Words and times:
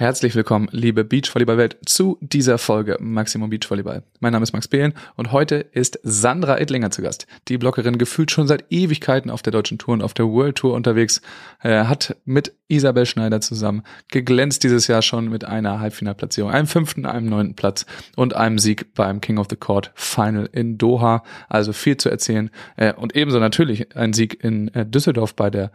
Herzlich 0.00 0.34
willkommen, 0.34 0.66
liebe 0.72 1.04
Beachvolleyball-Welt, 1.04 1.76
zu 1.84 2.16
dieser 2.22 2.56
Folge 2.56 2.96
Maximum 3.00 3.50
Beachvolleyball. 3.50 4.02
Mein 4.20 4.32
Name 4.32 4.44
ist 4.44 4.54
Max 4.54 4.66
Behlen 4.66 4.94
und 5.16 5.30
heute 5.30 5.56
ist 5.56 6.00
Sandra 6.02 6.58
Ettlinger 6.58 6.90
zu 6.90 7.02
Gast. 7.02 7.26
Die 7.48 7.58
Bloggerin 7.58 7.98
gefühlt 7.98 8.30
schon 8.30 8.48
seit 8.48 8.64
Ewigkeiten 8.72 9.30
auf 9.30 9.42
der 9.42 9.50
deutschen 9.50 9.76
Tour 9.76 9.92
und 9.92 10.02
auf 10.02 10.14
der 10.14 10.24
World 10.24 10.56
Tour 10.56 10.72
unterwegs, 10.72 11.20
äh, 11.60 11.84
hat 11.84 12.16
mit 12.24 12.54
Isabel 12.66 13.04
Schneider 13.04 13.42
zusammen 13.42 13.82
geglänzt 14.08 14.64
dieses 14.64 14.86
Jahr 14.86 15.02
schon 15.02 15.28
mit 15.28 15.44
einer 15.44 15.80
Halbfinalplatzierung, 15.80 16.50
einem 16.50 16.66
fünften, 16.66 17.04
einem 17.04 17.28
neunten 17.28 17.54
Platz 17.54 17.84
und 18.16 18.34
einem 18.34 18.58
Sieg 18.58 18.94
beim 18.94 19.20
King 19.20 19.36
of 19.36 19.48
the 19.50 19.56
Court 19.56 19.92
Final 19.96 20.48
in 20.50 20.78
Doha. 20.78 21.24
Also 21.50 21.74
viel 21.74 21.98
zu 21.98 22.08
erzählen 22.08 22.48
äh, 22.78 22.94
und 22.94 23.14
ebenso 23.14 23.38
natürlich 23.38 23.94
ein 23.94 24.14
Sieg 24.14 24.42
in 24.42 24.68
äh, 24.68 24.86
Düsseldorf 24.86 25.36
bei 25.36 25.50
der 25.50 25.70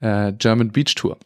äh, 0.00 0.32
German 0.32 0.72
Beach 0.72 0.94
Tour. 0.94 1.18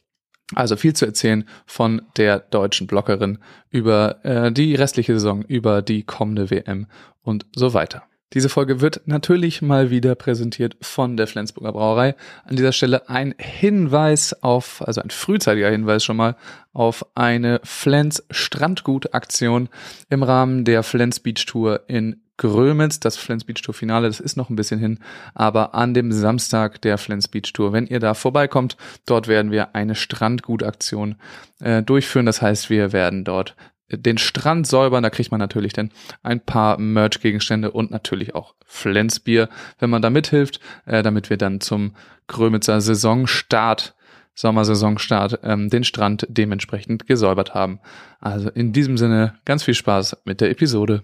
Also 0.54 0.76
viel 0.76 0.94
zu 0.94 1.06
erzählen 1.06 1.44
von 1.66 2.02
der 2.16 2.40
deutschen 2.40 2.86
Bloggerin 2.86 3.38
über 3.70 4.24
äh, 4.24 4.50
die 4.50 4.74
restliche 4.74 5.14
Saison, 5.14 5.42
über 5.42 5.82
die 5.82 6.02
kommende 6.02 6.50
WM 6.50 6.86
und 7.22 7.46
so 7.54 7.72
weiter. 7.74 8.02
Diese 8.32 8.48
Folge 8.48 8.80
wird 8.80 9.02
natürlich 9.06 9.60
mal 9.60 9.90
wieder 9.90 10.14
präsentiert 10.14 10.76
von 10.80 11.16
der 11.16 11.26
Flensburger 11.26 11.72
Brauerei. 11.72 12.14
An 12.44 12.54
dieser 12.54 12.70
Stelle 12.70 13.08
ein 13.08 13.34
Hinweis 13.38 14.40
auf, 14.44 14.86
also 14.86 15.00
ein 15.00 15.10
frühzeitiger 15.10 15.68
Hinweis 15.68 16.04
schon 16.04 16.16
mal 16.16 16.36
auf 16.72 17.04
eine 17.16 17.60
Flens 17.64 18.24
Strandgut 18.30 19.14
Aktion 19.14 19.68
im 20.10 20.22
Rahmen 20.22 20.64
der 20.64 20.84
Flens 20.84 21.18
Beach 21.18 21.44
Tour 21.44 21.80
in 21.88 22.22
Grömitz, 22.40 23.00
das 23.00 23.18
Flens 23.18 23.44
Beach 23.44 23.60
Tour 23.60 23.74
Finale, 23.74 24.06
das 24.06 24.18
ist 24.18 24.38
noch 24.38 24.48
ein 24.48 24.56
bisschen 24.56 24.80
hin, 24.80 24.98
aber 25.34 25.74
an 25.74 25.92
dem 25.92 26.10
Samstag 26.10 26.80
der 26.80 26.96
Flens 26.96 27.28
Beach 27.28 27.52
Tour, 27.52 27.74
wenn 27.74 27.86
ihr 27.86 28.00
da 28.00 28.14
vorbeikommt, 28.14 28.78
dort 29.04 29.28
werden 29.28 29.50
wir 29.50 29.74
eine 29.74 29.94
Strandgutaktion 29.94 31.16
äh, 31.60 31.82
durchführen. 31.82 32.24
Das 32.24 32.40
heißt, 32.40 32.70
wir 32.70 32.94
werden 32.94 33.24
dort 33.24 33.56
den 33.90 34.16
Strand 34.16 34.66
säubern, 34.66 35.02
da 35.02 35.10
kriegt 35.10 35.30
man 35.30 35.38
natürlich 35.38 35.74
dann 35.74 35.90
ein 36.22 36.40
paar 36.40 36.78
Merch-Gegenstände 36.78 37.72
und 37.72 37.90
natürlich 37.90 38.34
auch 38.34 38.54
Flensbier, 38.64 39.50
wenn 39.78 39.90
man 39.90 40.00
da 40.00 40.08
mithilft, 40.08 40.60
äh, 40.86 41.02
damit 41.02 41.28
wir 41.28 41.36
dann 41.36 41.60
zum 41.60 41.94
Grömitzer 42.26 42.80
Saisonstart 42.80 43.94
Sommersaisonstart 44.32 45.40
ähm, 45.42 45.68
den 45.68 45.84
Strand 45.84 46.26
dementsprechend 46.30 47.06
gesäubert 47.06 47.52
haben. 47.52 47.80
Also 48.18 48.48
in 48.48 48.72
diesem 48.72 48.96
Sinne 48.96 49.34
ganz 49.44 49.64
viel 49.64 49.74
Spaß 49.74 50.22
mit 50.24 50.40
der 50.40 50.50
Episode. 50.50 51.02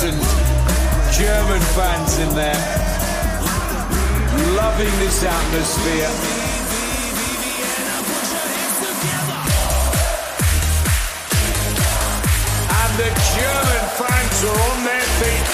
13,000 0.00 0.16
German 1.12 1.60
fans 1.76 2.18
in 2.20 2.34
there, 2.34 2.56
loving 4.56 4.98
this 4.98 5.22
atmosphere. 5.22 6.08
And 12.80 12.92
the 12.96 13.10
German 13.36 13.84
fans 14.00 14.44
are 14.44 14.60
on 14.70 14.84
their 14.84 15.06
feet. 15.20 15.50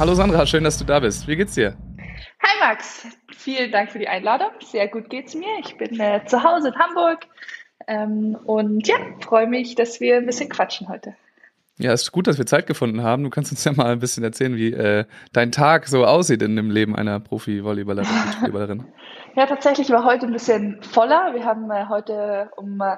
Hallo 0.00 0.14
Sandra, 0.14 0.44
schön, 0.46 0.64
dass 0.64 0.76
du 0.76 0.84
da 0.84 0.98
bist. 0.98 1.28
Wie 1.28 1.36
geht's 1.36 1.54
dir? 1.54 1.76
Hi 2.42 2.58
Max, 2.58 3.06
vielen 3.32 3.70
Dank 3.70 3.92
für 3.92 4.00
die 4.00 4.08
Einladung. 4.08 4.50
Sehr 4.60 4.88
gut 4.88 5.08
geht's 5.08 5.36
mir. 5.36 5.60
Ich 5.60 5.76
bin 5.78 6.00
äh, 6.00 6.24
zu 6.26 6.42
Hause 6.42 6.70
in 6.70 6.74
Hamburg 6.74 7.28
ähm, 7.86 8.36
und 8.44 8.88
ja, 8.88 8.96
freue 9.20 9.46
mich, 9.46 9.76
dass 9.76 10.00
wir 10.00 10.16
ein 10.16 10.26
bisschen 10.26 10.48
quatschen 10.48 10.88
heute. 10.88 11.14
Ja, 11.80 11.94
ist 11.94 12.12
gut, 12.12 12.26
dass 12.26 12.36
wir 12.36 12.44
Zeit 12.44 12.66
gefunden 12.66 13.02
haben. 13.02 13.24
Du 13.24 13.30
kannst 13.30 13.52
uns 13.52 13.64
ja 13.64 13.72
mal 13.72 13.92
ein 13.92 14.00
bisschen 14.00 14.22
erzählen, 14.22 14.54
wie 14.54 14.70
äh, 14.70 15.06
dein 15.32 15.50
Tag 15.50 15.88
so 15.88 16.04
aussieht 16.04 16.42
in 16.42 16.54
dem 16.54 16.70
Leben 16.70 16.94
einer 16.94 17.20
Profi-Volleyballerin. 17.20 18.84
ja, 19.34 19.46
tatsächlich 19.46 19.88
war 19.88 20.04
heute 20.04 20.26
ein 20.26 20.32
bisschen 20.32 20.82
voller. 20.82 21.32
Wir 21.32 21.46
haben 21.46 21.70
äh, 21.70 21.86
heute 21.88 22.50
um 22.56 22.82
äh, 22.82 22.96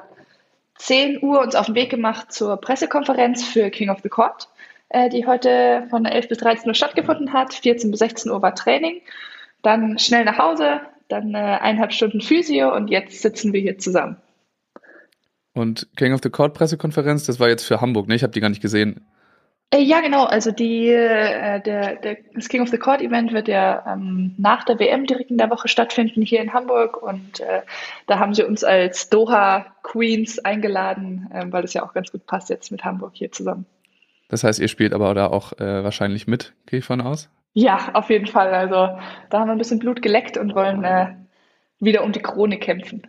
10 0.78 1.22
Uhr 1.22 1.40
uns 1.40 1.54
auf 1.54 1.66
den 1.66 1.76
Weg 1.76 1.90
gemacht 1.90 2.32
zur 2.32 2.56
Pressekonferenz 2.56 3.44
für 3.44 3.70
King 3.70 3.88
of 3.88 4.00
the 4.02 4.08
Court, 4.08 4.48
äh, 4.88 5.08
die 5.08 5.28
heute 5.28 5.86
von 5.88 6.04
11 6.04 6.28
bis 6.28 6.38
13 6.38 6.66
Uhr 6.66 6.74
stattgefunden 6.74 7.32
hat. 7.32 7.54
14 7.54 7.92
bis 7.92 8.00
16 8.00 8.32
Uhr 8.32 8.42
war 8.42 8.56
Training. 8.56 9.00
Dann 9.62 9.96
schnell 10.00 10.24
nach 10.24 10.38
Hause, 10.38 10.80
dann 11.06 11.34
äh, 11.34 11.38
eineinhalb 11.38 11.92
Stunden 11.92 12.20
Physio 12.20 12.74
und 12.74 12.88
jetzt 12.88 13.22
sitzen 13.22 13.52
wir 13.52 13.60
hier 13.60 13.78
zusammen. 13.78 14.16
Und 15.54 15.88
King 15.96 16.12
of 16.14 16.20
the 16.22 16.30
Court 16.30 16.54
Pressekonferenz, 16.54 17.26
das 17.26 17.38
war 17.38 17.48
jetzt 17.48 17.64
für 17.64 17.80
Hamburg, 17.80 18.08
ne? 18.08 18.14
Ich 18.14 18.22
habe 18.22 18.32
die 18.32 18.40
gar 18.40 18.48
nicht 18.48 18.62
gesehen. 18.62 19.06
Äh, 19.72 19.80
ja, 19.80 20.00
genau. 20.00 20.24
Also 20.24 20.50
die, 20.50 20.88
äh, 20.88 21.60
der, 21.62 21.96
der, 21.96 22.18
das 22.34 22.48
King 22.48 22.60
of 22.60 22.68
the 22.68 22.78
Court 22.78 23.00
Event 23.00 23.32
wird 23.32 23.48
ja 23.48 23.82
ähm, 23.90 24.34
nach 24.36 24.64
der 24.64 24.78
WM 24.78 25.06
direkt 25.06 25.30
in 25.30 25.38
der 25.38 25.50
Woche 25.50 25.68
stattfinden 25.68 26.22
hier 26.22 26.42
in 26.42 26.52
Hamburg 26.52 27.02
und 27.02 27.40
äh, 27.40 27.62
da 28.06 28.18
haben 28.18 28.34
sie 28.34 28.44
uns 28.44 28.64
als 28.64 29.08
Doha 29.08 29.66
Queens 29.82 30.38
eingeladen, 30.38 31.30
äh, 31.32 31.46
weil 31.50 31.62
das 31.62 31.72
ja 31.72 31.84
auch 31.84 31.94
ganz 31.94 32.12
gut 32.12 32.26
passt 32.26 32.50
jetzt 32.50 32.70
mit 32.70 32.84
Hamburg 32.84 33.12
hier 33.14 33.32
zusammen. 33.32 33.64
Das 34.28 34.44
heißt, 34.44 34.60
ihr 34.60 34.68
spielt 34.68 34.92
aber 34.92 35.14
da 35.14 35.28
auch 35.28 35.52
äh, 35.58 35.84
wahrscheinlich 35.84 36.26
mit, 36.26 36.52
gehe 36.66 36.80
ich 36.80 36.84
von 36.84 37.00
aus? 37.00 37.30
Ja, 37.54 37.90
auf 37.94 38.10
jeden 38.10 38.26
Fall. 38.26 38.52
Also 38.52 38.98
da 39.30 39.40
haben 39.40 39.48
wir 39.48 39.52
ein 39.52 39.58
bisschen 39.58 39.78
Blut 39.78 40.02
geleckt 40.02 40.36
und 40.36 40.54
wollen 40.54 40.84
äh, 40.84 41.14
wieder 41.80 42.04
um 42.04 42.12
die 42.12 42.22
Krone 42.22 42.58
kämpfen. 42.58 43.06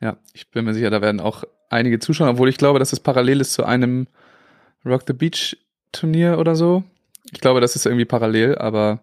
Ja, 0.00 0.16
ich 0.32 0.50
bin 0.50 0.64
mir 0.64 0.74
sicher, 0.74 0.90
da 0.90 1.02
werden 1.02 1.20
auch 1.20 1.44
einige 1.68 1.98
zuschauen, 1.98 2.30
obwohl 2.30 2.48
ich 2.48 2.56
glaube, 2.56 2.78
dass 2.78 2.92
es 2.92 3.00
parallel 3.00 3.40
ist 3.40 3.52
zu 3.52 3.64
einem 3.64 4.06
Rock 4.84 5.02
the 5.06 5.12
Beach 5.12 5.56
Turnier 5.92 6.38
oder 6.38 6.56
so. 6.56 6.84
Ich 7.32 7.40
glaube, 7.40 7.60
das 7.60 7.76
ist 7.76 7.86
irgendwie 7.86 8.04
parallel, 8.04 8.56
aber 8.56 9.00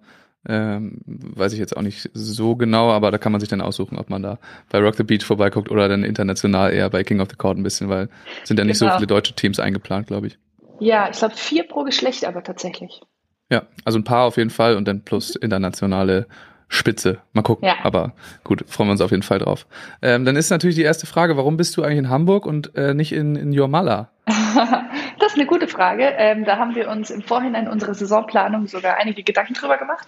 ähm, 0.48 1.02
weiß 1.06 1.54
ich 1.54 1.60
jetzt 1.60 1.76
auch 1.76 1.82
nicht 1.82 2.10
so 2.14 2.56
genau, 2.56 2.90
aber 2.92 3.12
da 3.12 3.18
kann 3.18 3.32
man 3.32 3.42
sich 3.42 3.50
dann 3.50 3.62
aussuchen, 3.62 3.98
ob 3.98 4.10
man 4.10 4.24
da 4.24 4.40
bei 4.70 4.80
Rock 4.80 4.96
the 4.96 5.04
Beach 5.04 5.26
vorbeiguckt 5.26 5.70
oder 5.70 5.90
dann 5.90 6.04
international 6.04 6.72
eher 6.72 6.90
bei 6.90 7.04
King 7.04 7.20
of 7.20 7.30
the 7.30 7.36
Court 7.36 7.58
ein 7.58 7.64
bisschen, 7.64 7.90
weil 7.90 8.10
sind 8.44 8.58
ja 8.58 8.66
nicht 8.66 8.80
genau. 8.80 8.94
so 8.94 8.98
viele 8.98 9.08
deutsche 9.08 9.34
Teams 9.34 9.60
eingeplant, 9.60 10.08
glaube 10.08 10.28
ich. 10.28 10.38
Ja, 10.80 11.10
ich 11.10 11.18
glaube 11.18 11.36
vier 11.36 11.64
pro 11.64 11.84
Geschlecht 11.84 12.26
aber 12.26 12.44
tatsächlich. 12.44 13.02
Ja, 13.50 13.64
also 13.84 14.00
ein 14.00 14.04
paar 14.04 14.26
auf 14.26 14.38
jeden 14.38 14.50
Fall 14.50 14.76
und 14.76 14.88
dann 14.88 15.04
plus 15.04 15.36
internationale 15.36 16.28
Spitze. 16.70 17.20
Mal 17.34 17.44
gucken. 17.44 17.68
Ja. 17.68 17.76
Aber 17.84 18.14
gut, 18.44 18.66
freuen 18.68 18.90
wir 18.90 18.92
uns 18.92 19.02
auf 19.02 19.12
jeden 19.12 19.24
Fall 19.24 19.40
drauf. 19.40 19.66
Ähm, 20.02 20.26
dann 20.26 20.36
ist 20.36 20.50
natürlich 20.50 20.76
die 20.76 20.84
erste 20.84 21.08
Frage, 21.08 21.38
warum 21.38 21.58
bist 21.58 21.78
du 21.78 21.84
eigentlich 21.84 22.00
in 22.00 22.10
Hamburg 22.10 22.46
und 22.46 22.76
äh, 22.76 22.94
nicht 22.94 23.14
in, 23.14 23.36
in 23.36 23.54
Jurmala? 23.54 24.10
das 24.26 25.32
ist 25.32 25.36
eine 25.36 25.46
gute 25.46 25.68
Frage. 25.68 26.04
Ähm, 26.18 26.44
da 26.44 26.58
haben 26.58 26.76
wir 26.76 26.90
uns 26.90 27.10
im 27.10 27.22
Vorhinein 27.22 27.68
unserer 27.68 27.94
Saisonplanung 27.94 28.68
sogar 28.68 28.98
einige 28.98 29.24
Gedanken 29.24 29.54
drüber 29.54 29.78
gemacht. 29.78 30.08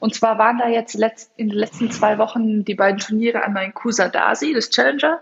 Und 0.00 0.14
zwar 0.14 0.38
waren 0.38 0.58
da 0.58 0.68
jetzt 0.68 0.94
letzt, 0.94 1.32
in 1.36 1.48
den 1.48 1.58
letzten 1.58 1.90
zwei 1.90 2.18
Wochen 2.18 2.64
die 2.64 2.74
beiden 2.74 2.98
Turniere 2.98 3.42
einmal 3.42 3.64
in 3.64 3.74
Kusadasi, 3.74 4.54
das 4.54 4.70
Challenger, 4.70 5.20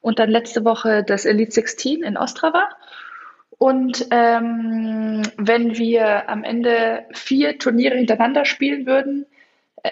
und 0.00 0.18
dann 0.18 0.30
letzte 0.30 0.64
Woche 0.64 1.04
das 1.04 1.24
Elite 1.24 1.52
16 1.52 2.02
in 2.02 2.16
Ostrava. 2.16 2.68
Und 3.58 4.06
ähm, 4.10 5.22
wenn 5.36 5.76
wir 5.76 6.28
am 6.28 6.42
Ende 6.42 7.04
vier 7.12 7.58
Turniere 7.58 7.96
hintereinander 7.96 8.44
spielen 8.44 8.86
würden, 8.86 9.26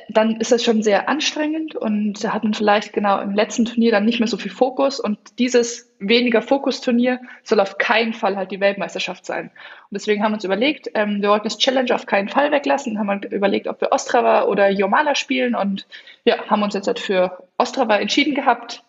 dann 0.09 0.37
ist 0.37 0.53
das 0.53 0.63
schon 0.63 0.83
sehr 0.83 1.09
anstrengend 1.09 1.75
und 1.75 2.23
da 2.23 2.33
hat 2.33 2.45
man 2.45 2.55
vielleicht 2.55 2.93
genau 2.93 3.21
im 3.21 3.35
letzten 3.35 3.65
Turnier 3.65 3.91
dann 3.91 4.05
nicht 4.05 4.21
mehr 4.21 4.29
so 4.29 4.37
viel 4.37 4.51
Fokus 4.51 5.01
und 5.01 5.19
dieses 5.41 5.91
weniger 5.99 6.43
Fokus-Turnier 6.43 7.21
soll 7.43 7.59
auf 7.59 7.77
keinen 7.77 8.13
Fall 8.13 8.37
halt 8.37 8.53
die 8.53 8.61
Weltmeisterschaft 8.61 9.27
sein. 9.27 9.47
Und 9.47 9.95
deswegen 9.95 10.23
haben 10.23 10.31
wir 10.31 10.37
uns 10.37 10.45
überlegt, 10.45 10.91
ähm, 10.95 11.21
wir 11.23 11.31
wollten 11.31 11.45
das 11.45 11.59
Challenge 11.59 11.93
auf 11.93 12.07
keinen 12.07 12.29
Fall 12.29 12.53
weglassen, 12.53 12.99
haben 13.01 13.09
wir 13.09 13.33
überlegt, 13.33 13.67
ob 13.67 13.81
wir 13.81 13.91
Ostrava 13.91 14.45
oder 14.45 14.71
Jomala 14.71 15.17
spielen 15.17 15.57
und 15.57 15.89
ja, 16.25 16.37
haben 16.47 16.63
uns 16.63 16.75
jetzt 16.75 16.87
halt 16.87 17.01
für 17.01 17.49
Ostrava 17.59 17.97
entschieden 17.97 18.37
gehabt. 18.37 18.85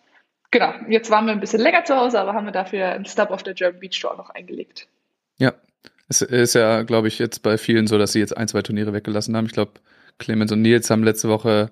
Genau, 0.51 0.73
jetzt 0.87 1.09
waren 1.09 1.25
wir 1.25 1.31
ein 1.31 1.39
bisschen 1.39 1.61
länger 1.61 1.83
zu 1.83 1.95
Hause, 1.95 2.19
aber 2.19 2.33
haben 2.33 2.45
wir 2.45 2.51
dafür 2.51 2.89
einen 2.89 3.05
Stub 3.05 3.31
auf 3.31 3.41
der 3.41 3.55
German 3.55 3.79
Beach 3.79 3.99
Tour 3.99 4.15
noch 4.17 4.29
eingelegt. 4.29 4.87
Ja, 5.39 5.53
es 6.09 6.21
ist 6.21 6.53
ja, 6.53 6.83
glaube 6.83 7.07
ich, 7.07 7.17
jetzt 7.17 7.41
bei 7.41 7.57
vielen 7.57 7.87
so, 7.87 7.97
dass 7.97 8.11
sie 8.11 8.19
jetzt 8.19 8.37
ein, 8.37 8.47
zwei 8.47 8.61
Turniere 8.61 8.93
weggelassen 8.93 9.35
haben. 9.35 9.45
Ich 9.47 9.53
glaube, 9.53 9.71
Clemens 10.21 10.51
und 10.51 10.61
Nils 10.61 10.89
haben 10.89 11.03
letzte 11.03 11.27
Woche 11.27 11.71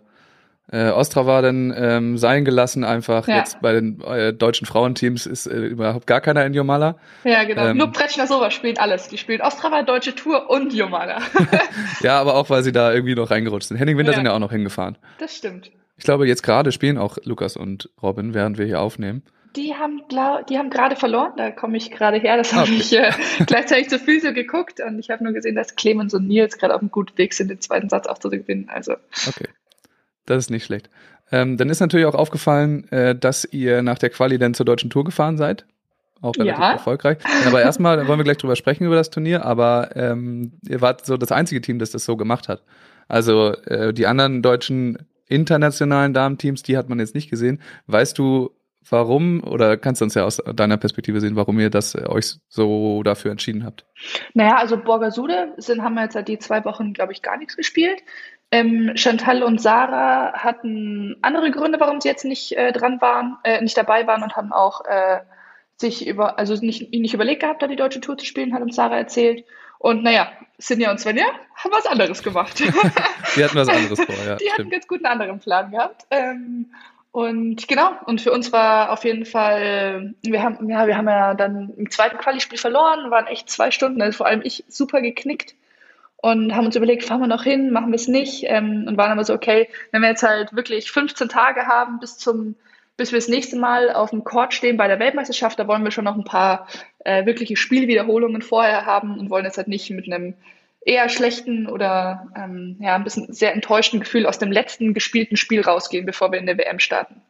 äh, 0.71 0.89
Ostrava 0.89 1.41
dann 1.41 1.73
ähm, 1.75 2.17
sein 2.17 2.45
gelassen, 2.45 2.83
einfach 2.83 3.27
ja. 3.27 3.37
jetzt 3.37 3.59
bei 3.61 3.73
den 3.73 4.01
äh, 4.01 4.33
deutschen 4.33 4.67
Frauenteams 4.67 5.25
ist 5.25 5.47
äh, 5.47 5.57
überhaupt 5.57 6.05
gar 6.05 6.21
keiner 6.21 6.45
in 6.45 6.53
Jomala. 6.53 6.97
Ja, 7.23 7.43
genau. 7.43 7.67
Ähm, 7.67 7.77
Nur 7.77 7.91
Pretschner 7.91 8.27
Sova 8.27 8.51
spielen 8.51 8.77
alles. 8.77 9.07
Die 9.07 9.17
spielen 9.17 9.41
Ostrava, 9.41 9.81
Deutsche 9.81 10.13
Tour 10.13 10.49
und 10.49 10.73
Jomala. 10.73 11.21
ja, 12.01 12.19
aber 12.19 12.35
auch, 12.35 12.49
weil 12.51 12.63
sie 12.63 12.71
da 12.71 12.93
irgendwie 12.93 13.15
noch 13.15 13.31
reingerutscht 13.31 13.69
sind. 13.69 13.77
Henning 13.77 13.97
Winter 13.97 14.11
ja. 14.11 14.17
sind 14.17 14.25
ja 14.25 14.33
auch 14.33 14.39
noch 14.39 14.51
hingefahren. 14.51 14.97
Das 15.17 15.35
stimmt. 15.35 15.71
Ich 15.97 16.03
glaube, 16.03 16.27
jetzt 16.27 16.43
gerade 16.43 16.71
spielen 16.71 16.97
auch 16.97 17.17
Lukas 17.23 17.57
und 17.57 17.89
Robin, 18.01 18.33
während 18.33 18.57
wir 18.57 18.65
hier 18.65 18.79
aufnehmen. 18.79 19.23
Die 19.55 19.73
haben, 19.73 20.01
die 20.49 20.57
haben 20.57 20.69
gerade 20.69 20.95
verloren, 20.95 21.33
da 21.37 21.51
komme 21.51 21.77
ich 21.77 21.89
gerade 21.91 22.17
her. 22.17 22.37
Das 22.37 22.53
habe 22.53 22.63
okay. 22.71 22.75
ich 22.79 22.93
äh, 22.97 23.11
gleichzeitig 23.45 23.89
zur 23.89 23.99
Physio 23.99 24.33
geguckt 24.33 24.79
und 24.79 24.99
ich 24.99 25.09
habe 25.09 25.23
nur 25.23 25.33
gesehen, 25.33 25.55
dass 25.55 25.75
Clemens 25.75 26.13
und 26.13 26.27
Nils 26.27 26.57
gerade 26.57 26.75
auf 26.75 26.81
einem 26.81 26.91
guten 26.91 27.17
Weg 27.17 27.33
sind, 27.33 27.49
den 27.49 27.59
zweiten 27.59 27.89
Satz 27.89 28.05
auch 28.07 28.19
zu 28.19 28.29
gewinnen. 28.29 28.69
Also. 28.69 28.93
Okay, 29.27 29.47
das 30.25 30.37
ist 30.45 30.49
nicht 30.51 30.65
schlecht. 30.65 30.89
Ähm, 31.31 31.57
dann 31.57 31.69
ist 31.69 31.79
natürlich 31.79 32.05
auch 32.05 32.15
aufgefallen, 32.15 32.87
äh, 32.91 33.15
dass 33.15 33.45
ihr 33.51 33.81
nach 33.81 33.97
der 33.97 34.09
Quali 34.09 34.37
dann 34.37 34.53
zur 34.53 34.65
deutschen 34.65 34.89
Tour 34.89 35.03
gefahren 35.03 35.37
seid. 35.37 35.65
auch 36.21 36.35
relativ 36.37 36.59
Ja. 36.59 36.71
erfolgreich. 36.73 37.17
Aber 37.47 37.61
erstmal 37.61 38.07
wollen 38.07 38.19
wir 38.19 38.23
gleich 38.25 38.37
drüber 38.37 38.55
sprechen 38.55 38.85
über 38.85 38.95
das 38.95 39.09
Turnier, 39.09 39.45
aber 39.45 39.95
ähm, 39.95 40.53
ihr 40.67 40.81
wart 40.81 41.05
so 41.05 41.17
das 41.17 41.31
einzige 41.31 41.61
Team, 41.61 41.79
das 41.79 41.91
das 41.91 42.03
so 42.03 42.17
gemacht 42.17 42.49
hat. 42.49 42.61
Also 43.07 43.53
äh, 43.65 43.93
die 43.93 44.05
anderen 44.05 44.41
deutschen 44.41 44.97
internationalen 45.27 46.13
Damenteams, 46.13 46.63
die 46.63 46.75
hat 46.77 46.89
man 46.89 46.99
jetzt 46.99 47.15
nicht 47.15 47.29
gesehen. 47.29 47.61
Weißt 47.87 48.17
du, 48.17 48.51
warum 48.91 49.43
oder 49.43 49.77
kannst 49.77 50.01
du 50.01 50.05
uns 50.05 50.15
ja 50.15 50.25
aus 50.25 50.37
deiner 50.37 50.77
Perspektive 50.77 51.21
sehen, 51.21 51.35
warum 51.35 51.59
ihr 51.59 51.69
das 51.69 51.95
äh, 51.95 52.05
euch 52.07 52.35
so 52.47 53.03
dafür 53.03 53.31
entschieden 53.31 53.63
habt? 53.65 53.85
Naja, 54.33 54.57
also 54.57 54.77
Borgasude 54.77 55.53
sind, 55.57 55.83
haben 55.83 55.95
wir 55.95 56.03
jetzt 56.03 56.13
seit 56.13 56.27
die 56.27 56.39
zwei 56.39 56.65
Wochen, 56.65 56.93
glaube 56.93 57.13
ich, 57.13 57.21
gar 57.21 57.37
nichts 57.37 57.55
gespielt. 57.55 58.01
Ähm, 58.51 58.93
Chantal 58.95 59.43
und 59.43 59.61
Sarah 59.61 60.33
hatten 60.33 61.17
andere 61.21 61.51
Gründe, 61.51 61.79
warum 61.79 62.01
sie 62.01 62.09
jetzt 62.09 62.25
nicht 62.25 62.57
äh, 62.57 62.71
dran 62.71 62.99
waren, 62.99 63.37
äh, 63.43 63.61
nicht 63.61 63.77
dabei 63.77 64.07
waren 64.07 64.23
und 64.23 64.35
haben 64.35 64.51
auch 64.51 64.85
äh, 64.85 65.19
sich 65.75 66.07
über, 66.07 66.39
also 66.39 66.55
nicht, 66.55 66.91
nicht 66.91 67.13
überlegt 67.13 67.41
gehabt, 67.41 67.61
da 67.61 67.67
die 67.67 67.75
deutsche 67.75 68.01
Tour 68.01 68.17
zu 68.17 68.25
spielen, 68.25 68.53
hat 68.53 68.61
uns 68.61 68.75
Sarah 68.75 68.97
erzählt. 68.97 69.45
Und 69.77 70.03
naja, 70.03 70.31
Sinja 70.57 70.91
und 70.91 70.99
Svenja 70.99 71.25
haben 71.55 71.71
was 71.71 71.85
anderes 71.85 72.21
gemacht. 72.21 72.59
Wir 73.35 73.45
hatten 73.45 73.55
was 73.55 73.69
anderes 73.69 73.99
vor, 74.01 74.15
ja. 74.25 74.35
die 74.37 74.49
hatten 74.49 74.53
stimmt. 74.53 74.71
ganz 74.71 74.87
gut 74.87 75.05
einen 75.05 75.21
anderen 75.21 75.39
Plan 75.39 75.71
gehabt. 75.71 76.05
Ähm, 76.11 76.73
und 77.11 77.67
genau, 77.67 77.91
und 78.05 78.21
für 78.21 78.31
uns 78.31 78.51
war 78.51 78.91
auf 78.91 79.03
jeden 79.03 79.25
Fall, 79.25 80.13
wir 80.21 80.43
haben, 80.43 80.69
ja, 80.69 80.85
wir 80.85 80.95
haben 80.95 81.07
ja 81.07 81.33
dann 81.33 81.73
im 81.75 81.89
zweiten 81.89 82.17
Quali-Spiel 82.17 82.59
verloren, 82.59 83.09
waren 83.09 83.27
echt 83.27 83.49
zwei 83.49 83.71
Stunden, 83.71 84.01
also 84.01 84.17
vor 84.17 84.27
allem 84.27 84.41
ich 84.43 84.63
super 84.67 85.01
geknickt 85.01 85.55
und 86.17 86.55
haben 86.55 86.65
uns 86.65 86.75
überlegt, 86.75 87.05
fahren 87.05 87.21
wir 87.21 87.27
noch 87.27 87.43
hin, 87.43 87.71
machen 87.71 87.91
wir 87.91 87.95
es 87.95 88.07
nicht 88.07 88.43
ähm, 88.45 88.85
und 88.87 88.97
waren 88.97 89.11
aber 89.11 89.23
so, 89.23 89.33
okay, 89.33 89.69
wenn 89.91 90.01
wir 90.01 90.09
jetzt 90.09 90.23
halt 90.23 90.55
wirklich 90.55 90.91
15 90.91 91.29
Tage 91.29 91.65
haben 91.65 91.99
bis 91.99 92.17
zum 92.17 92.55
bis 92.99 93.13
wir 93.13 93.17
das 93.17 93.29
nächste 93.29 93.55
Mal 93.55 93.93
auf 93.93 94.09
dem 94.09 94.25
Court 94.25 94.53
stehen 94.53 94.75
bei 94.75 94.89
der 94.89 94.99
Weltmeisterschaft, 94.99 95.57
da 95.57 95.69
wollen 95.69 95.85
wir 95.85 95.91
schon 95.91 96.03
noch 96.03 96.17
ein 96.17 96.25
paar 96.25 96.67
äh, 96.99 97.25
wirkliche 97.25 97.55
Spielwiederholungen 97.55 98.41
vorher 98.41 98.85
haben 98.85 99.17
und 99.17 99.29
wollen 99.29 99.45
jetzt 99.45 99.57
halt 99.57 99.69
nicht 99.69 99.89
mit 99.89 100.11
einem 100.11 100.33
eher 100.81 101.09
schlechten 101.09 101.67
oder 101.67 102.27
ähm, 102.35 102.77
ja, 102.79 102.95
ein 102.95 103.03
bisschen 103.03 103.31
sehr 103.33 103.53
enttäuschten 103.53 103.99
Gefühl 103.99 104.25
aus 104.25 104.39
dem 104.39 104.51
letzten 104.51 104.93
gespielten 104.93 105.37
Spiel 105.37 105.61
rausgehen, 105.61 106.05
bevor 106.05 106.31
wir 106.31 106.39
in 106.39 106.45
der 106.45 106.57
WM 106.57 106.79
starten. 106.79 107.21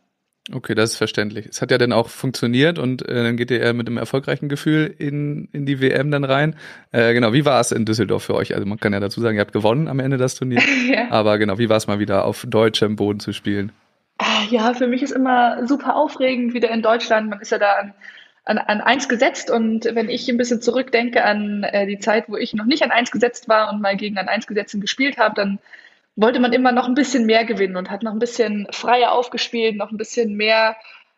Okay, 0.51 0.73
das 0.73 0.91
ist 0.91 0.97
verständlich. 0.97 1.45
Es 1.47 1.61
hat 1.61 1.69
ja 1.69 1.77
dann 1.77 1.93
auch 1.93 2.09
funktioniert 2.09 2.79
und 2.79 3.07
äh, 3.07 3.23
dann 3.23 3.37
geht 3.37 3.51
ihr 3.51 3.61
eher 3.61 3.73
mit 3.73 3.87
einem 3.87 3.97
erfolgreichen 3.97 4.49
Gefühl 4.49 4.93
in, 4.97 5.47
in 5.51 5.65
die 5.65 5.79
WM 5.79 6.09
dann 6.09 6.23
rein. 6.23 6.55
Äh, 6.91 7.13
genau, 7.13 7.33
wie 7.33 7.45
war 7.45 7.59
es 7.59 7.71
in 7.71 7.85
Düsseldorf 7.85 8.23
für 8.23 8.33
euch? 8.33 8.55
Also 8.55 8.65
man 8.65 8.79
kann 8.79 8.93
ja 8.93 8.99
dazu 8.99 9.21
sagen, 9.21 9.35
ihr 9.35 9.41
habt 9.41 9.53
gewonnen 9.53 9.87
am 9.87 9.99
Ende 9.99 10.17
das 10.17 10.35
Turnier. 10.35 10.61
Ja. 10.89 11.11
Aber 11.11 11.37
genau, 11.37 11.59
wie 11.59 11.69
war 11.69 11.77
es 11.77 11.85
mal 11.85 11.99
wieder 11.99 12.25
auf 12.25 12.45
deutschem 12.47 12.95
Boden 12.95 13.19
zu 13.19 13.31
spielen? 13.31 13.71
Ja, 14.49 14.73
für 14.73 14.87
mich 14.87 15.03
ist 15.03 15.11
immer 15.11 15.67
super 15.67 15.95
aufregend, 15.95 16.53
wieder 16.53 16.71
in 16.71 16.81
Deutschland. 16.81 17.29
Man 17.29 17.39
ist 17.41 17.51
ja 17.51 17.59
da 17.59 17.73
an, 17.73 17.93
an, 18.49 18.57
an 18.57 18.81
eins 18.81 19.07
gesetzt. 19.07 19.51
Und 19.51 19.85
wenn 19.85 20.09
ich 20.09 20.27
ein 20.27 20.37
bisschen 20.37 20.61
zurückdenke 20.61 21.23
an 21.23 21.63
äh, 21.63 21.85
die 21.85 21.99
Zeit, 21.99 22.27
wo 22.27 22.35
ich 22.35 22.53
noch 22.53 22.65
nicht 22.65 22.83
an 22.83 22.91
eins 22.91 23.11
gesetzt 23.11 23.47
war 23.47 23.71
und 23.71 23.81
mal 23.81 23.95
gegen 23.95 24.17
ein 24.17 24.27
eins 24.27 24.47
gesetzten 24.47 24.81
gespielt 24.81 25.17
habe, 25.17 25.35
dann 25.35 25.59
wollte 26.15 26.39
man 26.39 26.51
immer 26.51 26.71
noch 26.71 26.87
ein 26.87 26.95
bisschen 26.95 27.25
mehr 27.25 27.45
gewinnen 27.45 27.77
und 27.77 27.91
hat 27.91 28.03
noch 28.03 28.11
ein 28.11 28.19
bisschen 28.19 28.67
freier 28.71 29.13
aufgespielt, 29.13 29.77
noch 29.77 29.91
ein 29.91 29.97
bisschen 29.97 30.35
mehr 30.35 30.75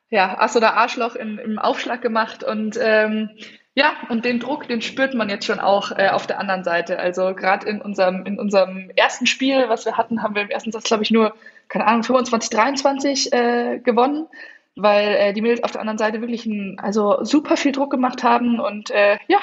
ja, 0.10 0.38
Ass 0.40 0.58
oder 0.58 0.76
Arschloch 0.76 1.16
im, 1.16 1.40
im 1.40 1.58
Aufschlag 1.58 2.02
gemacht. 2.02 2.44
Und 2.44 2.78
ähm, 2.80 3.30
ja, 3.74 3.94
und 4.10 4.26
den 4.26 4.42
Druck, 4.42 4.68
den 4.68 4.82
spürt 4.82 5.14
man 5.14 5.30
jetzt 5.30 5.46
schon 5.46 5.62
auch 5.62 5.98
äh, 5.98 6.10
auf 6.10 6.28
der 6.28 6.38
anderen 6.38 6.66
Seite. 6.66 7.00
Also 7.00 7.34
gerade 7.34 7.66
in 7.68 7.82
unserem, 7.82 8.26
in 8.26 8.38
unserem 8.38 8.92
ersten 8.98 9.26
Spiel, 9.26 9.70
was 9.70 9.86
wir 9.86 9.98
hatten, 9.98 10.22
haben 10.22 10.36
wir 10.36 10.42
im 10.42 10.50
ersten 10.50 10.74
Satz, 10.74 10.84
glaube 10.84 11.04
ich, 11.04 11.12
nur, 11.12 11.34
keine 11.70 11.88
Ahnung, 11.88 12.04
25, 12.04 12.50
23 12.50 13.32
äh, 13.32 13.80
gewonnen, 13.80 14.28
weil 14.76 15.16
äh, 15.16 15.34
die 15.34 15.42
Mädels 15.42 15.64
auf 15.64 15.72
der 15.72 15.82
anderen 15.82 15.98
Seite 15.98 16.22
wirklich 16.22 16.46
ein, 16.46 16.80
also 16.80 17.24
super 17.24 17.58
viel 17.58 17.72
Druck 17.72 17.92
gemacht 17.92 18.24
haben 18.24 18.60
und 18.60 18.90
äh, 18.92 19.18
ja, 19.28 19.40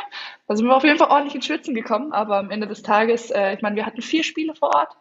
da 0.47 0.57
sind 0.57 0.67
wir 0.67 0.77
auf 0.77 0.85
jeden 0.85 0.99
Fall 0.99 1.11
ordentlich 1.11 1.35
ins 1.35 1.47
Schwitzen 1.47 1.75
gekommen, 1.75 2.13
aber 2.13 2.39
am 2.39 2.51
Ende 2.51 2.67
des 2.67 2.83
Tages, 2.83 3.31
äh, 3.31 3.55
ich 3.55 3.63
meine, 3.63 3.77
wir 3.77 3.87
hatten 3.87 4.03
vier 4.03 4.25
Spiele 4.25 4.55
vor 4.55 4.75
Ort, 4.75 4.97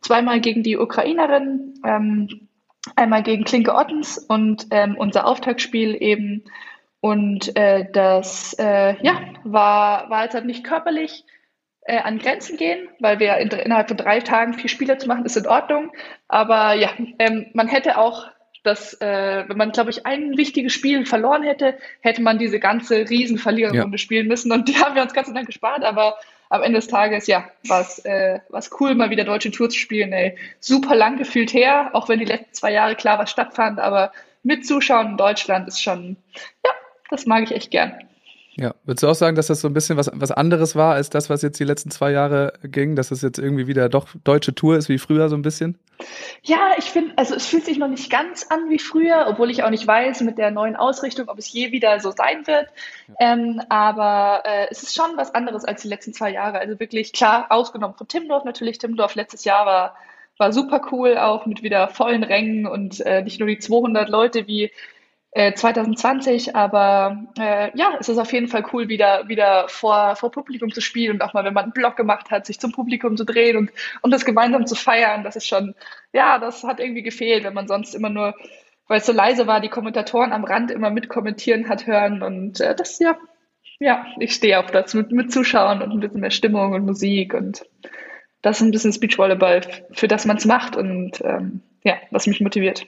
zweimal 0.00 0.40
gegen 0.40 0.62
die 0.62 0.76
Ukrainerin, 0.76 1.74
ähm, 1.86 2.48
einmal 2.96 3.22
gegen 3.22 3.44
Klinke 3.44 3.74
Ottens 3.74 4.18
und 4.18 4.66
ähm, 4.70 4.96
unser 4.98 5.26
Auftaktspiel 5.26 5.96
eben. 6.00 6.44
Und 7.00 7.56
äh, 7.56 7.90
das 7.92 8.54
äh, 8.58 8.96
ja, 9.02 9.20
war, 9.44 10.10
war 10.10 10.24
jetzt 10.24 10.34
halt 10.34 10.44
nicht 10.44 10.64
körperlich 10.64 11.24
äh, 11.82 11.98
an 11.98 12.18
Grenzen 12.18 12.56
gehen, 12.56 12.88
weil 13.00 13.18
wir 13.18 13.38
in, 13.38 13.48
innerhalb 13.50 13.88
von 13.88 13.96
drei 13.96 14.20
Tagen 14.20 14.54
vier 14.54 14.70
Spiele 14.70 14.98
zu 14.98 15.08
machen, 15.08 15.24
ist 15.24 15.36
in 15.36 15.46
Ordnung. 15.46 15.92
Aber 16.28 16.74
ja, 16.74 16.90
ähm, 17.18 17.46
man 17.54 17.68
hätte 17.68 17.98
auch 17.98 18.26
das, 18.62 18.94
äh, 19.00 19.44
wenn 19.48 19.56
man, 19.56 19.72
glaube 19.72 19.90
ich, 19.90 20.06
ein 20.06 20.36
wichtiges 20.36 20.72
Spiel 20.72 21.04
verloren 21.04 21.42
hätte, 21.42 21.76
hätte 22.00 22.22
man 22.22 22.38
diese 22.38 22.60
ganze 22.60 23.08
Riesenverliererrunde 23.08 23.96
Ja. 23.96 23.98
spielen 23.98 24.28
müssen. 24.28 24.52
Und 24.52 24.68
die 24.68 24.76
haben 24.76 24.94
wir 24.94 25.02
uns 25.02 25.14
ganz 25.14 25.28
lang 25.32 25.46
gespart, 25.46 25.84
aber 25.84 26.16
am 26.48 26.62
Ende 26.62 26.78
des 26.78 26.86
Tages, 26.88 27.26
ja, 27.26 27.48
war 27.66 27.80
es 27.80 27.98
äh, 28.04 28.40
war's 28.50 28.70
cool, 28.78 28.94
mal 28.94 29.10
wieder 29.10 29.24
deutsche 29.24 29.50
Tour 29.50 29.70
zu 29.70 29.78
spielen. 29.78 30.12
Ey. 30.12 30.36
Super 30.60 30.94
lang 30.94 31.16
gefühlt 31.16 31.52
her, 31.54 31.90
auch 31.94 32.08
wenn 32.08 32.18
die 32.18 32.26
letzten 32.26 32.52
zwei 32.52 32.72
Jahre 32.72 32.94
klar 32.94 33.18
was 33.18 33.30
stattfand, 33.30 33.80
aber 33.80 34.12
mit 34.42 34.66
Zuschauen 34.66 35.12
in 35.12 35.16
Deutschland 35.16 35.66
ist 35.68 35.82
schon, 35.82 36.16
ja, 36.64 36.70
das 37.10 37.26
mag 37.26 37.44
ich 37.44 37.52
echt 37.52 37.70
gern. 37.70 37.94
Ja, 38.56 38.74
würdest 38.84 39.02
du 39.02 39.08
auch 39.08 39.14
sagen, 39.14 39.34
dass 39.34 39.46
das 39.46 39.62
so 39.62 39.68
ein 39.68 39.72
bisschen 39.72 39.96
was, 39.96 40.10
was 40.12 40.30
anderes 40.30 40.76
war 40.76 40.94
als 40.94 41.08
das, 41.08 41.30
was 41.30 41.40
jetzt 41.40 41.58
die 41.58 41.64
letzten 41.64 41.90
zwei 41.90 42.12
Jahre 42.12 42.52
ging, 42.64 42.96
dass 42.96 43.10
es 43.10 43.22
jetzt 43.22 43.38
irgendwie 43.38 43.66
wieder 43.66 43.88
doch 43.88 44.08
deutsche 44.24 44.54
Tour 44.54 44.76
ist 44.76 44.90
wie 44.90 44.98
früher 44.98 45.30
so 45.30 45.36
ein 45.36 45.42
bisschen? 45.42 45.78
Ja, 46.42 46.72
ich 46.78 46.84
finde, 46.86 47.12
also 47.16 47.34
es 47.34 47.46
fühlt 47.46 47.64
sich 47.64 47.78
noch 47.78 47.88
nicht 47.88 48.10
ganz 48.10 48.46
an 48.50 48.68
wie 48.68 48.78
früher, 48.78 49.26
obwohl 49.28 49.50
ich 49.50 49.62
auch 49.62 49.70
nicht 49.70 49.86
weiß 49.86 50.22
mit 50.22 50.38
der 50.38 50.50
neuen 50.50 50.76
Ausrichtung, 50.76 51.28
ob 51.28 51.38
es 51.38 51.52
je 51.52 51.72
wieder 51.72 52.00
so 52.00 52.10
sein 52.10 52.46
wird. 52.46 52.68
Ähm, 53.20 53.62
aber 53.68 54.42
äh, 54.44 54.66
es 54.70 54.82
ist 54.82 54.94
schon 54.94 55.16
was 55.16 55.34
anderes 55.34 55.64
als 55.64 55.82
die 55.82 55.88
letzten 55.88 56.12
zwei 56.12 56.30
Jahre. 56.30 56.58
Also 56.58 56.80
wirklich 56.80 57.12
klar, 57.12 57.46
ausgenommen 57.50 57.94
von 57.96 58.08
Timmendorf 58.08 58.44
natürlich. 58.44 58.78
Timmendorf 58.78 59.14
letztes 59.14 59.44
Jahr 59.44 59.66
war, 59.66 59.96
war 60.38 60.52
super 60.52 60.82
cool, 60.90 61.16
auch 61.18 61.46
mit 61.46 61.62
wieder 61.62 61.88
vollen 61.88 62.24
Rängen 62.24 62.66
und 62.66 63.00
äh, 63.00 63.22
nicht 63.22 63.38
nur 63.38 63.48
die 63.48 63.58
200 63.58 64.08
Leute 64.08 64.46
wie 64.46 64.70
äh, 65.32 65.54
2020, 65.54 66.54
aber 66.54 67.24
äh, 67.38 67.70
ja, 67.76 67.96
es 67.98 68.08
ist 68.10 68.18
auf 68.18 68.32
jeden 68.32 68.48
Fall 68.48 68.64
cool, 68.72 68.88
wieder, 68.88 69.28
wieder 69.28 69.66
vor, 69.68 70.14
vor 70.14 70.30
Publikum 70.30 70.72
zu 70.72 70.82
spielen 70.82 71.14
und 71.14 71.22
auch 71.22 71.32
mal, 71.32 71.44
wenn 71.44 71.54
man 71.54 71.64
einen 71.64 71.72
Block 71.72 71.96
gemacht 71.96 72.30
hat, 72.30 72.44
sich 72.46 72.60
zum 72.60 72.72
Publikum 72.72 73.16
zu 73.16 73.24
drehen 73.24 73.56
und, 73.56 73.72
und 74.02 74.10
das 74.10 74.26
gemeinsam 74.26 74.66
zu 74.66 74.74
feiern. 74.74 75.24
Das 75.24 75.34
ist 75.34 75.48
schon, 75.48 75.74
ja, 76.12 76.38
das 76.38 76.64
hat 76.64 76.80
irgendwie 76.80 77.02
gefehlt, 77.02 77.44
wenn 77.44 77.54
man 77.54 77.66
sonst 77.66 77.94
immer 77.94 78.10
nur, 78.10 78.34
weil 78.88 78.98
es 78.98 79.06
so 79.06 79.12
leise 79.12 79.46
war, 79.46 79.60
die 79.60 79.70
Kommentatoren 79.70 80.32
am 80.32 80.44
Rand 80.44 80.70
immer 80.70 80.90
mitkommentieren 80.90 81.68
hat 81.68 81.86
hören 81.86 82.22
und 82.22 82.60
äh, 82.60 82.74
das, 82.76 82.98
ja, 82.98 83.16
ja, 83.80 84.04
ich 84.18 84.34
stehe 84.34 84.60
auf 84.60 84.70
das 84.70 84.92
mit, 84.92 85.12
mit 85.12 85.32
Zuschauern 85.32 85.80
und 85.80 85.92
ein 85.92 86.00
bisschen 86.00 86.20
mehr 86.20 86.30
Stimmung 86.30 86.74
und 86.74 86.84
Musik 86.84 87.32
und 87.32 87.64
das 88.42 88.58
ist 88.58 88.66
ein 88.66 88.70
bisschen 88.70 88.92
Speechvolleyball, 88.92 89.62
für 89.92 90.08
das 90.08 90.26
man 90.26 90.36
es 90.36 90.44
macht 90.44 90.76
und 90.76 91.22
ähm, 91.24 91.62
ja, 91.84 91.94
was 92.10 92.26
mich 92.26 92.40
motiviert. 92.40 92.86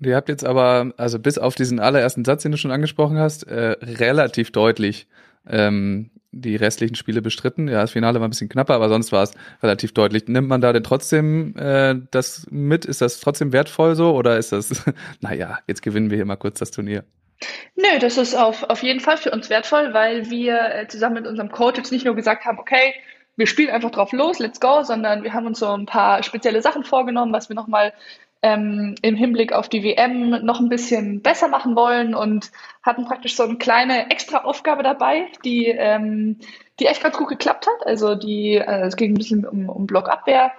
Ihr 0.00 0.16
habt 0.16 0.28
jetzt 0.28 0.44
aber, 0.44 0.92
also 0.96 1.18
bis 1.18 1.38
auf 1.38 1.54
diesen 1.54 1.80
allerersten 1.80 2.24
Satz, 2.24 2.42
den 2.42 2.52
du 2.52 2.58
schon 2.58 2.72
angesprochen 2.72 3.18
hast, 3.18 3.44
äh, 3.44 3.76
relativ 3.82 4.50
deutlich 4.50 5.06
ähm, 5.48 6.10
die 6.32 6.56
restlichen 6.56 6.96
Spiele 6.96 7.22
bestritten. 7.22 7.68
Ja, 7.68 7.80
das 7.80 7.92
Finale 7.92 8.20
war 8.20 8.26
ein 8.26 8.30
bisschen 8.30 8.48
knapper, 8.48 8.74
aber 8.74 8.88
sonst 8.88 9.12
war 9.12 9.22
es 9.22 9.32
relativ 9.62 9.94
deutlich. 9.94 10.26
Nimmt 10.26 10.48
man 10.48 10.60
da 10.60 10.72
denn 10.72 10.82
trotzdem 10.82 11.56
äh, 11.56 11.94
das 12.10 12.46
mit? 12.50 12.84
Ist 12.84 13.00
das 13.00 13.20
trotzdem 13.20 13.52
wertvoll 13.52 13.94
so 13.94 14.14
oder 14.14 14.36
ist 14.36 14.52
das, 14.52 14.84
naja, 15.20 15.58
jetzt 15.66 15.82
gewinnen 15.82 16.10
wir 16.10 16.16
hier 16.16 16.26
mal 16.26 16.36
kurz 16.36 16.58
das 16.58 16.70
Turnier? 16.70 17.04
Nö, 17.76 17.98
das 18.00 18.16
ist 18.16 18.34
auf, 18.34 18.62
auf 18.64 18.82
jeden 18.82 19.00
Fall 19.00 19.16
für 19.16 19.30
uns 19.30 19.50
wertvoll, 19.50 19.92
weil 19.92 20.30
wir 20.30 20.74
äh, 20.74 20.88
zusammen 20.88 21.16
mit 21.16 21.26
unserem 21.26 21.50
Coach 21.50 21.78
jetzt 21.78 21.92
nicht 21.92 22.04
nur 22.04 22.14
gesagt 22.14 22.44
haben, 22.44 22.58
okay, 22.58 22.94
wir 23.36 23.46
spielen 23.46 23.70
einfach 23.70 23.90
drauf 23.90 24.12
los, 24.12 24.38
let's 24.38 24.60
go, 24.60 24.82
sondern 24.82 25.24
wir 25.24 25.32
haben 25.32 25.46
uns 25.46 25.58
so 25.58 25.68
ein 25.68 25.86
paar 25.86 26.22
spezielle 26.22 26.62
Sachen 26.62 26.84
vorgenommen, 26.84 27.32
was 27.32 27.48
wir 27.48 27.56
nochmal 27.56 27.92
ähm, 28.44 28.94
im 29.00 29.16
Hinblick 29.16 29.54
auf 29.54 29.70
die 29.70 29.82
WM 29.82 30.44
noch 30.44 30.60
ein 30.60 30.68
bisschen 30.68 31.22
besser 31.22 31.48
machen 31.48 31.76
wollen 31.76 32.14
und 32.14 32.50
hatten 32.82 33.06
praktisch 33.06 33.36
so 33.36 33.42
eine 33.42 33.56
kleine 33.56 34.10
extra 34.10 34.44
Aufgabe 34.44 34.82
dabei, 34.82 35.28
die, 35.46 35.68
ähm, 35.68 36.36
die 36.78 36.84
echt 36.84 37.02
ganz 37.02 37.16
gut 37.16 37.28
geklappt 37.28 37.66
hat. 37.66 37.86
Also 37.86 38.14
die, 38.14 38.56
äh, 38.56 38.82
es 38.82 38.96
ging 38.96 39.12
ein 39.12 39.18
bisschen 39.18 39.46
um, 39.46 39.70
um 39.70 39.86
Blockabwehr. 39.86 40.52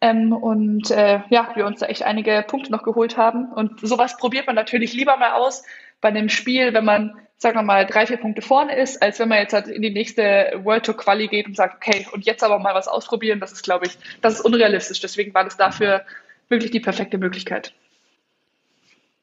Ähm, 0.00 0.32
und 0.32 0.92
äh, 0.92 1.22
ja, 1.30 1.50
wir 1.56 1.66
uns 1.66 1.80
da 1.80 1.86
echt 1.86 2.04
einige 2.04 2.44
Punkte 2.46 2.70
noch 2.70 2.84
geholt 2.84 3.16
haben. 3.16 3.52
Und 3.52 3.80
sowas 3.80 4.16
probiert 4.16 4.46
man 4.46 4.54
natürlich 4.54 4.92
lieber 4.92 5.16
mal 5.16 5.32
aus 5.32 5.64
bei 6.00 6.10
einem 6.10 6.28
Spiel, 6.28 6.72
wenn 6.74 6.84
man, 6.84 7.16
sagen 7.38 7.56
wir 7.56 7.62
mal, 7.62 7.86
drei, 7.86 8.06
vier 8.06 8.18
Punkte 8.18 8.40
vorne 8.42 8.76
ist, 8.76 9.02
als 9.02 9.18
wenn 9.18 9.28
man 9.28 9.38
jetzt 9.38 9.52
halt 9.52 9.66
in 9.66 9.82
die 9.82 9.90
nächste 9.90 10.60
World 10.62 10.84
Tour 10.86 10.96
Quali 10.96 11.26
geht 11.26 11.46
und 11.48 11.56
sagt, 11.56 11.74
okay, 11.74 12.06
und 12.12 12.24
jetzt 12.24 12.44
aber 12.44 12.60
mal 12.60 12.76
was 12.76 12.86
ausprobieren. 12.86 13.40
Das 13.40 13.50
ist, 13.50 13.64
glaube 13.64 13.86
ich, 13.86 13.98
das 14.20 14.34
ist 14.34 14.40
unrealistisch. 14.42 15.00
Deswegen 15.00 15.34
war 15.34 15.42
das 15.42 15.56
dafür 15.56 16.02
wirklich 16.48 16.70
die 16.70 16.80
perfekte 16.80 17.18
Möglichkeit. 17.18 17.74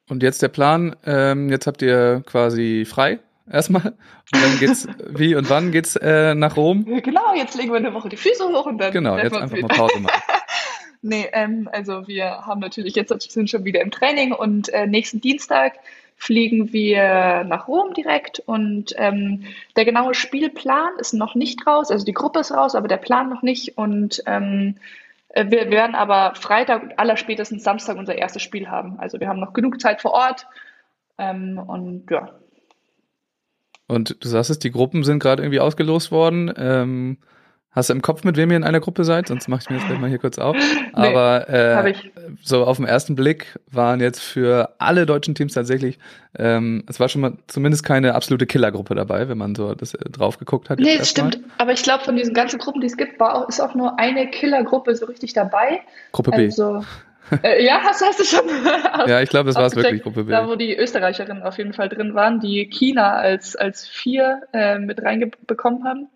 Und 0.08 0.24
jetzt 0.24 0.42
der 0.42 0.48
Plan, 0.48 0.96
ähm, 1.06 1.50
jetzt 1.50 1.68
habt 1.68 1.82
ihr 1.82 2.24
quasi 2.26 2.86
frei 2.86 3.20
erstmal. 3.52 3.94
Und 4.34 4.44
dann 4.44 4.60
geht's, 4.60 4.88
wie 5.10 5.36
und 5.36 5.50
wann 5.50 5.72
geht's 5.72 5.96
äh, 5.96 6.34
nach 6.36 6.58
Rom? 6.58 6.86
Genau, 7.04 7.34
jetzt 7.36 7.56
legen 7.56 7.72
wir 7.72 7.78
eine 7.78 7.94
Woche 7.94 8.10
die 8.10 8.18
Füße 8.18 8.44
hoch 8.44 8.66
und 8.66 8.80
dann. 8.80 8.92
Genau, 8.92 9.18
jetzt 9.18 9.36
einfach 9.36 9.52
mal 9.52 9.58
wieder. 9.58 9.68
Pause 9.68 10.00
machen. 10.00 10.22
Nee, 11.02 11.30
ähm, 11.32 11.70
also 11.72 12.10
wir 12.10 12.46
haben 12.46 12.60
natürlich 12.60 12.94
jetzt 12.94 13.32
sind 13.32 13.50
schon 13.50 13.64
wieder 13.64 13.80
im 13.80 13.90
Training 13.90 14.34
und 14.34 14.68
äh, 14.68 14.86
nächsten 14.86 15.22
Dienstag 15.22 15.76
fliegen 16.18 16.74
wir 16.74 17.46
nach 17.46 17.70
Rom 17.70 17.94
direkt 17.94 18.40
und 18.40 18.94
ähm, 18.98 19.46
der 19.78 19.86
genaue 19.86 20.14
Spielplan 20.14 20.92
ist 21.00 21.14
noch 21.14 21.36
nicht 21.36 21.66
raus. 21.66 21.90
Also 21.90 22.04
die 22.04 22.12
Gruppe 22.12 22.40
ist 22.40 22.52
raus, 22.52 22.76
aber 22.76 22.90
der 22.90 22.98
Plan 22.98 23.30
noch 23.30 23.42
nicht. 23.42 23.78
Und 23.78 24.22
ähm, 24.26 24.76
äh, 24.76 24.82
wir 25.36 25.70
werden 25.70 25.96
aber 25.96 26.34
Freitag 26.36 26.84
und 26.84 27.00
allerspätestens 27.00 27.64
Samstag 27.64 27.98
unser 27.98 28.18
erstes 28.18 28.42
Spiel 28.42 28.70
haben. 28.70 29.00
Also 29.00 29.20
wir 29.20 29.28
haben 29.28 29.40
noch 29.40 29.54
genug 29.54 29.80
Zeit 29.80 30.02
vor 30.02 30.12
Ort. 30.12 30.48
Ähm, 31.18 31.60
und 31.60 32.10
ja. 32.10 32.30
Und 33.88 34.24
du 34.24 34.28
sagst 34.28 34.50
es, 34.50 34.60
die 34.60 34.72
Gruppen 34.72 35.04
sind 35.04 35.20
gerade 35.20 35.44
irgendwie 35.44 35.60
ausgelost 35.60 36.12
worden. 36.12 36.52
Ähm, 36.58 37.18
Hast 37.80 37.90
du 37.90 37.94
im 37.94 38.02
Kopf, 38.02 38.26
mit 38.26 38.36
wem 38.36 38.52
ihr 38.52 38.58
in 38.58 38.66
einer 38.66 38.82
Gruppe 38.82 39.06
seid? 39.06 39.30
Sonst 39.30 39.48
mache 39.48 39.62
ich 39.62 39.70
mir 39.70 39.78
das 39.78 39.88
gleich 39.88 40.00
mal 40.00 40.10
hier 40.10 40.20
kurz 40.20 40.38
auf. 40.38 40.58
Aber 40.92 41.48
äh, 41.48 41.94
so 42.44 42.66
auf 42.66 42.76
den 42.76 42.86
ersten 42.86 43.16
Blick 43.16 43.58
waren 43.72 44.02
jetzt 44.02 44.20
für 44.20 44.76
alle 44.80 45.06
deutschen 45.06 45.34
Teams 45.34 45.54
tatsächlich, 45.54 45.98
ähm, 46.38 46.84
es 46.90 47.00
war 47.00 47.08
schon 47.08 47.22
mal 47.22 47.38
zumindest 47.48 47.86
keine 47.86 48.16
absolute 48.16 48.48
Killergruppe 48.48 48.96
dabei, 48.96 49.30
wenn 49.30 49.38
man 49.38 49.56
so 49.56 49.76
das 49.76 49.94
äh, 49.94 50.10
drauf 50.10 50.38
geguckt 50.40 50.70
hat. 50.70 50.80
Nee, 50.80 50.98
das 50.98 51.10
stimmt. 51.10 51.40
Mal. 51.40 51.52
Aber 51.58 51.72
ich 51.72 51.82
glaube, 51.82 52.04
von 52.04 52.18
diesen 52.18 52.34
ganzen 52.34 52.60
Gruppen, 52.60 52.82
die 52.82 52.88
es 52.88 52.98
gibt, 52.98 53.18
war 53.18 53.34
auch, 53.34 53.48
ist 53.48 53.62
auch 53.62 53.74
nur 53.76 53.98
eine 53.98 54.30
Killergruppe 54.30 54.94
so 54.98 55.06
richtig 55.06 55.32
dabei. 55.32 55.80
Gruppe 56.12 56.32
B. 56.32 56.46
Also, 56.48 56.84
äh, 57.44 57.64
ja, 57.64 57.80
hast, 57.82 58.04
hast 58.06 58.20
du 58.20 58.26
schon. 58.26 58.42
ja, 59.08 59.22
ich 59.22 59.30
glaube, 59.30 59.48
das 59.48 59.56
war 59.56 59.68
es 59.68 59.76
wirklich, 59.78 60.04
Gruppe 60.04 60.26
B. 60.26 60.32
Da, 60.32 60.50
wo 60.50 60.56
die 60.56 60.76
Österreicherinnen 60.76 61.44
auf 61.44 61.58
jeden 61.58 61.72
Fall 61.72 61.88
drin 61.88 62.14
waren, 62.14 62.42
die 62.42 62.66
China 62.66 63.14
als, 63.14 63.56
als 63.56 63.88
vier 63.88 64.42
äh, 64.52 64.80
mit 64.80 65.02
reinbekommen 65.02 65.86
haben. 65.86 66.10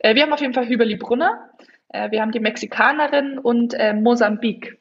Äh, 0.00 0.14
wir 0.14 0.22
haben 0.22 0.32
auf 0.32 0.40
jeden 0.40 0.54
Fall 0.54 0.68
Hüberli 0.68 0.96
Brunner, 0.96 1.50
äh, 1.88 2.10
wir 2.10 2.20
haben 2.20 2.32
die 2.32 2.40
Mexikanerin 2.40 3.38
und 3.38 3.74
äh, 3.74 3.94
Mosambik. 3.94 4.78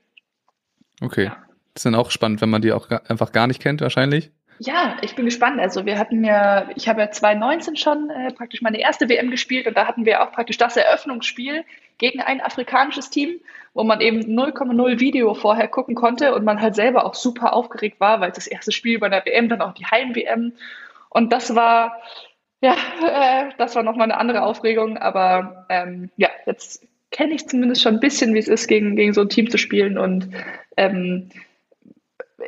Okay. 1.01 1.25
Ja. 1.25 1.37
Das 1.73 1.81
ist 1.81 1.85
dann 1.85 1.95
auch 1.95 2.11
spannend, 2.11 2.41
wenn 2.41 2.49
man 2.49 2.61
die 2.61 2.73
auch 2.73 2.89
einfach 2.89 3.31
gar 3.31 3.47
nicht 3.47 3.61
kennt, 3.61 3.81
wahrscheinlich. 3.81 4.31
Ja, 4.61 4.97
ich 5.01 5.15
bin 5.15 5.23
gespannt. 5.23 5.59
Also 5.61 5.85
wir 5.85 5.97
hatten 5.97 6.23
ja, 6.25 6.67
ich 6.75 6.89
habe 6.89 6.99
ja 6.99 7.09
2019 7.09 7.77
schon 7.77 8.09
äh, 8.09 8.33
praktisch 8.33 8.61
meine 8.61 8.79
erste 8.79 9.07
WM 9.07 9.31
gespielt 9.31 9.67
und 9.67 9.77
da 9.77 9.87
hatten 9.87 10.05
wir 10.05 10.21
auch 10.21 10.33
praktisch 10.33 10.57
das 10.57 10.75
Eröffnungsspiel 10.75 11.63
gegen 11.97 12.19
ein 12.19 12.41
afrikanisches 12.41 13.09
Team, 13.09 13.39
wo 13.73 13.83
man 13.83 14.01
eben 14.01 14.19
0,0 14.19 14.99
Video 14.99 15.33
vorher 15.33 15.69
gucken 15.69 15.95
konnte 15.95 16.35
und 16.35 16.43
man 16.43 16.61
halt 16.61 16.75
selber 16.75 17.05
auch 17.05 17.13
super 17.13 17.53
aufgeregt 17.53 18.01
war, 18.01 18.19
weil 18.19 18.31
das 18.31 18.47
erste 18.47 18.73
Spiel 18.73 18.99
bei 18.99 19.07
der 19.07 19.25
WM, 19.25 19.47
dann 19.47 19.61
auch 19.61 19.73
die 19.73 19.85
Heim-WM. 19.85 20.53
Und 21.09 21.31
das 21.31 21.55
war, 21.55 21.97
ja, 22.61 22.73
äh, 22.73 23.51
das 23.57 23.75
war 23.75 23.83
nochmal 23.83 24.11
eine 24.11 24.17
andere 24.17 24.43
Aufregung, 24.43 24.97
aber 24.97 25.65
ähm, 25.69 26.09
ja, 26.17 26.29
jetzt 26.45 26.85
kenne 27.11 27.33
ich 27.33 27.47
zumindest 27.47 27.81
schon 27.81 27.95
ein 27.95 27.99
bisschen, 27.99 28.33
wie 28.33 28.39
es 28.39 28.47
ist, 28.47 28.67
gegen, 28.67 28.95
gegen 28.95 29.13
so 29.13 29.21
ein 29.21 29.29
Team 29.29 29.49
zu 29.49 29.57
spielen 29.57 29.97
und 29.97 30.29
ähm, 30.77 31.29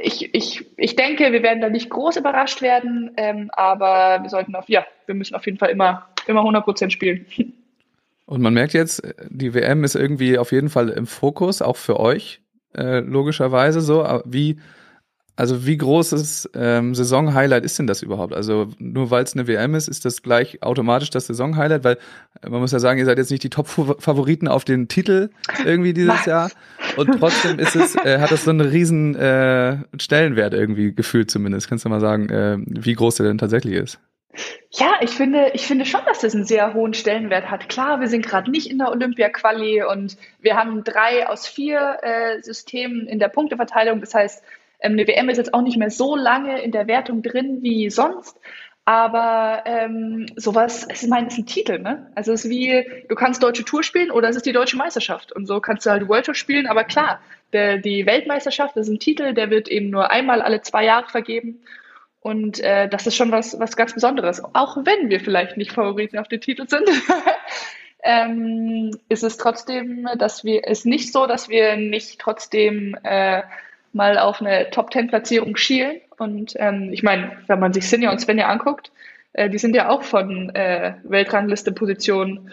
ich, 0.04 0.34
ich, 0.34 0.66
ich 0.78 0.96
denke, 0.96 1.32
wir 1.32 1.44
werden 1.44 1.62
da 1.62 1.70
nicht 1.70 1.90
groß 1.90 2.18
überrascht 2.18 2.62
werden, 2.62 3.12
ähm, 3.18 3.50
aber 3.54 4.20
wir 4.22 4.30
sollten 4.30 4.56
auf, 4.56 4.70
ja, 4.70 4.86
wir 5.06 5.16
müssen 5.16 5.36
auf 5.36 5.46
jeden 5.46 5.58
Fall 5.58 5.70
immer, 5.70 6.08
immer 6.28 6.42
100 6.42 6.92
spielen. 6.92 7.26
Und 8.26 8.42
man 8.42 8.54
merkt 8.54 8.74
jetzt, 8.74 9.02
die 9.30 9.54
WM 9.54 9.84
ist 9.84 9.96
irgendwie 9.96 10.38
auf 10.38 10.52
jeden 10.52 10.70
Fall 10.70 10.90
im 10.90 11.06
Fokus, 11.06 11.62
auch 11.62 11.76
für 11.76 12.00
euch, 12.00 12.42
äh, 12.74 13.00
logischerweise 13.00 13.82
so. 13.82 14.22
Wie, 14.26 14.58
also 15.42 15.66
wie 15.66 15.76
großes 15.76 16.52
ähm, 16.54 16.94
Saison-Highlight 16.94 17.66
ist 17.66 17.80
denn 17.80 17.88
das 17.88 18.04
überhaupt? 18.04 18.32
Also 18.32 18.68
nur 18.78 19.10
weil 19.10 19.24
es 19.24 19.34
eine 19.34 19.48
WM 19.48 19.74
ist, 19.74 19.88
ist 19.88 20.06
das 20.06 20.22
gleich 20.22 20.62
automatisch 20.62 21.10
das 21.10 21.26
Saison-Highlight? 21.26 21.84
Weil 21.84 21.98
äh, 22.44 22.50
man 22.50 22.62
muss 22.62 22.74
ja 22.74 22.78
sagen, 22.78 23.00
ihr 23.00 23.06
seid 23.06 23.18
jetzt 23.18 23.32
nicht 23.32 23.44
die 23.44 23.50
Top-Favoriten 23.50 24.48
auf 24.48 24.66
den 24.66 24.88
Titel 24.88 25.32
irgendwie 25.66 25.94
dieses 25.94 26.14
Was? 26.14 26.26
Jahr. 26.28 26.52
Und 26.96 27.18
trotzdem 27.18 27.58
ist 27.58 27.76
es, 27.76 27.96
äh, 28.06 28.20
hat 28.20 28.30
das 28.32 28.44
so 28.44 28.52
einen 28.52 28.62
riesen 28.62 29.16
äh, 29.16 29.78
Stellenwert 30.00 30.54
irgendwie 30.54 30.94
gefühlt 30.94 31.32
zumindest. 31.32 31.68
Kannst 31.68 31.86
du 31.86 31.90
mal 31.90 32.02
sagen, 32.02 32.30
äh, 32.30 32.58
wie 32.60 32.94
groß 32.94 33.16
der 33.16 33.26
denn 33.26 33.40
tatsächlich 33.40 33.74
ist? 33.74 34.00
Ja, 34.70 34.94
ich 35.02 35.10
finde, 35.10 35.50
ich 35.56 35.66
finde 35.66 35.86
schon, 35.86 36.02
dass 36.06 36.20
das 36.20 36.36
einen 36.36 36.46
sehr 36.46 36.76
hohen 36.76 36.94
Stellenwert 36.94 37.50
hat. 37.50 37.68
Klar, 37.68 38.00
wir 38.00 38.10
sind 38.10 38.24
gerade 38.24 38.52
nicht 38.52 38.70
in 38.70 38.78
der 38.78 38.92
Olympia-Quali 38.92 39.86
und 39.86 40.18
wir 40.40 40.56
haben 40.56 40.84
drei 40.84 41.28
aus 41.28 41.48
vier 41.48 41.98
äh, 42.04 42.42
Systemen 42.44 43.08
in 43.08 43.18
der 43.18 43.30
Punkteverteilung. 43.30 44.02
Das 44.02 44.14
heißt, 44.14 44.44
ähm, 44.82 44.94
eine 44.94 45.08
WM 45.08 45.30
ist 45.30 45.38
jetzt 45.38 45.54
auch 45.54 45.62
nicht 45.62 45.78
mehr 45.78 45.90
so 45.90 46.16
lange 46.16 46.62
in 46.62 46.72
der 46.72 46.88
Wertung 46.88 47.22
drin 47.22 47.60
wie 47.62 47.90
sonst. 47.90 48.38
Aber 48.84 49.62
ähm, 49.66 50.26
sowas, 50.36 50.88
ich 50.92 51.08
meine, 51.08 51.28
es 51.28 51.34
ist 51.34 51.40
ein 51.40 51.46
Titel, 51.46 51.80
ne? 51.80 52.12
Also 52.16 52.34
es 52.34 52.46
ist 52.46 52.52
wie, 52.52 52.84
du 53.08 53.16
kannst 53.16 53.44
deutsche 53.44 53.64
Tour 53.64 53.84
spielen 53.84 54.10
oder 54.10 54.28
es 54.30 54.36
ist 54.36 54.46
die 54.46 54.54
deutsche 54.54 54.76
Meisterschaft. 54.76 55.32
Und 55.32 55.46
so 55.46 55.60
kannst 55.60 55.86
du 55.86 55.92
halt 55.92 56.08
World 56.10 56.26
Tour 56.26 56.34
spielen, 56.34 56.66
aber 56.66 56.84
klar, 56.84 57.22
der, 57.54 57.78
die 57.78 58.06
Weltmeisterschaft 58.08 58.76
ist 58.78 58.90
ein 58.90 59.00
Titel, 59.00 59.34
der 59.34 59.52
wird 59.52 59.68
eben 59.68 59.92
nur 59.92 60.10
einmal 60.10 60.42
alle 60.42 60.62
zwei 60.62 60.84
Jahre 60.86 61.10
vergeben. 61.10 61.62
Und 62.22 62.60
äh, 62.60 62.88
das 62.90 63.06
ist 63.06 63.16
schon 63.16 63.32
was, 63.32 63.60
was 63.60 63.76
ganz 63.76 63.94
Besonderes. 63.94 64.44
Auch 64.54 64.78
wenn 64.78 65.10
wir 65.10 65.20
vielleicht 65.20 65.58
nicht 65.58 65.74
Favoriten 65.74 66.18
auf 66.18 66.28
den 66.28 66.42
Titel 66.42 66.68
sind, 66.68 66.88
ähm, 68.04 68.92
ist 69.10 69.24
es 69.24 69.38
trotzdem, 69.38 70.08
dass 70.18 70.44
wir, 70.44 70.68
ist 70.68 70.86
nicht 70.86 71.12
so, 71.14 71.28
dass 71.28 71.50
wir 71.50 71.78
nicht 71.78 72.20
trotzdem 72.20 72.96
äh, 73.04 73.44
mal 73.94 74.18
auf 74.18 74.42
eine 74.42 74.70
Top-10-Platzierung 74.70 75.56
schielen. 75.58 76.02
Und 76.18 76.54
ähm, 76.58 76.90
ich 76.92 77.04
meine, 77.04 77.32
wenn 77.48 77.60
man 77.60 77.74
sich 77.74 77.90
Sinja 77.90 78.12
und 78.12 78.20
Svenja 78.20 78.48
anguckt, 78.48 78.92
äh, 79.34 79.50
die 79.50 79.58
sind 79.58 79.76
ja 79.76 79.90
auch 79.90 80.04
von 80.04 80.50
äh, 80.50 80.96
Weltrangliste 81.04 81.72
Position 81.72 82.52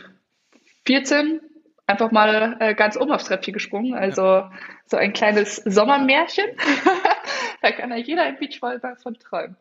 14 0.86 1.40
einfach 1.86 2.10
mal 2.10 2.56
äh, 2.60 2.74
ganz 2.74 2.96
oben 2.96 3.12
aufs 3.12 3.24
Treppchen 3.24 3.54
gesprungen. 3.54 3.94
Also 3.94 4.22
ja. 4.22 4.52
so 4.86 4.96
ein 4.96 5.12
kleines 5.12 5.56
Sommermärchen. 5.56 6.46
da 7.62 7.72
kann 7.72 7.90
ja 7.90 7.96
jeder 7.96 8.28
im 8.28 8.36
Beachvolleyball 8.36 8.96
von 8.96 9.14
träumen. 9.18 9.56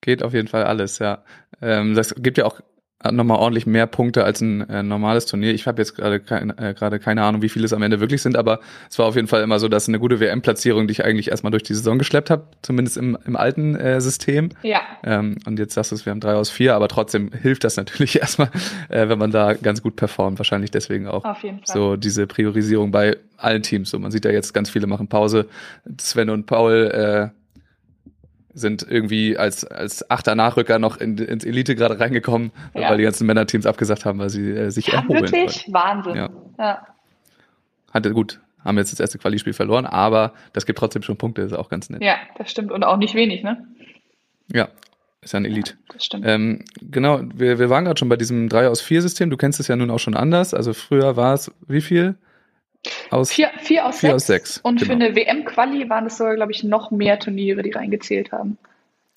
Geht 0.00 0.22
auf 0.22 0.34
jeden 0.34 0.48
Fall 0.48 0.64
alles, 0.64 0.98
ja. 0.98 1.24
Ähm, 1.62 1.94
das 1.94 2.14
gibt 2.16 2.38
ja 2.38 2.44
auch 2.44 2.60
nochmal 3.10 3.38
ordentlich 3.38 3.66
mehr 3.66 3.86
Punkte 3.86 4.24
als 4.24 4.40
ein 4.40 4.68
äh, 4.68 4.82
normales 4.82 5.26
Turnier. 5.26 5.52
Ich 5.52 5.66
habe 5.66 5.80
jetzt 5.82 5.94
gerade 5.94 6.20
kein, 6.20 6.56
äh, 6.58 6.74
gerade 6.74 6.98
keine 6.98 7.22
Ahnung, 7.22 7.42
wie 7.42 7.48
viele 7.48 7.66
es 7.66 7.72
am 7.72 7.82
Ende 7.82 8.00
wirklich 8.00 8.22
sind, 8.22 8.36
aber 8.36 8.60
es 8.88 8.98
war 8.98 9.06
auf 9.06 9.16
jeden 9.16 9.28
Fall 9.28 9.42
immer 9.42 9.58
so, 9.58 9.68
dass 9.68 9.88
eine 9.88 9.98
gute 9.98 10.20
WM-Platzierung 10.20 10.86
dich 10.86 11.04
eigentlich 11.04 11.30
erstmal 11.30 11.50
durch 11.50 11.64
die 11.64 11.74
Saison 11.74 11.98
geschleppt 11.98 12.30
hat, 12.30 12.44
zumindest 12.62 12.96
im, 12.96 13.18
im 13.26 13.36
alten 13.36 13.74
äh, 13.74 14.00
System. 14.00 14.50
Ja. 14.62 14.80
Ähm, 15.02 15.36
und 15.46 15.58
jetzt 15.58 15.74
sagst 15.74 15.90
du 15.90 15.96
es, 15.96 16.06
wir 16.06 16.12
haben 16.12 16.20
drei 16.20 16.34
aus 16.34 16.50
vier, 16.50 16.74
aber 16.74 16.88
trotzdem 16.88 17.30
hilft 17.32 17.64
das 17.64 17.76
natürlich 17.76 18.16
erstmal, 18.20 18.50
äh, 18.88 19.08
wenn 19.08 19.18
man 19.18 19.30
da 19.30 19.52
ganz 19.52 19.82
gut 19.82 19.96
performt. 19.96 20.38
Wahrscheinlich 20.38 20.70
deswegen 20.70 21.06
auch 21.06 21.24
auf 21.24 21.42
jeden 21.42 21.58
Fall. 21.58 21.74
so 21.74 21.96
diese 21.96 22.26
Priorisierung 22.26 22.90
bei 22.90 23.18
allen 23.36 23.62
Teams. 23.62 23.90
So, 23.90 23.98
man 23.98 24.12
sieht 24.12 24.24
ja 24.24 24.30
jetzt 24.30 24.54
ganz 24.54 24.70
viele 24.70 24.86
machen 24.86 25.08
Pause. 25.08 25.48
Sven 26.00 26.30
und 26.30 26.46
Paul 26.46 27.30
äh, 27.32 27.43
sind 28.54 28.86
irgendwie 28.88 29.36
als, 29.36 29.64
als 29.64 30.08
achter 30.10 30.34
Nachrücker 30.34 30.78
noch 30.78 30.96
in, 30.96 31.18
ins 31.18 31.44
Elite 31.44 31.74
gerade 31.74 31.98
reingekommen, 31.98 32.52
ja. 32.74 32.88
weil 32.88 32.98
die 32.98 33.02
ganzen 33.02 33.26
Männerteams 33.26 33.66
abgesagt 33.66 34.04
haben, 34.04 34.18
weil 34.18 34.30
sie 34.30 34.50
äh, 34.50 34.70
sich 34.70 34.86
ja, 34.86 34.94
erholen. 34.94 35.22
Wirklich? 35.22 35.66
Wollen. 35.66 35.74
Wahnsinn. 35.74 36.14
Ja. 36.14 36.30
ja. 36.58 36.86
Hatte 37.92 38.12
gut, 38.12 38.40
haben 38.64 38.78
jetzt 38.78 38.92
das 38.92 39.00
erste 39.00 39.18
Quali-Spiel 39.18 39.52
verloren, 39.52 39.86
aber 39.86 40.32
das 40.52 40.66
gibt 40.66 40.78
trotzdem 40.78 41.02
schon 41.02 41.16
Punkte, 41.16 41.42
ist 41.42 41.52
auch 41.52 41.68
ganz 41.68 41.90
nett. 41.90 42.02
Ja, 42.02 42.16
das 42.38 42.50
stimmt. 42.50 42.72
Und 42.72 42.84
auch 42.84 42.96
nicht 42.96 43.14
wenig, 43.14 43.42
ne? 43.42 43.66
Ja, 44.52 44.68
ist 45.20 45.32
ja 45.32 45.40
ein 45.40 45.44
Elite. 45.44 45.72
Ja, 45.72 45.94
das 45.94 46.04
stimmt. 46.04 46.24
Ähm, 46.26 46.64
genau, 46.80 47.20
wir, 47.34 47.58
wir 47.58 47.70
waren 47.70 47.84
gerade 47.84 47.98
schon 47.98 48.08
bei 48.08 48.16
diesem 48.16 48.48
3 48.48 48.68
aus 48.68 48.80
4 48.80 49.02
System. 49.02 49.30
Du 49.30 49.36
kennst 49.36 49.58
es 49.58 49.68
ja 49.68 49.76
nun 49.76 49.90
auch 49.90 49.98
schon 49.98 50.14
anders. 50.14 50.54
Also 50.54 50.74
früher 50.74 51.16
war 51.16 51.34
es 51.34 51.50
wie 51.66 51.80
viel? 51.80 52.16
Aus 53.10 53.32
vier, 53.32 53.50
vier 53.58 53.86
aus 53.86 54.00
vier 54.00 54.10
sechs. 54.10 54.14
Aus 54.14 54.26
sechs. 54.26 54.58
Und 54.58 54.80
genau. 54.80 54.86
für 54.86 54.92
eine 54.92 55.16
WM-Quali 55.16 55.88
waren 55.88 56.06
es 56.06 56.16
sogar, 56.16 56.34
glaube 56.34 56.52
ich, 56.52 56.64
noch 56.64 56.90
mehr 56.90 57.18
Turniere, 57.18 57.62
die 57.62 57.70
reingezählt 57.70 58.32
haben. 58.32 58.58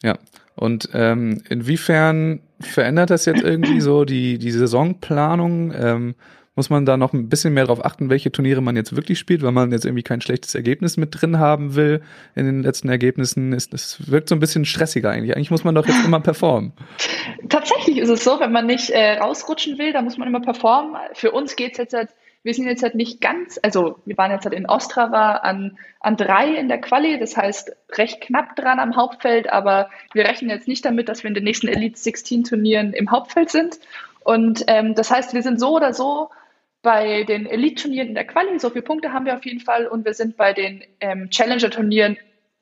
Ja. 0.04 0.18
Und 0.56 0.90
ähm, 0.94 1.44
inwiefern 1.50 2.42
verändert 2.60 3.10
das 3.10 3.26
jetzt 3.26 3.44
irgendwie 3.44 3.82
so 3.82 4.06
die, 4.06 4.38
die 4.40 4.52
Saisonplanung? 4.52 5.74
Ähm, 5.74 6.16
muss 6.58 6.72
man 6.72 6.88
da 6.88 6.98
noch 6.98 7.14
ein 7.14 7.30
bisschen 7.30 7.54
mehr 7.54 7.66
darauf 7.66 7.86
achten, 7.86 8.10
welche 8.10 8.32
Turniere 8.32 8.62
man 8.62 8.76
jetzt 8.76 8.96
wirklich 8.96 9.20
spielt, 9.20 9.44
weil 9.44 9.52
man 9.52 9.72
jetzt 9.72 9.86
irgendwie 9.86 10.02
kein 10.02 10.22
schlechtes 10.22 10.56
Ergebnis 10.56 10.98
mit 10.98 11.22
drin 11.22 11.38
haben 11.38 11.76
will 11.76 12.02
in 12.34 12.48
den 12.48 12.64
letzten 12.64 12.90
Ergebnissen? 12.90 13.52
Das 13.52 14.10
wirkt 14.10 14.28
so 14.28 14.36
ein 14.36 14.40
bisschen 14.40 14.66
stressiger 14.66 15.12
eigentlich. 15.12 15.36
Eigentlich 15.36 15.52
muss 15.52 15.64
man 15.64 15.76
doch 15.76 15.86
jetzt 15.86 16.04
immer 16.04 16.20
performen. 16.20 16.74
Tatsächlich 17.50 18.00
ist 18.00 18.10
es 18.10 18.24
so, 18.24 18.40
wenn 18.40 18.52
man 18.52 18.66
nicht 18.66 18.90
äh, 18.90 19.20
rausrutschen 19.20 19.78
will, 19.78 19.94
dann 19.94 20.04
muss 20.04 20.18
man 20.18 20.28
immer 20.28 20.42
performen. 20.42 20.96
Für 21.14 21.30
uns 21.30 21.56
geht 21.56 21.74
es 21.74 21.78
jetzt 21.78 21.94
halt 21.94 22.10
wir 22.48 22.54
sind 22.54 22.66
jetzt 22.66 22.82
halt 22.82 22.96
nicht 22.96 23.20
ganz, 23.20 23.60
also 23.62 24.00
wir 24.06 24.18
waren 24.18 24.32
jetzt 24.32 24.46
halt 24.46 24.56
in 24.56 24.70
Ostrava 24.70 25.34
an, 25.34 25.78
an 26.00 26.16
drei 26.16 26.56
in 26.56 26.70
der 26.70 26.80
Quali, 26.80 27.20
das 27.20 27.36
heißt 27.36 27.76
recht 27.98 28.22
knapp 28.22 28.56
dran 28.56 28.80
am 28.80 28.96
Hauptfeld, 28.96 29.52
aber 29.52 29.90
wir 30.14 30.24
rechnen 30.24 30.50
jetzt 30.50 30.66
nicht 30.66 30.86
damit, 30.86 31.10
dass 31.10 31.24
wir 31.24 31.28
in 31.28 31.34
den 31.34 31.44
nächsten 31.44 31.68
Elite 31.68 32.00
16 32.00 32.46
Turnieren 32.46 32.94
im 32.94 33.12
Hauptfeld 33.12 33.50
sind. 33.50 33.80
Und 34.24 34.64
ähm, 34.68 34.96
das 34.96 35.12
heißt, 35.12 35.34
wir 35.34 35.44
sind 35.44 35.60
so 35.60 35.76
oder 35.76 35.94
so 35.94 36.30
bei 36.82 37.26
den 37.26 37.48
Elite-Turnieren 37.48 38.08
in 38.08 38.16
der 38.16 38.26
Quali, 38.26 38.58
so 38.60 38.70
viele 38.70 38.84
Punkte 38.84 39.12
haben 39.12 39.26
wir 39.26 39.36
auf 39.36 39.46
jeden 39.46 39.60
Fall, 39.60 39.86
und 39.86 40.06
wir 40.06 40.14
sind 40.14 40.38
bei 40.38 40.54
den 40.54 40.86
ähm, 41.02 41.30
Challenger-Turnieren 41.30 42.16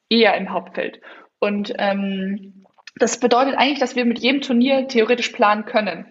eher 0.10 0.36
im 0.36 0.50
Hauptfeld. 0.50 1.00
Und 1.38 1.74
ähm, 1.78 2.66
das 2.96 3.20
bedeutet 3.20 3.54
eigentlich, 3.56 3.80
dass 3.80 3.96
wir 3.96 4.06
mit 4.06 4.18
jedem 4.18 4.42
Turnier 4.42 4.88
theoretisch 4.88 5.30
planen 5.30 5.66
können. 5.66 6.08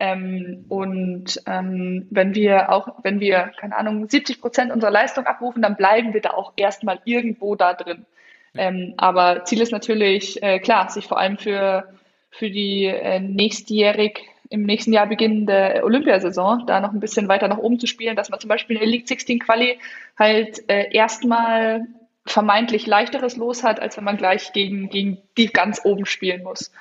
Ähm, 0.00 0.64
und 0.68 1.42
ähm, 1.46 2.06
wenn 2.10 2.34
wir 2.34 2.70
auch, 2.70 2.88
wenn 3.02 3.18
wir, 3.18 3.50
keine 3.58 3.76
Ahnung, 3.76 4.08
70 4.08 4.40
Prozent 4.40 4.72
unserer 4.72 4.92
Leistung 4.92 5.26
abrufen, 5.26 5.62
dann 5.62 5.76
bleiben 5.76 6.14
wir 6.14 6.20
da 6.20 6.30
auch 6.30 6.52
erstmal 6.56 7.00
irgendwo 7.04 7.56
da 7.56 7.74
drin. 7.74 8.06
Ähm, 8.54 8.94
aber 8.96 9.44
Ziel 9.44 9.60
ist 9.60 9.72
natürlich, 9.72 10.42
äh, 10.42 10.60
klar, 10.60 10.88
sich 10.88 11.06
vor 11.06 11.18
allem 11.18 11.36
für, 11.36 11.92
für 12.30 12.50
die 12.50 12.84
äh, 12.84 13.18
nächstjährig 13.20 14.20
im 14.50 14.62
nächsten 14.62 14.92
Jahr 14.92 15.06
beginnende 15.06 15.82
Olympiasaison 15.84 16.66
da 16.66 16.80
noch 16.80 16.92
ein 16.92 17.00
bisschen 17.00 17.28
weiter 17.28 17.48
nach 17.48 17.58
oben 17.58 17.78
zu 17.78 17.86
spielen, 17.86 18.16
dass 18.16 18.30
man 18.30 18.40
zum 18.40 18.48
Beispiel 18.48 18.76
in 18.76 18.80
der 18.80 18.88
League 18.88 19.08
16 19.08 19.40
Quali 19.40 19.78
halt 20.18 20.68
äh, 20.70 20.90
erstmal 20.92 21.86
vermeintlich 22.24 22.86
leichteres 22.86 23.36
Los 23.36 23.64
hat, 23.64 23.80
als 23.80 23.96
wenn 23.96 24.04
man 24.04 24.16
gleich 24.16 24.52
gegen, 24.52 24.88
gegen 24.88 25.18
die 25.36 25.48
ganz 25.48 25.84
oben 25.84 26.06
spielen 26.06 26.42
muss. 26.44 26.72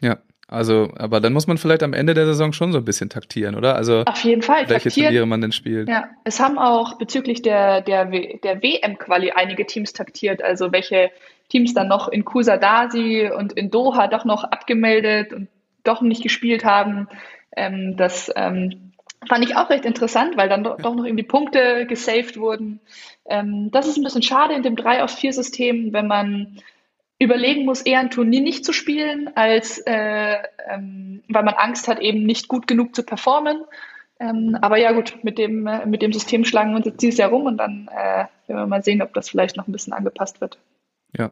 Ja, 0.00 0.18
also, 0.52 0.90
aber 0.96 1.20
dann 1.20 1.32
muss 1.32 1.46
man 1.46 1.56
vielleicht 1.56 1.82
am 1.82 1.94
Ende 1.94 2.14
der 2.14 2.26
Saison 2.26 2.52
schon 2.52 2.72
so 2.72 2.78
ein 2.78 2.84
bisschen 2.84 3.08
taktieren, 3.08 3.54
oder? 3.54 3.74
Also 3.74 4.02
auf 4.04 4.22
jeden 4.22 4.42
Fall. 4.42 4.68
Welche 4.68 4.90
taktieren. 4.90 5.08
Turniere 5.08 5.26
man 5.26 5.40
denn 5.40 5.52
spielt. 5.52 5.88
Ja, 5.88 6.10
es 6.24 6.40
haben 6.40 6.58
auch 6.58 6.98
bezüglich 6.98 7.42
der 7.42 7.80
der 7.80 8.04
der 8.04 8.62
WM-Quali 8.62 9.32
einige 9.32 9.66
Teams 9.66 9.92
taktiert, 9.92 10.42
also 10.42 10.70
welche 10.70 11.10
Teams 11.48 11.74
dann 11.74 11.88
noch 11.88 12.08
in 12.08 12.24
Kusadasi 12.24 13.30
und 13.36 13.52
in 13.54 13.70
Doha 13.70 14.08
doch 14.08 14.24
noch 14.24 14.44
abgemeldet 14.44 15.32
und 15.32 15.48
doch 15.84 16.02
nicht 16.02 16.22
gespielt 16.22 16.64
haben. 16.64 17.08
Ähm, 17.56 17.96
das 17.96 18.30
ähm, 18.36 18.92
fand 19.28 19.44
ich 19.44 19.56
auch 19.56 19.70
recht 19.70 19.84
interessant, 19.84 20.36
weil 20.36 20.48
dann 20.48 20.64
doch, 20.64 20.76
doch 20.78 20.94
noch 20.94 21.04
irgendwie 21.04 21.24
Punkte 21.24 21.86
gesaved 21.86 22.38
wurden. 22.38 22.80
Ähm, 23.26 23.70
das 23.70 23.86
ist 23.86 23.96
ein 23.96 24.04
bisschen 24.04 24.22
schade 24.22 24.54
in 24.54 24.62
dem 24.62 24.76
3 24.76 25.02
aus 25.02 25.14
4 25.14 25.32
System, 25.32 25.92
wenn 25.92 26.06
man 26.06 26.58
überlegen 27.22 27.64
muss, 27.64 27.82
eher 27.82 28.00
ein 28.00 28.10
Turnier 28.10 28.40
nicht 28.40 28.64
zu 28.64 28.72
spielen, 28.72 29.30
als 29.34 29.78
äh, 29.86 30.36
ähm, 30.70 31.22
weil 31.28 31.42
man 31.42 31.54
Angst 31.54 31.88
hat, 31.88 32.00
eben 32.00 32.24
nicht 32.24 32.48
gut 32.48 32.66
genug 32.66 32.94
zu 32.94 33.02
performen. 33.02 33.64
Ähm, 34.20 34.56
aber 34.60 34.76
ja 34.78 34.92
gut, 34.92 35.18
mit 35.22 35.38
dem, 35.38 35.66
äh, 35.66 35.84
mit 35.86 36.02
dem 36.02 36.12
System 36.12 36.44
schlagen 36.44 36.70
wir 36.70 36.76
uns 36.76 36.86
jetzt 36.86 37.02
dieses 37.02 37.18
Jahr 37.18 37.30
rum 37.30 37.46
und 37.46 37.56
dann 37.56 37.88
äh, 37.92 38.24
werden 38.46 38.60
wir 38.60 38.66
mal 38.66 38.84
sehen, 38.84 39.02
ob 39.02 39.12
das 39.14 39.28
vielleicht 39.28 39.56
noch 39.56 39.66
ein 39.66 39.72
bisschen 39.72 39.92
angepasst 39.92 40.40
wird. 40.40 40.58
Ja, 41.16 41.30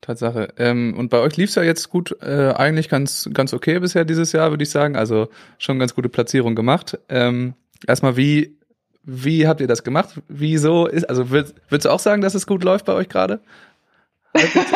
Tatsache. 0.00 0.48
Ähm, 0.58 0.94
und 0.96 1.10
bei 1.10 1.18
euch 1.18 1.36
lief 1.36 1.50
es 1.50 1.54
ja 1.54 1.62
jetzt 1.62 1.90
gut, 1.90 2.16
äh, 2.22 2.52
eigentlich 2.56 2.88
ganz, 2.88 3.28
ganz 3.32 3.52
okay 3.52 3.78
bisher 3.78 4.04
dieses 4.04 4.32
Jahr, 4.32 4.50
würde 4.50 4.62
ich 4.62 4.70
sagen. 4.70 4.96
Also 4.96 5.28
schon 5.58 5.78
ganz 5.78 5.94
gute 5.94 6.08
Platzierung 6.08 6.54
gemacht. 6.54 6.98
Ähm, 7.08 7.54
erstmal, 7.86 8.16
wie, 8.16 8.56
wie 9.02 9.46
habt 9.46 9.60
ihr 9.60 9.66
das 9.66 9.84
gemacht? 9.84 10.20
Wieso 10.28 10.86
ist, 10.86 11.04
also 11.04 11.30
würd, 11.30 11.54
würdest 11.68 11.86
du 11.86 11.90
auch 11.90 11.98
sagen, 11.98 12.22
dass 12.22 12.34
es 12.34 12.46
gut 12.46 12.64
läuft 12.64 12.86
bei 12.86 12.94
euch 12.94 13.08
gerade? 13.08 13.40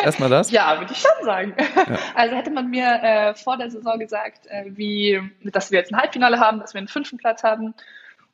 Erstmal 0.03 0.29
das? 0.29 0.51
ja, 0.51 0.79
würde 0.79 0.93
ich 0.93 0.99
schon 0.99 1.25
sagen. 1.25 1.53
Ja. 1.57 1.97
Also 2.15 2.35
hätte 2.35 2.51
man 2.51 2.69
mir 2.69 2.87
äh, 3.01 3.33
vor 3.33 3.57
der 3.57 3.69
Saison 3.69 3.99
gesagt, 3.99 4.47
äh, 4.47 4.65
wie, 4.67 5.21
dass 5.43 5.71
wir 5.71 5.79
jetzt 5.79 5.93
ein 5.93 5.99
Halbfinale 5.99 6.39
haben, 6.39 6.59
dass 6.59 6.73
wir 6.73 6.79
einen 6.79 6.87
fünften 6.87 7.17
Platz 7.17 7.43
haben 7.43 7.73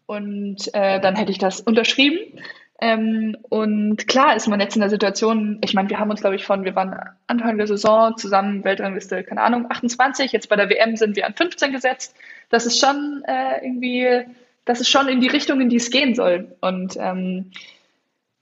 und 0.05 0.73
äh, 0.73 0.99
dann 0.99 1.15
hätte 1.15 1.31
ich 1.31 1.39
das 1.39 1.61
unterschrieben. 1.61 2.19
Ähm, 2.81 3.37
und 3.49 4.07
klar 4.07 4.35
ist 4.35 4.47
man 4.47 4.59
jetzt 4.59 4.75
in 4.75 4.81
der 4.81 4.89
Situation, 4.89 5.59
ich 5.63 5.73
meine, 5.73 5.89
wir 5.89 5.97
haben 5.97 6.11
uns, 6.11 6.21
glaube 6.21 6.35
ich, 6.35 6.45
von, 6.45 6.65
wir 6.65 6.75
waren 6.75 6.99
Anfang 7.27 7.57
der 7.57 7.67
Saison 7.67 8.17
zusammen, 8.17 8.63
Weltrangliste, 8.63 9.23
keine 9.23 9.41
Ahnung, 9.41 9.67
28, 9.69 10.31
jetzt 10.33 10.49
bei 10.49 10.57
der 10.57 10.69
WM 10.69 10.97
sind 10.97 11.15
wir 11.15 11.25
an 11.25 11.33
15 11.33 11.71
gesetzt. 11.71 12.15
Das 12.49 12.65
ist 12.65 12.79
schon 12.79 13.23
äh, 13.27 13.65
irgendwie, 13.65 14.25
das 14.65 14.81
ist 14.81 14.89
schon 14.89 15.07
in 15.07 15.21
die 15.21 15.29
Richtung, 15.29 15.61
in 15.61 15.69
die 15.69 15.77
es 15.77 15.89
gehen 15.89 16.15
soll. 16.15 16.55
Und 16.59 16.97
ähm, 16.99 17.51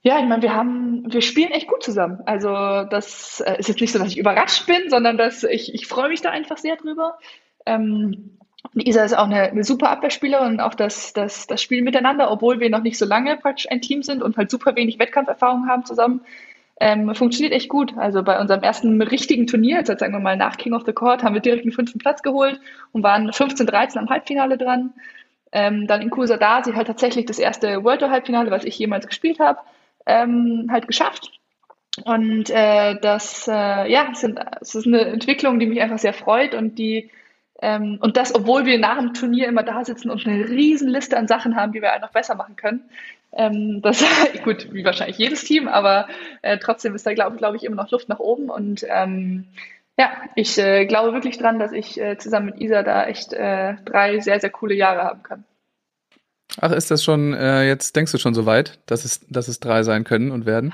ja, 0.06 0.18
ich 0.18 0.26
meine, 0.26 0.42
wir 0.42 0.54
haben, 0.54 1.10
wir 1.10 1.22
spielen 1.22 1.50
echt 1.50 1.66
gut 1.66 1.82
zusammen. 1.82 2.20
Also 2.26 2.50
das 2.50 3.40
äh, 3.40 3.58
ist 3.58 3.68
jetzt 3.68 3.80
nicht 3.80 3.90
so, 3.90 3.98
dass 3.98 4.08
ich 4.08 4.18
überrascht 4.18 4.66
bin, 4.66 4.90
sondern 4.90 5.16
dass 5.16 5.44
ich, 5.44 5.72
ich 5.72 5.86
freue 5.86 6.10
mich 6.10 6.20
da 6.20 6.28
einfach 6.28 6.58
sehr 6.58 6.76
drüber. 6.76 7.18
Ähm, 7.64 8.38
Isa 8.74 9.02
ist 9.02 9.16
auch 9.16 9.24
eine, 9.24 9.44
eine 9.44 9.64
super 9.64 9.88
Abwehrspielerin 9.88 10.54
und 10.54 10.60
auch 10.60 10.74
das, 10.74 11.14
das, 11.14 11.46
das 11.46 11.62
Spiel 11.62 11.80
miteinander, 11.80 12.30
obwohl 12.30 12.60
wir 12.60 12.68
noch 12.68 12.82
nicht 12.82 12.98
so 12.98 13.06
lange 13.06 13.38
praktisch 13.38 13.70
ein 13.70 13.80
Team 13.80 14.02
sind 14.02 14.22
und 14.22 14.36
halt 14.36 14.50
super 14.50 14.76
wenig 14.76 14.98
Wettkampferfahrung 14.98 15.68
haben 15.68 15.86
zusammen, 15.86 16.20
ähm, 16.80 17.14
funktioniert 17.14 17.54
echt 17.54 17.70
gut. 17.70 17.96
Also 17.96 18.22
bei 18.22 18.38
unserem 18.38 18.62
ersten 18.62 19.00
richtigen 19.00 19.46
Turnier, 19.46 19.78
jetzt 19.78 19.98
sagen 19.98 20.12
wir 20.12 20.20
mal 20.20 20.36
nach 20.36 20.58
King 20.58 20.74
of 20.74 20.82
the 20.84 20.92
Court, 20.92 21.22
haben 21.22 21.34
wir 21.34 21.40
direkt 21.40 21.64
den 21.64 21.72
fünften 21.72 21.98
Platz 21.98 22.22
geholt 22.22 22.60
und 22.92 23.02
waren 23.02 23.32
15, 23.32 23.66
13 23.66 24.02
am 24.02 24.10
Halbfinale 24.10 24.58
dran. 24.58 24.92
Ähm, 25.50 25.86
dann 25.86 26.02
in 26.02 26.10
Kursa 26.10 26.36
da, 26.36 26.62
sie 26.62 26.74
halt 26.74 26.88
tatsächlich 26.88 27.24
das 27.24 27.38
erste 27.38 27.84
World 27.84 28.00
Tour 28.00 28.10
Halbfinale, 28.10 28.50
was 28.50 28.64
ich 28.64 28.78
jemals 28.78 29.06
gespielt 29.06 29.38
habe, 29.38 29.60
ähm, 30.06 30.68
halt 30.70 30.86
geschafft. 30.86 31.30
Und 32.04 32.50
äh, 32.50 32.98
das, 33.00 33.46
äh, 33.46 33.90
ja, 33.90 34.12
sind, 34.14 34.40
es 34.60 34.74
ist 34.74 34.86
eine 34.86 35.02
Entwicklung, 35.02 35.60
die 35.60 35.66
mich 35.66 35.80
einfach 35.80 35.98
sehr 35.98 36.14
freut 36.14 36.54
und 36.54 36.78
die 36.78 37.10
ähm, 37.62 37.98
und 38.00 38.16
das, 38.16 38.34
obwohl 38.34 38.66
wir 38.66 38.78
nach 38.78 38.98
dem 38.98 39.14
Turnier 39.14 39.48
immer 39.48 39.62
da 39.62 39.84
sitzen 39.84 40.10
und 40.10 40.26
eine 40.26 40.48
riesen 40.48 40.88
Liste 40.88 41.16
an 41.16 41.28
Sachen 41.28 41.56
haben, 41.56 41.72
die 41.72 41.80
wir 41.80 41.98
noch 42.00 42.10
besser 42.10 42.34
machen 42.34 42.56
können. 42.56 42.90
Ähm, 43.32 43.80
das 43.80 44.04
gut, 44.44 44.72
wie 44.72 44.84
wahrscheinlich 44.84 45.18
jedes 45.18 45.44
Team, 45.44 45.68
aber 45.68 46.08
äh, 46.42 46.58
trotzdem 46.58 46.94
ist 46.94 47.06
da, 47.06 47.14
glaube 47.14 47.36
glaub 47.36 47.54
ich, 47.54 47.64
immer 47.64 47.76
noch 47.76 47.90
Luft 47.90 48.08
nach 48.08 48.18
oben. 48.18 48.50
Und 48.50 48.84
ähm, 48.88 49.46
ja, 49.96 50.10
ich 50.34 50.58
äh, 50.58 50.86
glaube 50.86 51.12
wirklich 51.12 51.38
dran, 51.38 51.58
dass 51.58 51.72
ich 51.72 52.00
äh, 52.00 52.18
zusammen 52.18 52.46
mit 52.46 52.60
Isa 52.60 52.82
da 52.82 53.06
echt 53.06 53.32
äh, 53.32 53.74
drei 53.84 54.18
sehr, 54.20 54.40
sehr 54.40 54.50
coole 54.50 54.74
Jahre 54.74 55.02
haben 55.02 55.22
kann. 55.22 55.44
Ach, 56.60 56.70
ist 56.70 56.90
das 56.90 57.02
schon, 57.02 57.34
äh, 57.34 57.66
jetzt 57.66 57.96
denkst 57.96 58.12
du 58.12 58.18
schon 58.18 58.34
so 58.34 58.46
weit, 58.46 58.78
dass 58.86 59.04
es, 59.04 59.26
dass 59.28 59.48
es 59.48 59.60
drei 59.60 59.82
sein 59.82 60.04
können 60.04 60.30
und 60.30 60.46
werden? 60.46 60.72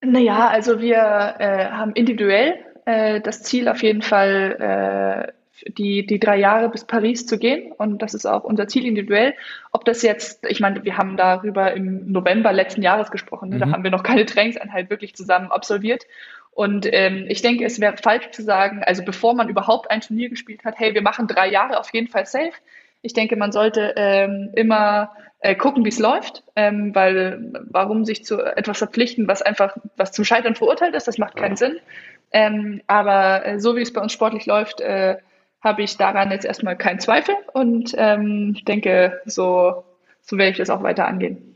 Naja, 0.00 0.48
also 0.48 0.80
wir 0.80 0.96
äh, 1.38 1.66
haben 1.66 1.92
individuell 1.92 2.54
äh, 2.86 3.20
das 3.20 3.42
Ziel 3.42 3.68
auf 3.68 3.82
jeden 3.82 4.02
Fall, 4.02 5.28
äh, 5.28 5.72
die, 5.72 6.06
die 6.06 6.20
drei 6.20 6.38
Jahre 6.38 6.68
bis 6.70 6.84
Paris 6.84 7.26
zu 7.26 7.36
gehen. 7.36 7.72
Und 7.72 8.00
das 8.00 8.14
ist 8.14 8.24
auch 8.24 8.44
unser 8.44 8.68
Ziel 8.68 8.86
individuell. 8.86 9.34
Ob 9.72 9.84
das 9.84 10.02
jetzt, 10.02 10.46
ich 10.48 10.60
meine, 10.60 10.84
wir 10.84 10.96
haben 10.96 11.16
darüber 11.16 11.72
im 11.74 12.10
November 12.10 12.52
letzten 12.52 12.80
Jahres 12.80 13.10
gesprochen. 13.10 13.50
Ne? 13.50 13.56
Mhm. 13.56 13.60
Da 13.60 13.70
haben 13.72 13.84
wir 13.84 13.90
noch 13.90 14.04
keine 14.04 14.24
Trainingseinheit 14.24 14.88
wirklich 14.88 15.14
zusammen 15.16 15.50
absolviert. 15.50 16.04
Und 16.52 16.88
ähm, 16.90 17.26
ich 17.28 17.42
denke, 17.42 17.64
es 17.64 17.80
wäre 17.80 17.96
falsch 17.96 18.30
zu 18.30 18.42
sagen, 18.42 18.82
also 18.84 19.04
bevor 19.04 19.34
man 19.34 19.48
überhaupt 19.48 19.90
ein 19.90 20.00
Turnier 20.00 20.28
gespielt 20.28 20.64
hat, 20.64 20.78
hey, 20.78 20.94
wir 20.94 21.02
machen 21.02 21.26
drei 21.26 21.50
Jahre 21.50 21.78
auf 21.78 21.92
jeden 21.92 22.08
Fall 22.08 22.26
safe. 22.26 22.52
Ich 23.02 23.12
denke, 23.12 23.36
man 23.36 23.52
sollte 23.52 23.94
ähm, 23.96 24.50
immer 24.54 25.12
äh, 25.40 25.54
gucken, 25.54 25.84
wie 25.84 25.90
es 25.90 25.98
läuft, 25.98 26.42
ähm, 26.56 26.94
weil 26.94 27.52
warum 27.70 28.04
sich 28.04 28.24
zu 28.24 28.40
etwas 28.40 28.78
verpflichten, 28.78 29.28
was 29.28 29.42
einfach 29.42 29.76
was 29.96 30.12
zum 30.12 30.24
Scheitern 30.24 30.56
verurteilt 30.56 30.94
ist, 30.94 31.06
das 31.06 31.18
macht 31.18 31.36
keinen 31.36 31.56
Sinn. 31.56 31.78
Ähm, 32.32 32.82
aber 32.86 33.46
äh, 33.46 33.60
so 33.60 33.76
wie 33.76 33.82
es 33.82 33.92
bei 33.92 34.00
uns 34.00 34.12
sportlich 34.12 34.46
läuft, 34.46 34.80
äh, 34.80 35.16
habe 35.60 35.82
ich 35.82 35.96
daran 35.96 36.30
jetzt 36.30 36.44
erstmal 36.44 36.76
keinen 36.76 37.00
Zweifel 37.00 37.34
und 37.52 37.94
ähm, 37.96 38.56
denke, 38.66 39.20
so, 39.24 39.84
so 40.20 40.36
werde 40.36 40.52
ich 40.52 40.58
das 40.58 40.70
auch 40.70 40.82
weiter 40.82 41.06
angehen. 41.06 41.47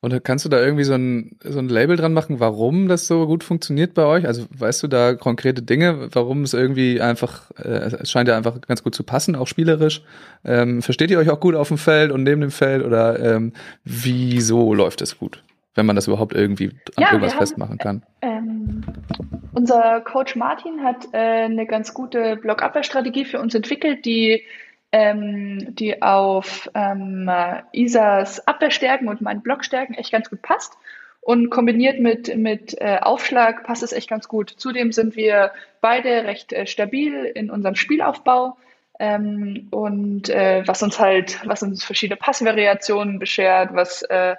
Und 0.00 0.22
kannst 0.22 0.44
du 0.44 0.48
da 0.48 0.60
irgendwie 0.60 0.84
so 0.84 0.94
ein, 0.94 1.38
so 1.42 1.58
ein 1.58 1.68
Label 1.68 1.96
dran 1.96 2.12
machen, 2.12 2.38
warum 2.38 2.86
das 2.86 3.08
so 3.08 3.26
gut 3.26 3.42
funktioniert 3.42 3.94
bei 3.94 4.04
euch? 4.04 4.26
Also 4.26 4.46
weißt 4.56 4.84
du 4.84 4.86
da 4.86 5.14
konkrete 5.14 5.60
Dinge, 5.60 6.08
warum 6.12 6.42
es 6.42 6.54
irgendwie 6.54 7.00
einfach, 7.00 7.50
äh, 7.58 7.90
es 8.00 8.10
scheint 8.10 8.28
ja 8.28 8.36
einfach 8.36 8.60
ganz 8.60 8.84
gut 8.84 8.94
zu 8.94 9.02
passen, 9.02 9.34
auch 9.34 9.48
spielerisch. 9.48 10.02
Ähm, 10.44 10.82
versteht 10.82 11.10
ihr 11.10 11.18
euch 11.18 11.30
auch 11.30 11.40
gut 11.40 11.56
auf 11.56 11.68
dem 11.68 11.78
Feld 11.78 12.12
und 12.12 12.22
neben 12.22 12.40
dem 12.40 12.52
Feld 12.52 12.84
oder 12.84 13.18
ähm, 13.18 13.52
wieso 13.84 14.72
läuft 14.72 15.02
es 15.02 15.18
gut? 15.18 15.42
wenn 15.78 15.86
man 15.86 15.94
das 15.94 16.08
überhaupt 16.08 16.34
irgendwie 16.34 16.70
an 16.96 17.04
ja, 17.04 17.06
irgendwas 17.12 17.34
haben, 17.34 17.38
festmachen 17.38 17.78
kann. 17.78 18.02
Ähm, 18.20 18.82
unser 19.54 20.00
Coach 20.00 20.34
Martin 20.34 20.82
hat 20.82 21.06
äh, 21.12 21.44
eine 21.44 21.66
ganz 21.66 21.94
gute 21.94 22.34
Blockabwehrstrategie 22.34 23.24
für 23.24 23.38
uns 23.38 23.54
entwickelt, 23.54 24.04
die, 24.04 24.42
ähm, 24.92 25.74
die 25.74 26.02
auf 26.02 26.70
ähm, 26.74 27.30
Isas 27.72 28.46
Abwehrstärken 28.46 29.08
und 29.08 29.20
meinen 29.20 29.42
Blockstärken 29.42 29.94
echt 29.94 30.12
ganz 30.12 30.30
gut 30.30 30.42
passt. 30.42 30.74
Und 31.20 31.50
kombiniert 31.50 32.00
mit, 32.00 32.34
mit 32.36 32.80
äh, 32.80 33.00
Aufschlag 33.02 33.64
passt 33.64 33.82
es 33.82 33.92
echt 33.92 34.08
ganz 34.08 34.28
gut. 34.28 34.48
Zudem 34.48 34.92
sind 34.92 35.14
wir 35.14 35.52
beide 35.82 36.24
recht 36.24 36.54
äh, 36.54 36.66
stabil 36.66 37.24
in 37.24 37.50
unserem 37.50 37.74
Spielaufbau. 37.74 38.56
Ähm, 38.98 39.68
und 39.70 40.30
äh, 40.30 40.62
was 40.66 40.82
uns 40.82 40.98
halt, 40.98 41.40
was 41.46 41.62
uns 41.62 41.84
verschiedene 41.84 42.16
Passvariationen 42.16 43.18
beschert, 43.18 43.74
was 43.74 44.02
äh, 44.02 44.36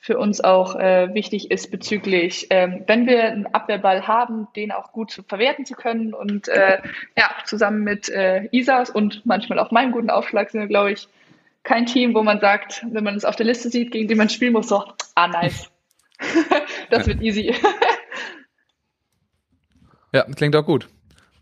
für 0.00 0.18
uns 0.18 0.40
auch 0.40 0.76
äh, 0.76 1.12
wichtig 1.12 1.50
ist 1.50 1.70
bezüglich, 1.70 2.46
ähm, 2.50 2.84
wenn 2.86 3.06
wir 3.06 3.24
einen 3.24 3.46
Abwehrball 3.46 4.06
haben, 4.06 4.46
den 4.54 4.70
auch 4.70 4.92
gut 4.92 5.10
zu 5.10 5.22
verwerten 5.22 5.66
zu 5.66 5.74
können. 5.74 6.14
Und 6.14 6.48
äh, 6.48 6.78
ja, 7.16 7.30
zusammen 7.44 7.82
mit 7.82 8.08
äh, 8.08 8.48
Isas 8.52 8.90
und 8.90 9.26
manchmal 9.26 9.58
auch 9.58 9.70
meinem 9.70 9.92
guten 9.92 10.10
Aufschlag 10.10 10.50
sind 10.50 10.60
wir, 10.60 10.68
glaube 10.68 10.92
ich, 10.92 11.08
kein 11.64 11.86
Team, 11.86 12.14
wo 12.14 12.22
man 12.22 12.40
sagt, 12.40 12.86
wenn 12.90 13.04
man 13.04 13.16
es 13.16 13.24
auf 13.24 13.36
der 13.36 13.46
Liste 13.46 13.70
sieht, 13.70 13.90
gegen 13.90 14.08
den 14.08 14.16
man 14.16 14.28
spielen 14.28 14.52
muss, 14.52 14.68
so, 14.68 14.84
ah, 15.16 15.28
nice. 15.28 15.68
das 16.90 17.06
wird 17.06 17.20
easy. 17.20 17.52
ja, 20.12 20.22
klingt 20.34 20.56
auch 20.56 20.64
gut. 20.64 20.88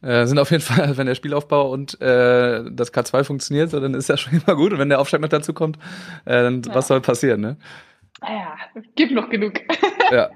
Äh, 0.03 0.27
sind 0.27 0.39
auf 0.39 0.51
jeden 0.51 0.63
Fall, 0.63 0.97
wenn 0.97 1.07
der 1.07 1.15
Spielaufbau 1.15 1.71
und 1.71 2.01
äh, 2.01 2.65
das 2.71 2.93
K2 2.93 3.25
funktioniert, 3.25 3.71
so, 3.71 3.81
dann 3.81 3.95
ist 3.95 4.09
das 4.09 4.21
schon 4.21 4.41
immer 4.41 4.57
gut. 4.57 4.73
Und 4.73 4.79
wenn 4.79 4.89
der 4.89 5.01
Aufschlag 5.01 5.21
noch 5.21 5.29
dazu 5.29 5.53
kommt, 5.53 5.77
äh, 6.25 6.43
dann 6.43 6.63
ja. 6.63 6.75
was 6.75 6.89
soll 6.89 7.01
passieren, 7.01 7.41
ne? 7.41 7.57
Naja, 8.21 8.57
ah 8.75 8.81
gibt 8.95 9.13
noch 9.13 9.29
genug. 9.29 9.55
ja, 10.11 10.31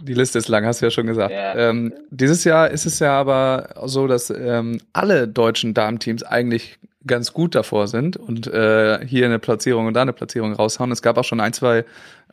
die 0.00 0.14
Liste 0.14 0.38
ist 0.38 0.48
lang, 0.48 0.64
hast 0.64 0.80
du 0.80 0.86
ja 0.86 0.90
schon 0.90 1.06
gesagt. 1.06 1.32
Ja. 1.32 1.54
Ähm, 1.54 1.92
dieses 2.10 2.44
Jahr 2.44 2.70
ist 2.70 2.86
es 2.86 2.98
ja 2.98 3.18
aber 3.18 3.74
so, 3.84 4.06
dass 4.06 4.30
ähm, 4.30 4.80
alle 4.92 5.28
deutschen 5.28 5.74
Damenteams 5.74 6.22
eigentlich 6.22 6.78
ganz 7.06 7.32
gut 7.32 7.54
davor 7.54 7.86
sind 7.88 8.16
und 8.16 8.46
äh, 8.46 9.06
hier 9.06 9.26
eine 9.26 9.38
Platzierung 9.38 9.86
und 9.86 9.94
da 9.94 10.02
eine 10.02 10.12
Platzierung 10.12 10.52
raushauen. 10.52 10.90
Es 10.90 11.02
gab 11.02 11.18
auch 11.18 11.24
schon 11.24 11.40
ein, 11.40 11.52
zwei 11.52 11.84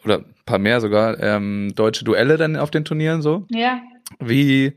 oder 0.04 0.20
ein 0.20 0.26
paar 0.46 0.60
mehr 0.60 0.82
sogar, 0.82 1.22
ähm, 1.22 1.74
deutsche 1.76 2.06
Duelle 2.06 2.38
dann 2.38 2.56
auf 2.56 2.72
den 2.72 2.86
Turnieren 2.86 3.22
so. 3.22 3.46
Ja. 3.50 3.82
Wie, 4.20 4.74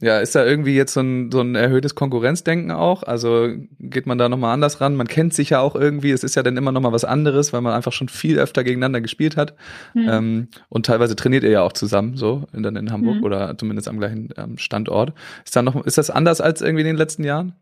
ja, 0.00 0.18
ist 0.18 0.34
da 0.34 0.44
irgendwie 0.44 0.74
jetzt 0.74 0.94
so 0.94 1.00
ein, 1.00 1.30
so 1.30 1.40
ein 1.40 1.54
erhöhtes 1.54 1.94
Konkurrenzdenken 1.94 2.70
auch? 2.70 3.02
Also 3.02 3.48
geht 3.78 4.06
man 4.06 4.18
da 4.18 4.28
nochmal 4.28 4.54
anders 4.54 4.80
ran? 4.80 4.96
Man 4.96 5.06
kennt 5.06 5.34
sich 5.34 5.50
ja 5.50 5.60
auch 5.60 5.76
irgendwie, 5.76 6.10
es 6.10 6.24
ist 6.24 6.34
ja 6.36 6.42
dann 6.42 6.56
immer 6.56 6.72
nochmal 6.72 6.92
was 6.92 7.04
anderes, 7.04 7.52
weil 7.52 7.60
man 7.60 7.74
einfach 7.74 7.92
schon 7.92 8.08
viel 8.08 8.38
öfter 8.38 8.64
gegeneinander 8.64 9.00
gespielt 9.00 9.36
hat. 9.36 9.54
Hm. 9.92 10.08
Ähm, 10.08 10.48
und 10.68 10.86
teilweise 10.86 11.16
trainiert 11.16 11.44
ihr 11.44 11.50
ja 11.50 11.62
auch 11.62 11.72
zusammen, 11.72 12.16
so 12.16 12.44
in, 12.52 12.62
dann 12.62 12.76
in 12.76 12.90
Hamburg 12.90 13.16
Mhm. 13.16 13.24
oder 13.24 13.58
zumindest 13.58 13.88
am 13.88 13.98
gleichen 13.98 14.30
ähm, 14.36 14.58
Standort. 14.58 15.12
Ist 15.44 15.54
da 15.54 15.62
noch, 15.62 15.84
ist 15.84 15.98
das 15.98 16.10
anders 16.10 16.40
als 16.40 16.62
irgendwie 16.62 16.82
in 16.82 16.86
den 16.86 16.96
letzten 16.96 17.24
Jahren? 17.24 17.54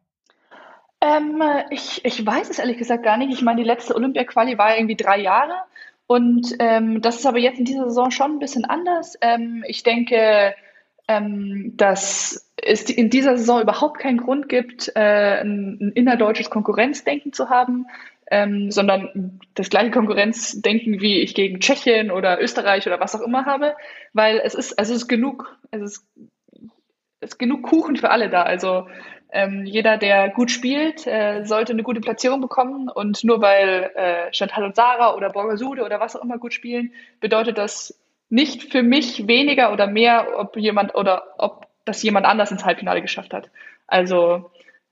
Ähm, 1.01 1.43
ich, 1.71 2.05
ich 2.05 2.25
weiß 2.25 2.51
es 2.51 2.59
ehrlich 2.59 2.79
gesagt 2.79 3.05
gar 3.05 3.17
nicht. 3.17 3.33
Ich 3.33 3.43
meine, 3.43 3.63
die 3.63 3.67
letzte 3.67 3.95
Olympia-Quali 3.95 4.59
war 4.59 4.77
irgendwie 4.77 4.97
drei 4.97 5.21
Jahre. 5.21 5.53
Und 6.07 6.57
ähm, 6.59 7.03
das 7.03 7.17
ist 7.17 7.27
aber 7.27 7.39
jetzt 7.39 7.59
in 7.59 7.67
dieser 7.67 7.85
Saison 7.85 8.11
schon 8.11 8.33
ein 8.33 8.39
bisschen 8.39 8.65
anders. 8.65 9.17
Ähm, 9.21 9.63
ich 9.67 9.83
denke, 9.83 10.55
ähm, 11.09 11.73
dass 11.77 12.53
es 12.57 12.83
in 12.91 13.11
dieser 13.11 13.37
Saison 13.39 13.63
überhaupt 13.63 13.99
keinen 13.99 14.19
Grund 14.19 14.49
gibt, 14.49 14.93
äh, 14.95 15.41
ein, 15.41 15.79
ein 15.81 15.93
innerdeutsches 15.95 16.51
Konkurrenzdenken 16.51 17.33
zu 17.33 17.49
haben, 17.49 17.87
ähm, 18.31 18.71
sondern 18.71 19.41
das 19.55 19.71
gleiche 19.71 19.91
Konkurrenzdenken, 19.91 21.01
wie 21.01 21.21
ich 21.21 21.35
gegen 21.35 21.61
Tschechien 21.61 22.11
oder 22.11 22.41
Österreich 22.43 22.87
oder 22.87 23.01
was 23.01 23.15
auch 23.15 23.23
immer 23.23 23.47
habe, 23.47 23.75
weil 24.13 24.41
es 24.45 24.55
ist, 24.55 24.79
also 24.79 24.93
es 24.93 25.03
ist 25.03 25.09
genug, 25.09 25.57
es 25.71 25.81
ist, 25.81 26.07
es 27.21 27.31
ist 27.31 27.39
genug 27.39 27.63
Kuchen 27.63 27.97
für 27.97 28.11
alle 28.11 28.29
da. 28.29 28.43
Also 28.43 28.87
ähm, 29.31 29.65
jeder, 29.65 29.97
der 29.99 30.31
gut 30.31 30.51
spielt, 30.51 31.07
äh, 31.07 31.45
sollte 31.45 31.73
eine 31.73 31.83
gute 31.83 32.01
Platzierung 32.01 32.41
bekommen. 32.41 32.89
Und 32.89 33.25
nur 33.25 33.41
weil 33.41 33.91
äh, 33.95 34.33
Chantal 34.33 34.65
und 34.65 34.77
Sarah 34.77 35.15
oder 35.15 35.31
Borgasude 35.31 35.83
oder 35.85 36.01
was 36.01 36.17
auch 36.17 36.23
immer 36.23 36.39
gut 36.39 36.55
spielen, 36.55 36.93
bedeutet 37.21 37.59
das 37.59 37.99
nicht 38.31 38.71
für 38.71 38.83
mich 38.83 39.27
weniger 39.27 39.73
oder 39.73 39.87
mehr, 39.87 40.39
ob 40.39 40.57
jemand 40.57 40.95
oder 40.95 41.35
ob 41.39 41.67
das 41.85 42.03
jemand 42.03 42.27
anders 42.27 42.51
ins 42.51 42.65
Halbfinale 42.65 43.01
geschafft 43.01 43.33
hat. 43.33 43.51
Also 43.87 44.51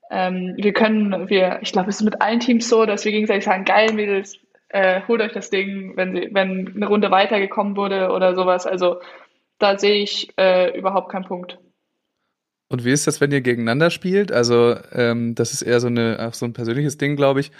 ähm, 0.09 0.53
wir 0.57 0.73
können, 0.73 1.29
wir, 1.29 1.59
ich 1.61 1.71
glaube, 1.71 1.89
es 1.89 1.97
ist 1.97 2.03
mit 2.03 2.21
allen 2.21 2.39
Teams 2.39 2.67
so, 2.67 2.85
dass 2.85 3.05
wir 3.05 3.11
gegenseitig 3.11 3.45
sagen, 3.45 3.65
geil, 3.65 3.93
Mädels, 3.93 4.39
äh, 4.69 5.01
holt 5.07 5.21
euch 5.21 5.33
das 5.33 5.49
Ding, 5.49 5.95
wenn 5.95 6.13
sie, 6.13 6.29
wenn 6.31 6.73
eine 6.75 6.87
Runde 6.87 7.11
weitergekommen 7.11 7.75
wurde 7.75 8.11
oder 8.11 8.35
sowas. 8.35 8.65
Also 8.65 8.99
da 9.59 9.77
sehe 9.77 10.01
ich 10.01 10.29
äh, 10.37 10.77
überhaupt 10.77 11.11
keinen 11.11 11.25
Punkt. 11.25 11.57
Und 12.69 12.83
wie 12.83 12.91
ist 12.91 13.07
das, 13.07 13.21
wenn 13.21 13.31
ihr 13.31 13.41
gegeneinander 13.41 13.89
spielt? 13.89 14.31
Also, 14.31 14.75
ähm, 14.91 15.35
das 15.35 15.53
ist 15.53 15.61
eher 15.61 15.79
so, 15.79 15.87
eine, 15.87 16.31
so 16.33 16.45
ein 16.45 16.53
persönliches 16.53 16.97
Ding, 16.97 17.15
glaube 17.15 17.39
ich. 17.39 17.51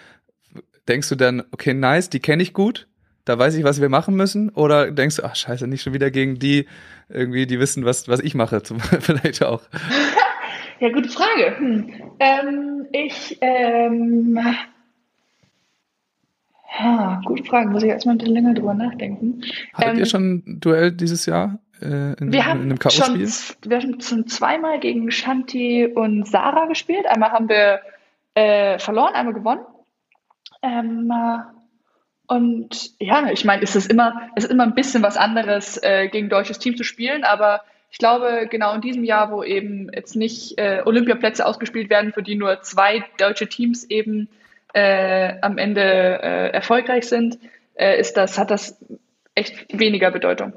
Denkst 0.88 1.08
du 1.10 1.16
dann, 1.16 1.44
okay, 1.52 1.74
nice, 1.74 2.10
die 2.10 2.20
kenne 2.20 2.44
ich 2.44 2.54
gut, 2.54 2.88
da 3.28 3.38
weiß 3.38 3.56
ich, 3.56 3.64
was 3.64 3.82
wir 3.82 3.90
machen 3.90 4.16
müssen? 4.16 4.50
Oder 4.50 4.92
denkst 4.92 5.18
du, 5.18 5.24
ach 5.24 5.36
scheiße, 5.36 5.68
nicht 5.68 5.82
schon 5.82 5.94
wieder 5.94 6.12
gegen 6.12 6.40
die, 6.40 6.66
irgendwie, 7.10 7.46
die 7.46 7.60
wissen, 7.60 7.84
was, 7.86 8.08
was 8.08 8.22
ich 8.22 8.36
mache, 8.36 8.64
zum, 8.64 8.80
vielleicht 8.80 9.44
auch. 9.44 9.62
Ja, 10.80 10.92
gute 10.92 11.10
Frage. 11.10 11.58
Hm. 11.58 11.90
Ähm, 12.20 12.86
ich, 12.92 13.36
ähm, 13.42 14.40
ja, 16.80 17.20
gute 17.26 17.44
Frage. 17.46 17.70
Muss 17.70 17.82
ich 17.82 17.90
erstmal 17.90 18.14
ein 18.14 18.20
bisschen 18.20 18.36
länger 18.36 18.54
drüber 18.54 18.76
nachdenken. 18.76 19.42
Hattet 19.74 19.94
Ähm, 19.94 19.98
ihr 19.98 20.06
schon 20.06 20.44
ein 20.46 20.60
Duell 20.60 20.92
dieses 20.92 21.26
Jahr 21.26 21.58
äh, 21.82 22.14
in, 22.20 22.32
Wir 22.32 22.42
in 22.42 22.46
haben 22.46 22.62
einem 22.62 22.78
schon, 22.92 23.18
wir 23.18 23.78
haben 23.78 24.00
schon 24.02 24.28
zweimal 24.28 24.80
gegen 24.80 25.10
Shanti 25.10 25.88
und 25.88 26.28
Sarah 26.28 26.68
gespielt. 26.68 27.08
Einmal 27.08 27.32
haben 27.32 27.50
wir 27.50 27.80
äh, 28.36 28.78
verloren, 28.78 29.16
einmal 29.16 29.34
gewonnen. 29.34 29.62
Ähm, 30.62 31.12
äh, 31.12 31.57
und 32.28 32.92
ja, 33.00 33.30
ich 33.32 33.46
meine, 33.46 33.64
es 33.64 33.76
ist 33.76 33.90
immer, 33.90 34.30
es 34.36 34.44
ist 34.44 34.52
immer 34.52 34.64
ein 34.64 34.76
bisschen 34.76 35.04
was 35.04 35.18
anderes, 35.18 35.82
äh, 35.82 36.10
gegen 36.10 36.28
ein 36.28 36.30
deutsches 36.30 36.60
Team 36.60 36.76
zu 36.76 36.84
spielen, 36.84 37.24
aber 37.24 37.62
ich 37.90 37.98
glaube, 37.98 38.48
genau 38.50 38.76
in 38.76 38.82
diesem 38.82 39.04
Jahr, 39.04 39.32
wo 39.32 39.44
eben 39.44 39.90
jetzt 39.94 40.16
nicht 40.16 40.58
äh, 40.58 40.82
Olympiaplätze 40.86 41.46
ausgespielt 41.46 41.90
werden, 41.90 42.12
für 42.12 42.22
die 42.22 42.36
nur 42.36 42.62
zwei 42.62 43.04
deutsche 43.18 43.48
Teams 43.48 43.86
eben 43.86 44.28
äh, 44.74 45.36
am 45.42 45.58
Ende 45.58 45.82
äh, 45.82 46.50
erfolgreich 46.50 47.08
sind, 47.08 47.40
äh, 47.76 48.00
ist 48.00 48.18
das, 48.18 48.38
hat 48.38 48.52
das 48.52 48.78
echt 49.36 49.80
weniger 49.80 50.12
Bedeutung. 50.12 50.54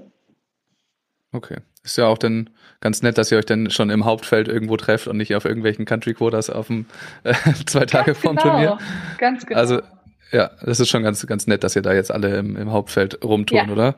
Okay. 1.32 1.58
Ist 1.84 1.96
ja 1.96 2.06
auch 2.06 2.18
dann 2.18 2.50
ganz 2.80 3.02
nett, 3.02 3.16
dass 3.16 3.30
ihr 3.30 3.38
euch 3.38 3.46
dann 3.46 3.70
schon 3.70 3.90
im 3.90 4.04
Hauptfeld 4.04 4.48
irgendwo 4.48 4.76
trefft 4.76 5.06
und 5.06 5.16
nicht 5.16 5.34
auf 5.34 5.44
irgendwelchen 5.44 5.84
Country 5.84 6.14
Quotas 6.14 6.50
auf 6.50 6.66
dem 6.66 6.86
äh, 7.22 7.34
zwei 7.66 7.86
Tage 7.86 8.12
Ganz 8.12 8.18
vorm 8.18 8.36
genau, 8.36 8.50
Turnier. 8.50 8.78
Ganz 9.18 9.46
genau. 9.46 9.60
Also, 9.60 9.80
ja, 10.30 10.50
das 10.64 10.80
ist 10.80 10.88
schon 10.88 11.02
ganz, 11.02 11.26
ganz 11.26 11.46
nett, 11.46 11.64
dass 11.64 11.76
ihr 11.76 11.82
da 11.82 11.92
jetzt 11.92 12.10
alle 12.10 12.38
im, 12.38 12.56
im 12.56 12.72
Hauptfeld 12.72 13.22
rumtun, 13.24 13.58
Ja. 13.58 13.68
oder? 13.68 13.94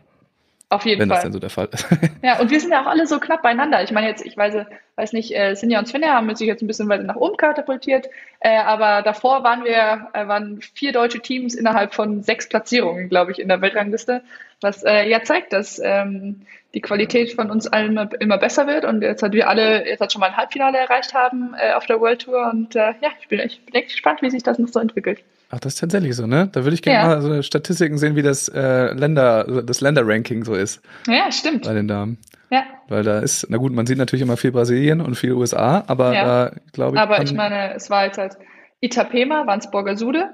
Auf 0.68 0.86
jeden 0.86 1.02
Wenn 1.02 1.10
das 1.10 1.18
Fall. 1.18 1.24
denn 1.26 1.32
so 1.34 1.38
der 1.38 1.50
Fall 1.50 1.68
ist. 1.70 1.86
Ja, 2.22 2.40
und 2.40 2.50
wir 2.50 2.58
sind 2.58 2.70
ja 2.70 2.80
auch 2.80 2.86
alle 2.86 3.06
so 3.06 3.20
knapp 3.20 3.42
beieinander. 3.42 3.82
Ich 3.82 3.90
meine 3.92 4.08
jetzt, 4.08 4.24
ich 4.24 4.38
weiß, 4.38 4.54
weiß 4.96 5.12
nicht, 5.12 5.36
äh, 5.36 5.54
Sinja 5.54 5.78
und 5.78 5.86
Svenja 5.86 6.14
haben 6.14 6.34
sich 6.34 6.46
jetzt 6.46 6.62
ein 6.62 6.66
bisschen 6.66 6.88
weiter 6.88 7.02
nach 7.02 7.16
oben 7.16 7.36
katapultiert, 7.36 8.06
äh, 8.40 8.56
aber 8.56 9.02
davor 9.02 9.44
waren 9.44 9.64
wir, 9.64 10.08
äh, 10.14 10.26
waren 10.26 10.62
vier 10.62 10.92
deutsche 10.92 11.20
Teams 11.20 11.54
innerhalb 11.54 11.92
von 11.92 12.22
sechs 12.22 12.48
Platzierungen, 12.48 13.10
glaube 13.10 13.32
ich, 13.32 13.38
in 13.38 13.48
der 13.48 13.60
Weltrangliste, 13.60 14.22
was 14.62 14.82
äh, 14.82 15.06
ja 15.10 15.22
zeigt, 15.22 15.52
dass 15.52 15.78
ähm, 15.84 16.40
die 16.72 16.80
Qualität 16.80 17.34
von 17.34 17.50
uns 17.50 17.66
allen 17.66 17.90
immer, 17.90 18.08
immer 18.20 18.38
besser 18.38 18.66
wird 18.66 18.86
und 18.86 19.02
jetzt 19.02 19.22
hat 19.22 19.32
wir 19.34 19.50
alle, 19.50 19.86
jetzt 19.86 20.00
hat 20.00 20.10
schon 20.10 20.20
mal 20.20 20.28
ein 20.30 20.38
Halbfinale 20.38 20.78
erreicht 20.78 21.12
haben 21.12 21.54
äh, 21.58 21.74
auf 21.74 21.84
der 21.84 22.00
World 22.00 22.22
Tour 22.22 22.48
und 22.50 22.74
äh, 22.76 22.94
ja, 23.02 23.10
ich 23.20 23.28
bin 23.28 23.40
echt, 23.40 23.66
bin 23.66 23.74
echt 23.74 23.88
gespannt, 23.90 24.22
wie 24.22 24.30
sich 24.30 24.42
das 24.42 24.58
noch 24.58 24.68
so 24.68 24.80
entwickelt. 24.80 25.22
Ach, 25.54 25.60
das 25.60 25.74
ist 25.74 25.80
tatsächlich 25.80 26.16
so, 26.16 26.26
ne? 26.26 26.48
Da 26.50 26.64
würde 26.64 26.74
ich 26.74 26.80
gerne 26.82 26.98
Ja. 27.00 27.06
mal 27.08 27.20
so 27.22 27.42
Statistiken 27.42 27.98
sehen, 27.98 28.16
wie 28.16 28.22
das 28.22 28.48
äh, 28.48 28.92
Länder, 28.94 29.44
das 29.62 29.80
Länderranking 29.82 30.44
so 30.44 30.54
ist 30.54 30.80
Ja, 31.06 31.30
stimmt. 31.30 31.64
bei 31.66 31.74
den 31.74 31.86
Damen. 31.88 32.16
Ja, 32.50 32.64
Weil 32.88 33.02
da 33.02 33.18
ist, 33.20 33.46
na 33.50 33.56
gut, 33.58 33.72
man 33.72 33.86
sieht 33.86 33.98
natürlich 33.98 34.22
immer 34.22 34.36
viel 34.36 34.50
Brasilien 34.52 35.00
und 35.02 35.14
viel 35.14 35.32
USA, 35.32 35.84
aber 35.86 36.14
Ja. 36.14 36.24
da 36.24 36.52
glaube 36.72 36.96
ich. 36.96 37.02
Aber 37.02 37.22
ich 37.22 37.32
meine, 37.34 37.74
es 37.74 37.88
war 37.90 38.04
jetzt 38.06 38.16
halt 38.18 38.36
Itapema, 38.80 39.46
waren 39.46 39.58
es 39.58 39.70
Borgasude, 39.70 40.30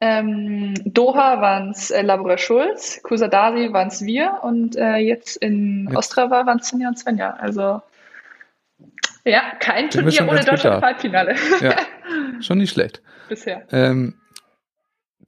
ähm, 0.00 0.74
Doha 0.84 1.40
waren 1.40 1.70
es 1.70 1.90
äh, 1.90 2.02
Labora 2.02 2.38
Schulz, 2.38 3.00
Kusadasi 3.02 3.72
waren 3.72 3.88
es 3.88 4.04
wir 4.04 4.38
und 4.42 4.74
äh, 4.76 4.96
jetzt 4.96 5.36
in 5.36 5.86
Jetzt- 5.88 5.96
Ostrava 5.96 6.46
waren 6.46 6.58
es 6.58 6.68
Sinja 6.68 6.88
und 6.88 6.98
Svenja. 6.98 7.30
Also 7.34 7.80
ja, 9.24 9.42
kein 9.60 9.88
Turnier 9.90 10.22
ohne 10.22 10.30
ganz 10.36 10.40
gut 10.40 10.52
Deutschland 10.52 10.74
im 10.76 10.80
da. 10.80 10.86
Halbfinale 10.86 11.34
ja, 11.60 11.76
schon 12.40 12.58
nicht 12.58 12.72
schlecht. 12.72 13.00
bisher. 13.28 13.62
Ähm, 13.70 14.14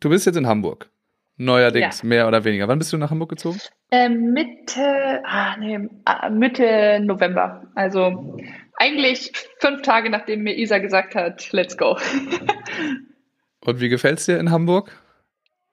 du 0.04 0.10
bist 0.10 0.26
jetzt 0.26 0.36
in 0.36 0.46
Hamburg. 0.46 0.88
Neuerdings, 1.36 2.02
Ja. 2.02 2.08
mehr 2.08 2.28
oder 2.28 2.44
weniger. 2.44 2.68
Wann 2.68 2.78
bist 2.78 2.92
du 2.92 2.96
nach 2.96 3.10
Hamburg 3.10 3.30
gezogen? 3.30 3.58
Ähm, 3.90 4.32
Mitte, 4.32 5.20
ah, 5.24 5.56
nee, 5.58 5.80
ah, 6.04 6.30
Mitte 6.30 7.00
November. 7.02 7.66
Also 7.74 8.36
eigentlich 8.78 9.32
fünf 9.58 9.82
Tage, 9.82 10.10
nachdem 10.10 10.42
mir 10.44 10.56
Isa 10.56 10.78
gesagt 10.78 11.14
hat, 11.16 11.50
let's 11.52 11.76
go. 11.76 11.96
Und 13.64 13.80
wie 13.80 13.88
gefällt's 13.88 14.26
dir 14.26 14.38
in 14.38 14.50
Hamburg? 14.50 14.92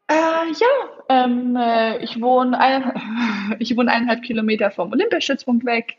Äh, 0.08 0.13
ja, 0.13 1.26
ähm, 1.26 1.56
äh, 1.56 1.98
ich 2.00 2.20
wohne 2.20 2.60
ein, 2.60 2.91
ich 3.60 3.76
wohne 3.78 3.91
eineinhalb 3.91 4.24
Kilometer 4.24 4.72
vom 4.72 4.91
Olympiastützpunkt 4.91 5.65
weg, 5.65 5.98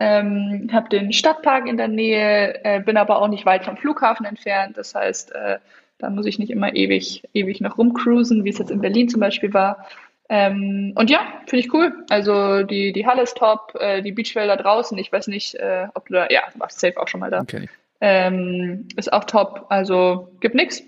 ähm, 0.00 0.68
habe 0.72 0.88
den 0.90 1.12
Stadtpark 1.12 1.66
in 1.66 1.76
der 1.76 1.88
Nähe, 1.88 2.62
äh, 2.64 2.80
bin 2.80 2.96
aber 2.96 3.20
auch 3.22 3.28
nicht 3.28 3.46
weit 3.46 3.64
vom 3.64 3.76
Flughafen 3.76 4.26
entfernt. 4.26 4.76
Das 4.76 4.94
heißt, 4.94 5.32
äh, 5.34 5.58
da 5.98 6.10
muss 6.10 6.26
ich 6.26 6.38
nicht 6.38 6.50
immer 6.50 6.74
ewig, 6.74 7.24
ewig 7.34 7.60
noch 7.60 7.78
rumcruisen, 7.78 8.44
wie 8.44 8.50
es 8.50 8.58
jetzt 8.58 8.70
in 8.70 8.80
Berlin 8.80 9.08
zum 9.08 9.20
Beispiel 9.20 9.52
war. 9.52 9.86
Ähm, 10.28 10.92
und 10.94 11.10
ja, 11.10 11.20
finde 11.46 11.64
ich 11.64 11.72
cool. 11.72 11.92
Also 12.10 12.62
die, 12.62 12.92
die 12.92 13.06
Halle 13.06 13.22
ist 13.22 13.36
top, 13.36 13.74
äh, 13.80 14.02
die 14.02 14.12
Beachwälder 14.12 14.56
draußen. 14.56 14.96
Ich 14.98 15.10
weiß 15.10 15.26
nicht, 15.28 15.54
äh, 15.54 15.88
ob 15.94 16.06
du 16.06 16.14
da, 16.14 16.28
ja, 16.30 16.42
warst 16.56 16.80
safe 16.80 17.00
auch 17.00 17.08
schon 17.08 17.20
mal 17.20 17.30
da. 17.30 17.40
Okay. 17.40 17.68
Ähm, 18.00 18.86
ist 18.96 19.12
auch 19.12 19.24
top. 19.24 19.66
Also 19.70 20.30
gibt 20.40 20.54
nix. 20.54 20.82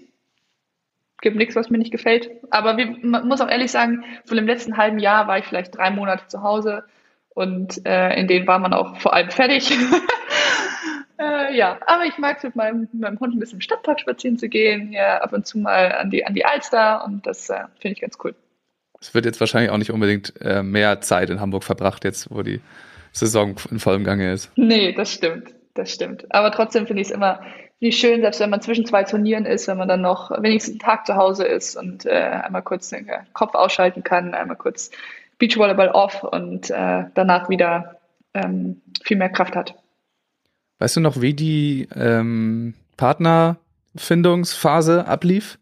Gibt 1.22 1.36
nichts, 1.36 1.56
was 1.56 1.70
mir 1.70 1.78
nicht 1.78 1.90
gefällt. 1.90 2.30
Aber 2.50 2.76
wie, 2.76 2.86
man 3.04 3.26
muss 3.26 3.40
auch 3.40 3.48
ehrlich 3.48 3.70
sagen, 3.70 4.04
von 4.26 4.36
dem 4.36 4.46
letzten 4.46 4.76
halben 4.76 4.98
Jahr 4.98 5.26
war 5.26 5.38
ich 5.38 5.46
vielleicht 5.46 5.76
drei 5.76 5.90
Monate 5.90 6.26
zu 6.28 6.42
Hause 6.42 6.84
und 7.30 7.84
äh, 7.86 8.14
in 8.18 8.28
denen 8.28 8.46
war 8.46 8.58
man 8.58 8.72
auch 8.72 8.98
vor 8.98 9.14
allem 9.14 9.30
fertig. 9.30 9.70
äh, 11.20 11.56
ja, 11.56 11.78
aber 11.86 12.04
ich 12.04 12.18
mag 12.18 12.38
es 12.38 12.44
mit 12.44 12.56
meinem, 12.56 12.80
mit 12.80 12.94
meinem 12.94 13.20
Hund 13.20 13.34
ein 13.34 13.38
bisschen 13.38 13.58
im 13.58 13.60
Stadtpark 13.60 14.00
spazieren 14.00 14.38
zu 14.38 14.48
gehen, 14.48 14.92
ja, 14.92 15.18
ab 15.18 15.32
und 15.32 15.46
zu 15.46 15.58
mal 15.58 15.92
an 15.92 16.10
die, 16.10 16.24
an 16.24 16.34
die 16.34 16.44
Alster 16.44 17.04
und 17.04 17.26
das 17.26 17.48
äh, 17.50 17.60
finde 17.78 17.94
ich 17.94 18.00
ganz 18.00 18.16
cool. 18.24 18.34
Es 19.00 19.14
wird 19.14 19.24
jetzt 19.24 19.40
wahrscheinlich 19.40 19.70
auch 19.70 19.78
nicht 19.78 19.90
unbedingt 19.90 20.34
äh, 20.40 20.62
mehr 20.62 21.00
Zeit 21.00 21.30
in 21.30 21.40
Hamburg 21.40 21.64
verbracht, 21.64 22.04
jetzt 22.04 22.30
wo 22.30 22.42
die 22.42 22.60
Saison 23.12 23.56
in 23.70 23.78
vollem 23.78 24.04
Gange 24.04 24.32
ist. 24.32 24.50
Nee, 24.56 24.92
das 24.92 25.12
stimmt. 25.12 25.54
Das 25.74 25.92
stimmt. 25.92 26.26
Aber 26.30 26.50
trotzdem 26.50 26.86
finde 26.86 27.02
ich 27.02 27.08
es 27.08 27.14
immer 27.14 27.40
ich 27.82 27.98
schön, 27.98 28.20
selbst 28.20 28.40
wenn 28.40 28.50
man 28.50 28.60
zwischen 28.60 28.84
zwei 28.84 29.04
Turnieren 29.04 29.46
ist, 29.46 29.66
wenn 29.66 29.78
man 29.78 29.88
dann 29.88 30.02
noch 30.02 30.30
wenigstens 30.42 30.74
einen 30.74 30.80
Tag 30.80 31.06
zu 31.06 31.16
Hause 31.16 31.44
ist 31.44 31.76
und 31.76 32.04
äh, 32.04 32.10
einmal 32.10 32.62
kurz 32.62 32.90
den 32.90 33.10
Kopf 33.32 33.54
ausschalten 33.54 34.04
kann, 34.04 34.34
einmal 34.34 34.56
kurz 34.56 34.90
Beachvolleyball 35.38 35.88
off 35.88 36.22
und 36.22 36.70
äh, 36.70 37.04
danach 37.14 37.48
wieder 37.48 37.96
ähm, 38.34 38.82
viel 39.02 39.16
mehr 39.16 39.30
Kraft 39.30 39.56
hat. 39.56 39.74
Weißt 40.80 40.96
du 40.96 41.00
noch, 41.00 41.20
wie 41.20 41.34
die 41.34 41.86
ähm, 41.94 42.74
Partnerfindungsphase 42.96 45.06
ablief? 45.06 45.58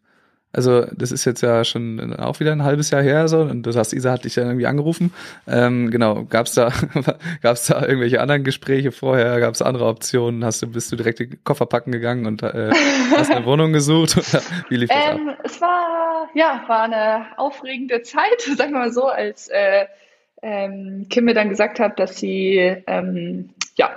Also 0.51 0.87
das 0.93 1.13
ist 1.13 1.27
jetzt 1.27 1.43
ja 1.43 1.63
schon 1.63 2.15
auch 2.15 2.41
wieder 2.41 2.53
ein 2.53 2.63
halbes 2.63 2.91
Jahr 2.91 3.03
her 3.03 3.29
so 3.29 3.41
und 3.41 3.65
du 3.65 3.71
sagst, 3.71 3.93
Isa 3.93 4.13
hat 4.13 4.25
dich 4.25 4.37
ja 4.37 4.45
irgendwie 4.45 4.67
angerufen. 4.67 5.13
Ähm, 5.47 5.91
genau, 5.91 6.25
gab's 6.25 6.55
da 6.55 6.73
gab's 7.43 7.67
da 7.67 7.83
irgendwelche 7.83 8.21
anderen 8.21 8.45
Gespräche 8.45 8.91
vorher? 8.91 9.39
Gab's 9.41 9.61
andere 9.61 9.87
Optionen? 9.87 10.45
Hast 10.45 10.63
du 10.63 10.69
bist 10.69 10.91
du 10.91 10.97
direkt 10.97 11.19
die 11.19 11.29
Koffer 11.45 11.67
packen 11.67 11.93
gegangen 11.93 12.25
und 12.25 12.43
äh, 12.43 12.71
hast 13.15 13.31
eine 13.31 13.45
Wohnung 13.45 13.75
gesucht? 13.75 14.17
Wie 14.71 14.77
lief 14.77 14.89
das 14.89 14.99
ähm, 15.11 15.29
ab? 15.29 15.39
Es 15.45 15.61
war 15.61 16.29
ja 16.35 16.65
war 16.67 16.85
eine 16.85 17.27
aufregende 17.37 18.01
Zeit, 18.01 18.41
sagen 18.57 18.73
wir 18.73 18.79
mal 18.79 18.93
so, 18.93 19.07
als 19.07 19.49
äh, 19.49 19.85
ähm, 20.41 21.07
Kim 21.11 21.27
mir 21.27 21.35
dann 21.35 21.51
gesagt 21.51 21.79
hat, 21.79 21.99
dass 21.99 22.17
sie 22.17 22.57
ähm, 22.87 23.51
ja 23.77 23.91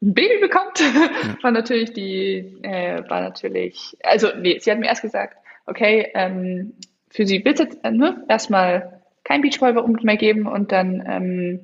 ein 0.00 0.14
Baby 0.14 0.40
bekommt, 0.40 0.80
ja. 0.80 1.42
war 1.42 1.50
natürlich 1.50 1.92
die, 1.92 2.60
äh, 2.62 3.02
war 3.08 3.20
natürlich, 3.20 3.96
also 4.02 4.28
nee, 4.38 4.58
sie 4.58 4.70
hat 4.70 4.78
mir 4.78 4.86
erst 4.86 5.02
gesagt, 5.02 5.36
okay, 5.66 6.10
ähm, 6.14 6.74
für 7.10 7.26
sie 7.26 7.44
wird 7.44 7.60
es 7.60 7.74
äh, 7.82 7.90
ne, 7.90 8.24
erstmal 8.28 9.02
kein 9.24 9.42
Beachvolleyball 9.42 9.88
mehr 10.02 10.16
geben 10.16 10.46
und 10.46 10.72
dann 10.72 11.04
ähm, 11.06 11.60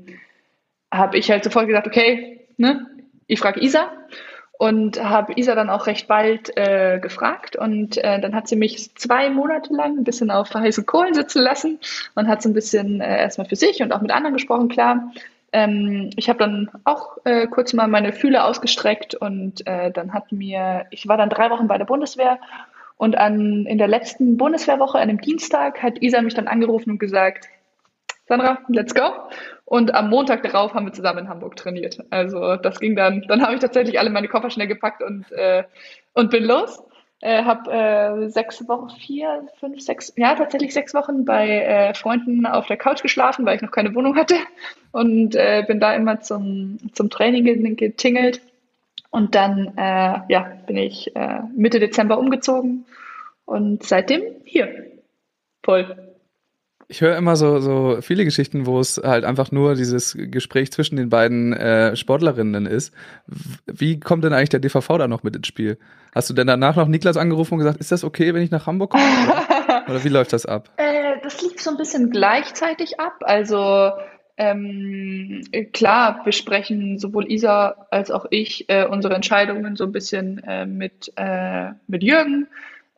habe 0.92 1.16
ich 1.16 1.30
halt 1.30 1.44
sofort 1.44 1.66
gesagt, 1.66 1.86
okay, 1.86 2.46
ne, 2.56 2.86
ich 3.26 3.40
frage 3.40 3.60
Isa 3.62 3.90
und 4.58 5.02
habe 5.02 5.32
Isa 5.36 5.54
dann 5.54 5.70
auch 5.70 5.86
recht 5.86 6.06
bald 6.08 6.56
äh, 6.56 6.98
gefragt 7.00 7.56
und 7.56 7.96
äh, 7.98 8.20
dann 8.20 8.34
hat 8.34 8.48
sie 8.48 8.56
mich 8.56 8.94
zwei 8.94 9.30
Monate 9.30 9.72
lang 9.72 9.98
ein 9.98 10.04
bisschen 10.04 10.30
auf 10.30 10.52
heiße 10.54 10.84
Kohlen 10.84 11.14
sitzen 11.14 11.42
lassen 11.42 11.80
und 12.14 12.28
hat 12.28 12.42
so 12.42 12.48
ein 12.48 12.54
bisschen 12.54 13.00
äh, 13.00 13.18
erstmal 13.18 13.48
für 13.48 13.56
sich 13.56 13.82
und 13.82 13.92
auch 13.92 14.00
mit 14.00 14.12
anderen 14.12 14.34
gesprochen, 14.34 14.68
klar. 14.68 15.12
Ähm, 15.54 16.10
ich 16.16 16.28
habe 16.28 16.40
dann 16.40 16.68
auch 16.82 17.16
äh, 17.24 17.46
kurz 17.46 17.72
mal 17.74 17.86
meine 17.86 18.12
Fühle 18.12 18.42
ausgestreckt 18.42 19.14
und 19.14 19.64
äh, 19.68 19.92
dann 19.92 20.12
hat 20.12 20.32
mir, 20.32 20.86
ich 20.90 21.06
war 21.06 21.16
dann 21.16 21.30
drei 21.30 21.48
Wochen 21.48 21.68
bei 21.68 21.78
der 21.78 21.84
Bundeswehr 21.84 22.40
und 22.96 23.16
an, 23.16 23.64
in 23.64 23.78
der 23.78 23.86
letzten 23.86 24.36
Bundeswehrwoche, 24.36 24.98
an 24.98 25.06
dem 25.06 25.20
Dienstag, 25.20 25.80
hat 25.80 26.02
Isa 26.02 26.22
mich 26.22 26.34
dann 26.34 26.48
angerufen 26.48 26.90
und 26.90 26.98
gesagt, 26.98 27.48
Sandra, 28.26 28.58
let's 28.66 28.94
go. 28.94 29.12
Und 29.64 29.94
am 29.94 30.10
Montag 30.10 30.42
darauf 30.42 30.74
haben 30.74 30.86
wir 30.86 30.92
zusammen 30.92 31.20
in 31.20 31.28
Hamburg 31.28 31.54
trainiert. 31.54 32.02
Also 32.10 32.56
das 32.56 32.80
ging 32.80 32.96
dann, 32.96 33.22
dann 33.28 33.42
habe 33.42 33.54
ich 33.54 33.60
tatsächlich 33.60 34.00
alle 34.00 34.10
meine 34.10 34.26
Koffer 34.26 34.50
schnell 34.50 34.66
gepackt 34.66 35.04
und, 35.04 35.30
äh, 35.30 35.62
und 36.14 36.30
bin 36.30 36.44
los. 36.44 36.82
Äh, 37.20 37.44
habe 37.44 37.72
äh, 37.72 38.28
sechs 38.28 38.68
Wochen, 38.68 38.90
vier, 38.90 39.48
fünf, 39.58 39.80
sechs, 39.80 40.12
ja 40.16 40.34
tatsächlich 40.34 40.74
sechs 40.74 40.92
Wochen 40.94 41.24
bei 41.24 41.48
äh, 41.48 41.94
Freunden 41.94 42.44
auf 42.44 42.66
der 42.66 42.76
Couch 42.76 43.02
geschlafen, 43.02 43.46
weil 43.46 43.56
ich 43.56 43.62
noch 43.62 43.70
keine 43.70 43.94
Wohnung 43.94 44.16
hatte 44.16 44.36
und 44.92 45.34
äh, 45.34 45.64
bin 45.66 45.80
da 45.80 45.94
immer 45.94 46.20
zum, 46.20 46.78
zum 46.92 47.08
Training 47.08 47.76
getingelt 47.76 48.42
und 49.10 49.34
dann 49.34 49.72
äh, 49.78 50.20
ja, 50.28 50.58
bin 50.66 50.76
ich 50.76 51.14
äh, 51.16 51.40
Mitte 51.54 51.80
Dezember 51.80 52.18
umgezogen 52.18 52.84
und 53.46 53.82
seitdem 53.84 54.22
hier. 54.44 54.90
Voll. 55.62 56.03
Ich 56.94 57.00
höre 57.00 57.16
immer 57.16 57.34
so, 57.34 57.58
so 57.58 57.98
viele 58.02 58.24
Geschichten, 58.24 58.66
wo 58.66 58.78
es 58.78 59.02
halt 59.04 59.24
einfach 59.24 59.50
nur 59.50 59.74
dieses 59.74 60.16
Gespräch 60.16 60.70
zwischen 60.70 60.94
den 60.94 61.08
beiden 61.08 61.52
äh, 61.52 61.96
Sportlerinnen 61.96 62.66
ist. 62.66 62.94
Wie 63.66 63.98
kommt 63.98 64.22
denn 64.22 64.32
eigentlich 64.32 64.50
der 64.50 64.60
DVV 64.60 64.98
da 64.98 65.08
noch 65.08 65.24
mit 65.24 65.34
ins 65.34 65.48
Spiel? 65.48 65.76
Hast 66.14 66.30
du 66.30 66.34
denn 66.34 66.46
danach 66.46 66.76
noch 66.76 66.86
Niklas 66.86 67.16
angerufen 67.16 67.54
und 67.54 67.58
gesagt, 67.58 67.80
ist 67.80 67.90
das 67.90 68.04
okay, 68.04 68.32
wenn 68.32 68.42
ich 68.42 68.52
nach 68.52 68.68
Hamburg 68.68 68.92
komme? 68.92 69.02
Oder, 69.26 69.84
oder 69.88 70.04
wie 70.04 70.08
läuft 70.08 70.32
das 70.32 70.46
ab? 70.46 70.70
Äh, 70.76 71.16
das 71.24 71.42
lief 71.42 71.60
so 71.60 71.70
ein 71.70 71.76
bisschen 71.78 72.10
gleichzeitig 72.10 73.00
ab. 73.00 73.16
Also 73.22 73.90
ähm, 74.36 75.42
klar 75.72 76.22
besprechen 76.22 77.00
sowohl 77.00 77.28
Isa 77.28 77.88
als 77.90 78.12
auch 78.12 78.26
ich 78.30 78.70
äh, 78.70 78.86
unsere 78.86 79.14
Entscheidungen 79.14 79.74
so 79.74 79.82
ein 79.82 79.90
bisschen 79.90 80.44
äh, 80.44 80.64
mit, 80.64 81.12
äh, 81.16 81.70
mit 81.88 82.04
Jürgen. 82.04 82.46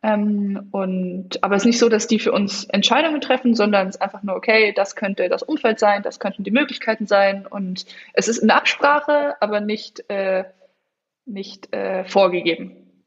Ähm, 0.06 0.68
und, 0.70 1.42
aber 1.42 1.56
es 1.56 1.62
ist 1.62 1.66
nicht 1.66 1.78
so, 1.80 1.88
dass 1.88 2.06
die 2.06 2.20
für 2.20 2.30
uns 2.30 2.64
Entscheidungen 2.66 3.20
treffen, 3.20 3.56
sondern 3.56 3.88
es 3.88 3.96
ist 3.96 4.02
einfach 4.02 4.22
nur, 4.22 4.36
okay, 4.36 4.72
das 4.72 4.94
könnte 4.94 5.28
das 5.28 5.42
Umfeld 5.42 5.80
sein, 5.80 6.04
das 6.04 6.20
könnten 6.20 6.44
die 6.44 6.52
Möglichkeiten 6.52 7.08
sein. 7.08 7.44
Und 7.44 7.86
es 8.12 8.28
ist 8.28 8.40
eine 8.40 8.54
Absprache, 8.54 9.34
aber 9.40 9.60
nicht, 9.60 10.08
äh, 10.08 10.44
nicht 11.24 11.74
äh, 11.74 12.04
vorgegeben. 12.04 13.02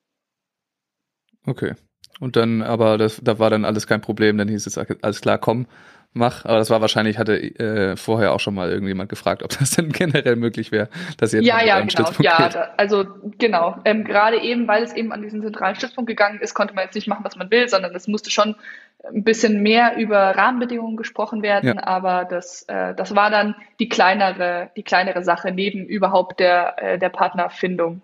Okay. 1.45 1.75
Und 2.19 2.35
dann, 2.35 2.61
aber 2.61 2.97
das, 2.97 3.21
da 3.23 3.39
war 3.39 3.49
dann 3.49 3.63
alles 3.63 3.87
kein 3.87 4.01
Problem, 4.01 4.37
dann 4.37 4.49
hieß 4.49 4.67
es 4.67 4.77
alles 4.77 5.21
klar, 5.21 5.37
komm, 5.37 5.67
mach. 6.13 6.45
Aber 6.45 6.57
das 6.57 6.69
war 6.69 6.81
wahrscheinlich, 6.81 7.17
hatte 7.17 7.37
äh, 7.37 7.95
vorher 7.95 8.33
auch 8.33 8.39
schon 8.39 8.55
mal 8.55 8.69
irgendjemand 8.69 9.09
gefragt, 9.09 9.43
ob 9.43 9.57
das 9.57 9.71
denn 9.75 9.91
generell 9.91 10.35
möglich 10.35 10.71
wäre, 10.71 10.89
dass 11.17 11.33
ihr 11.33 11.41
Ja, 11.41 11.63
ja, 11.63 11.79
genau. 11.81 12.11
Ja, 12.19 12.49
da, 12.49 12.73
also 12.77 13.05
genau. 13.37 13.77
Ähm, 13.85 14.03
Gerade 14.03 14.41
eben, 14.41 14.67
weil 14.67 14.83
es 14.83 14.93
eben 14.93 15.11
an 15.11 15.21
diesen 15.21 15.41
zentralen 15.41 15.75
Stützpunkt 15.75 16.07
gegangen 16.07 16.39
ist, 16.39 16.53
konnte 16.53 16.73
man 16.73 16.85
jetzt 16.85 16.95
nicht 16.95 17.07
machen, 17.07 17.23
was 17.23 17.35
man 17.35 17.51
will, 17.51 17.67
sondern 17.69 17.95
es 17.95 18.07
musste 18.07 18.31
schon 18.31 18.55
ein 19.03 19.23
bisschen 19.23 19.61
mehr 19.61 19.97
über 19.97 20.35
Rahmenbedingungen 20.35 20.97
gesprochen 20.97 21.41
werden. 21.41 21.75
Ja. 21.77 21.87
Aber 21.87 22.25
das, 22.25 22.63
äh, 22.63 22.93
das 22.95 23.15
war 23.15 23.29
dann 23.29 23.55
die 23.79 23.89
kleinere, 23.89 24.71
die 24.75 24.83
kleinere 24.83 25.23
Sache 25.23 25.51
neben 25.51 25.85
überhaupt 25.85 26.39
der, 26.39 26.75
äh, 26.77 26.99
der 26.99 27.09
Partnerfindung. 27.09 28.01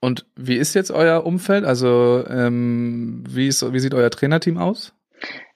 Und 0.00 0.26
wie 0.36 0.56
ist 0.56 0.74
jetzt 0.74 0.90
euer 0.90 1.24
Umfeld? 1.24 1.64
Also 1.64 2.24
ähm, 2.28 3.24
wie, 3.26 3.48
ist, 3.48 3.72
wie 3.72 3.78
sieht 3.78 3.94
euer 3.94 4.10
Trainerteam 4.10 4.58
aus? 4.58 4.92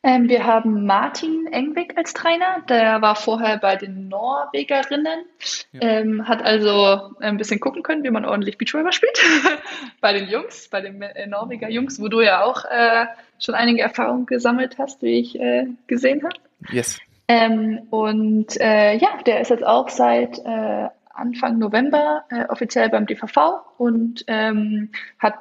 Ähm, 0.04 0.28
wir 0.28 0.46
haben 0.46 0.86
Martin 0.86 1.48
Engweg 1.48 1.98
als 1.98 2.14
Trainer, 2.14 2.62
der 2.68 3.02
war 3.02 3.16
vorher 3.16 3.58
bei 3.58 3.74
den 3.74 4.08
Norwegerinnen, 4.08 5.24
ja. 5.72 5.80
ähm, 5.80 6.28
hat 6.28 6.40
also 6.40 7.16
ein 7.18 7.36
bisschen 7.36 7.58
gucken 7.58 7.82
können, 7.82 8.04
wie 8.04 8.10
man 8.10 8.24
ordentlich 8.24 8.58
Beachvolleyball 8.58 8.92
spielt 8.92 9.20
bei 10.00 10.12
den 10.12 10.28
Jungs, 10.28 10.68
bei 10.68 10.80
den 10.80 11.02
äh, 11.02 11.26
Norweger 11.26 11.68
Jungs, 11.68 12.00
wo 12.00 12.06
du 12.06 12.20
ja 12.20 12.44
auch 12.44 12.64
äh, 12.64 13.06
schon 13.40 13.56
einige 13.56 13.82
Erfahrungen 13.82 14.26
gesammelt 14.26 14.78
hast, 14.78 15.02
wie 15.02 15.18
ich 15.18 15.38
äh, 15.38 15.66
gesehen 15.88 16.22
habe. 16.22 16.36
Yes. 16.70 16.98
Ähm, 17.26 17.80
und 17.90 18.58
äh, 18.60 18.96
ja, 18.96 19.08
der 19.26 19.40
ist 19.40 19.50
jetzt 19.50 19.66
auch 19.66 19.88
seit 19.88 20.38
äh, 20.38 20.88
Anfang 21.12 21.58
November 21.58 22.24
offiziell 22.48 22.88
beim 22.88 23.04
DVV 23.04 23.62
und 23.76 24.24
ähm, 24.28 24.92
hat 25.18 25.34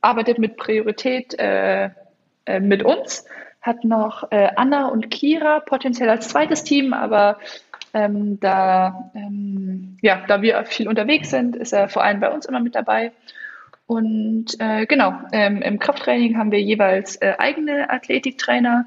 arbeitet 0.00 0.38
mit 0.38 0.56
Priorität 0.56 1.36
mit 2.60 2.82
uns 2.84 3.24
hat 3.64 3.82
noch 3.82 4.30
äh, 4.30 4.50
Anna 4.56 4.88
und 4.88 5.10
Kira 5.10 5.60
potenziell 5.60 6.10
als 6.10 6.28
zweites 6.28 6.64
Team, 6.64 6.92
aber 6.92 7.38
ähm, 7.94 8.38
da, 8.38 9.10
ähm, 9.14 9.96
ja, 10.02 10.22
da 10.28 10.42
wir 10.42 10.64
viel 10.66 10.86
unterwegs 10.86 11.30
sind, 11.30 11.56
ist 11.56 11.72
er 11.72 11.88
vor 11.88 12.04
allem 12.04 12.20
bei 12.20 12.30
uns 12.30 12.44
immer 12.44 12.60
mit 12.60 12.74
dabei. 12.74 13.12
Und 13.86 14.56
äh, 14.58 14.84
genau, 14.84 15.14
ähm, 15.32 15.62
im 15.62 15.78
Krafttraining 15.78 16.36
haben 16.36 16.50
wir 16.50 16.60
jeweils 16.60 17.16
äh, 17.16 17.34
eigene 17.38 17.88
Athletiktrainer 17.88 18.86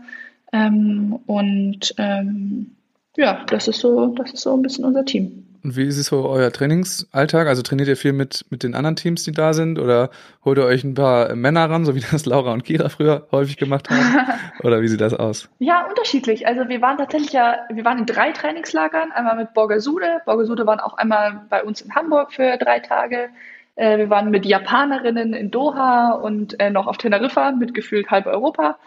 ähm, 0.53 1.19
und 1.25 1.95
ähm, 1.97 2.75
ja, 3.15 3.45
das 3.49 3.67
ist 3.67 3.79
so, 3.79 4.07
das 4.07 4.33
ist 4.33 4.41
so 4.41 4.55
ein 4.55 4.61
bisschen 4.61 4.85
unser 4.85 5.05
Team. 5.05 5.46
Und 5.67 5.75
wie 5.75 5.83
ist 5.83 5.97
es 5.97 6.05
so 6.07 6.29
euer 6.29 6.49
Trainingsalltag? 6.49 7.45
Also 7.45 7.61
trainiert 7.61 7.89
ihr 7.89 7.97
viel 7.97 8.13
mit, 8.13 8.45
mit 8.49 8.63
den 8.63 8.73
anderen 8.73 8.95
Teams, 8.95 9.25
die 9.25 9.33
da 9.33 9.51
sind? 9.51 9.79
Oder 9.79 10.11
holt 10.45 10.57
ihr 10.57 10.63
euch 10.63 10.85
ein 10.85 10.93
paar 10.93 11.35
Männer 11.35 11.69
ran, 11.69 11.83
so 11.83 11.93
wie 11.93 11.99
das 11.99 12.25
Laura 12.25 12.53
und 12.53 12.63
Kira 12.63 12.87
früher 12.87 13.27
häufig 13.33 13.57
gemacht 13.57 13.89
haben? 13.89 13.99
Oder 14.63 14.81
wie 14.81 14.87
sieht 14.87 15.01
das 15.01 15.13
aus? 15.13 15.49
Ja, 15.59 15.85
unterschiedlich. 15.89 16.47
Also 16.47 16.69
wir 16.69 16.81
waren 16.81 16.97
tatsächlich 16.97 17.33
ja, 17.33 17.57
wir 17.69 17.83
waren 17.83 17.97
in 17.97 18.05
drei 18.05 18.31
Trainingslagern. 18.31 19.11
Einmal 19.11 19.35
mit 19.35 19.53
Borgasude. 19.53 20.21
Borgasude 20.25 20.65
waren 20.65 20.79
auch 20.79 20.93
einmal 20.93 21.41
bei 21.49 21.61
uns 21.61 21.81
in 21.81 21.93
Hamburg 21.93 22.31
für 22.31 22.55
drei 22.55 22.79
Tage. 22.79 23.27
Äh, 23.75 23.97
wir 23.97 24.09
waren 24.09 24.31
mit 24.31 24.45
Japanerinnen 24.45 25.33
in 25.33 25.51
Doha 25.51 26.11
und 26.13 26.57
äh, 26.61 26.69
noch 26.69 26.87
auf 26.87 26.97
Teneriffa 26.97 27.51
mit 27.51 27.73
gefühlt 27.73 28.09
halb 28.09 28.25
Europa. 28.25 28.77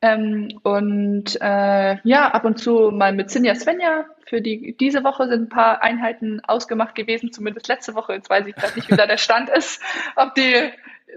Ähm, 0.00 0.48
und 0.62 1.38
äh, 1.40 1.96
ja, 2.02 2.28
ab 2.28 2.46
und 2.46 2.58
zu 2.58 2.90
mal 2.90 3.12
mit 3.12 3.30
Sinja 3.30 3.54
Svenja. 3.54 4.06
Für 4.34 4.40
die, 4.40 4.76
diese 4.76 5.04
Woche 5.04 5.28
sind 5.28 5.42
ein 5.42 5.48
paar 5.48 5.80
Einheiten 5.80 6.40
ausgemacht 6.40 6.96
gewesen, 6.96 7.32
zumindest 7.32 7.68
letzte 7.68 7.94
Woche. 7.94 8.14
Jetzt 8.14 8.28
weiß 8.28 8.44
ich 8.48 8.56
gerade 8.56 8.74
nicht, 8.74 8.90
wie 8.90 8.96
da 8.96 9.06
der 9.06 9.16
Stand 9.16 9.48
ist. 9.48 9.80
Ob 10.16 10.34
die 10.34 10.72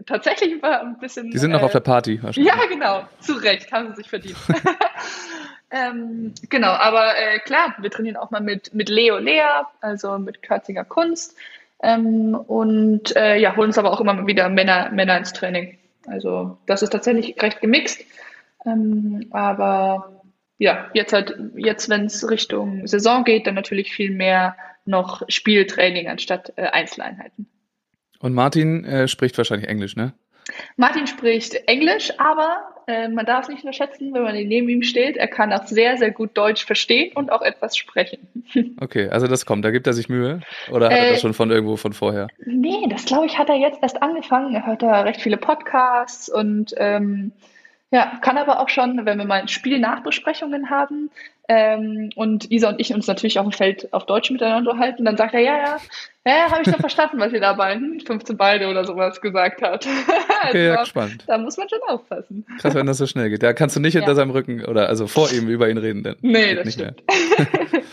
tatsächlich 0.05 0.63
ein 0.63 0.99
bisschen. 0.99 1.31
Die 1.31 1.39
sind 1.39 1.49
noch 1.49 1.61
äh, 1.61 1.65
auf 1.65 1.71
der 1.71 1.79
Party 1.79 2.21
wahrscheinlich. 2.21 2.53
Ja, 2.53 2.63
genau. 2.67 3.07
Zu 3.19 3.33
Recht. 3.33 3.71
Haben 3.71 3.87
sie 3.87 3.95
sich 3.95 4.07
verdient. 4.07 4.37
ähm, 5.71 6.35
genau, 6.47 6.69
aber 6.69 7.17
äh, 7.17 7.39
klar, 7.39 7.73
wir 7.79 7.89
trainieren 7.89 8.17
auch 8.17 8.29
mal 8.29 8.39
mit, 8.39 8.75
mit 8.75 8.87
Leo 8.87 9.17
Lea, 9.17 9.63
also 9.81 10.19
mit 10.19 10.43
Kürzinger 10.43 10.85
Kunst. 10.85 11.35
Ähm, 11.81 12.35
und 12.35 13.15
äh, 13.15 13.37
ja, 13.37 13.55
holen 13.55 13.69
uns 13.69 13.79
aber 13.79 13.91
auch 13.93 13.99
immer 13.99 14.27
wieder 14.27 14.47
Männer, 14.49 14.91
Männer 14.91 15.17
ins 15.17 15.33
Training. 15.33 15.79
Also 16.05 16.59
das 16.67 16.83
ist 16.83 16.91
tatsächlich 16.91 17.41
recht 17.41 17.61
gemixt. 17.61 17.99
Ähm, 18.63 19.25
aber 19.31 20.16
ja, 20.57 20.89
jetzt 20.93 21.13
halt, 21.13 21.37
jetzt, 21.55 21.89
wenn 21.89 22.05
es 22.05 22.29
Richtung 22.29 22.87
Saison 22.87 23.23
geht, 23.23 23.47
dann 23.47 23.55
natürlich 23.55 23.93
viel 23.93 24.11
mehr 24.11 24.55
noch 24.85 25.21
Spieltraining 25.27 26.07
anstatt 26.07 26.53
äh, 26.55 26.63
Einzeleinheiten. 26.63 27.47
Und 28.19 28.33
Martin 28.33 28.83
äh, 28.85 29.07
spricht 29.07 29.37
wahrscheinlich 29.37 29.69
Englisch, 29.69 29.95
ne? 29.95 30.13
Martin 30.77 31.07
spricht 31.07 31.55
Englisch, 31.67 32.11
aber 32.17 32.69
äh, 32.87 33.09
man 33.09 33.25
darf 33.25 33.43
es 33.43 33.49
nicht 33.49 33.63
unterschätzen, 33.63 34.13
wenn 34.13 34.23
man 34.23 34.33
neben 34.33 34.69
ihm 34.69 34.81
steht. 34.81 35.17
Er 35.17 35.27
kann 35.27 35.51
auch 35.51 35.65
sehr, 35.67 35.97
sehr 35.97 36.11
gut 36.11 36.37
Deutsch 36.37 36.65
verstehen 36.65 37.11
und 37.15 37.31
auch 37.31 37.41
etwas 37.41 37.77
sprechen. 37.77 38.27
Okay, 38.79 39.09
also 39.09 39.27
das 39.27 39.45
kommt. 39.45 39.65
Da 39.65 39.71
gibt 39.71 39.87
er 39.87 39.93
sich 39.93 40.07
Mühe? 40.07 40.39
Oder 40.71 40.85
hat 40.85 40.93
er 40.93 41.09
das 41.09 41.17
äh, 41.17 41.21
schon 41.21 41.33
von 41.33 41.51
irgendwo 41.51 41.75
von 41.75 41.93
vorher? 41.93 42.27
Nee, 42.45 42.87
das 42.89 43.05
glaube 43.05 43.25
ich, 43.25 43.37
hat 43.37 43.49
er 43.49 43.55
jetzt 43.55 43.79
erst 43.81 44.01
angefangen. 44.01 44.55
Er 44.55 44.65
hört 44.65 44.83
da 44.83 45.01
recht 45.01 45.21
viele 45.21 45.37
Podcasts 45.37 46.29
und 46.29 46.73
ähm, 46.77 47.33
Ja, 47.89 48.19
kann 48.21 48.37
aber 48.37 48.59
auch 48.59 48.67
schon, 48.67 49.05
wenn 49.05 49.17
wir 49.17 49.25
mal 49.25 49.47
Spielnachbesprechungen 49.47 50.69
haben 50.69 51.09
ähm, 51.47 52.09
und 52.15 52.51
Isa 52.51 52.67
und 52.67 52.81
ich 52.81 52.93
uns 52.93 53.07
natürlich 53.07 53.39
auf 53.39 53.45
dem 53.45 53.53
Feld 53.53 53.93
auf 53.93 54.05
Deutsch 54.05 54.29
miteinander 54.29 54.71
unterhalten, 54.71 55.05
dann 55.05 55.15
sagt 55.15 55.33
er, 55.33 55.39
ja, 55.39 55.57
ja, 55.57 55.77
ja, 56.25 56.51
habe 56.51 56.61
ich 56.63 56.69
doch 56.69 56.79
verstanden, 56.81 57.17
was 57.19 57.31
ihr 57.31 57.39
dabei 57.39 57.75
hm, 57.75 58.01
15 58.05 58.35
beide 58.35 58.67
oder 58.67 58.83
sowas 58.83 59.21
gesagt 59.21 59.61
hat. 59.61 59.87
Okay, 60.49 60.67
ja, 60.67 60.75
also, 60.75 60.89
spannend. 60.91 61.23
Da 61.25 61.37
muss 61.39 61.57
man 61.57 61.67
schon 61.67 61.79
aufpassen. 61.87 62.45
Krass, 62.59 62.75
wenn 62.75 62.85
das 62.85 62.99
so 62.99 63.07
schnell 63.07 63.29
geht. 63.29 63.41
Da 63.41 63.53
kannst 63.53 63.75
du 63.75 63.79
nicht 63.79 63.95
Ja. 63.95 64.01
hinter 64.01 64.13
seinem 64.13 64.29
Rücken 64.29 64.63
oder 64.63 64.87
also 64.87 65.07
vor 65.07 65.31
ihm 65.31 65.47
über 65.49 65.67
ihn 65.67 65.79
reden. 65.79 66.03
Denn 66.03 66.15
Nee, 66.21 66.53
das 66.53 66.65
nicht 66.65 66.79
stimmt. 66.79 67.01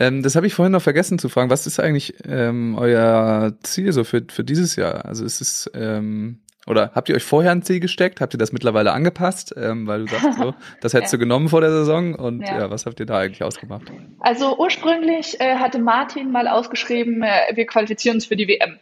Ähm, 0.00 0.22
das 0.24 0.34
habe 0.34 0.46
ich 0.46 0.54
vorhin 0.54 0.72
noch 0.72 0.82
vergessen 0.82 1.18
zu 1.20 1.28
fragen. 1.28 1.50
Was 1.50 1.68
ist 1.68 1.78
eigentlich 1.78 2.14
ähm, 2.26 2.76
euer 2.76 3.52
Ziel 3.62 3.92
so 3.92 4.02
für, 4.02 4.24
für 4.28 4.42
dieses 4.42 4.74
Jahr? 4.74 5.04
Also 5.04 5.24
ist 5.24 5.40
es 5.40 5.70
ähm, 5.72 6.40
oder 6.66 6.92
habt 6.94 7.08
ihr 7.08 7.14
euch 7.14 7.24
vorher 7.24 7.52
ein 7.52 7.62
Ziel 7.62 7.80
gesteckt? 7.80 8.20
Habt 8.20 8.34
ihr 8.34 8.38
das 8.38 8.52
mittlerweile 8.52 8.92
angepasst? 8.92 9.54
Ähm, 9.56 9.86
weil 9.86 10.04
du 10.06 10.08
sagst 10.14 10.38
so, 10.38 10.54
das 10.80 10.94
hättest 10.94 11.12
Ja. 11.12 11.16
du 11.18 11.20
genommen 11.20 11.48
vor 11.48 11.60
der 11.60 11.70
Saison 11.70 12.14
und 12.14 12.40
ja. 12.42 12.58
Ja. 12.58 12.70
was 12.70 12.86
habt 12.86 13.00
ihr 13.00 13.06
da 13.06 13.18
eigentlich 13.18 13.42
ausgemacht? 13.42 13.90
Also 14.20 14.56
ursprünglich 14.58 15.40
äh, 15.40 15.56
hatte 15.56 15.78
Martin 15.78 16.30
mal 16.32 16.48
ausgeschrieben, 16.48 17.22
äh, 17.22 17.54
wir 17.54 17.66
qualifizieren 17.66 18.16
uns 18.16 18.26
für 18.26 18.36
die 18.36 18.48
WM. 18.48 18.78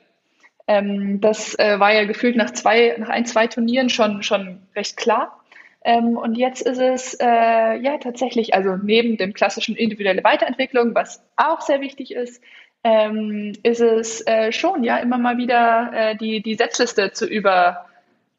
Ähm, 0.68 1.20
das 1.20 1.58
äh, 1.58 1.80
war 1.80 1.92
ja 1.92 2.04
gefühlt 2.04 2.36
nach 2.36 2.52
zwei, 2.52 2.94
nach 2.98 3.08
ein, 3.08 3.26
zwei 3.26 3.46
Turnieren 3.48 3.88
schon, 3.88 4.22
schon 4.22 4.60
recht 4.76 4.96
klar. 4.96 5.38
Ähm, 5.84 6.16
und 6.16 6.36
jetzt 6.36 6.62
ist 6.62 6.78
es 6.80 7.14
äh, 7.14 7.26
ja 7.26 7.98
tatsächlich, 7.98 8.54
also 8.54 8.76
neben 8.76 9.16
dem 9.16 9.32
klassischen 9.32 9.74
individuelle 9.74 10.22
Weiterentwicklung, 10.22 10.94
was 10.94 11.20
auch 11.36 11.60
sehr 11.60 11.80
wichtig 11.80 12.14
ist, 12.14 12.40
ähm, 12.84 13.52
ist 13.62 13.80
es 13.80 14.26
äh, 14.26 14.52
schon 14.52 14.82
ja 14.82 14.98
immer 14.98 15.18
mal 15.18 15.36
wieder 15.36 15.90
äh, 15.94 16.16
die, 16.16 16.42
die 16.42 16.54
Setzliste 16.54 17.12
zu 17.12 17.26
über 17.26 17.86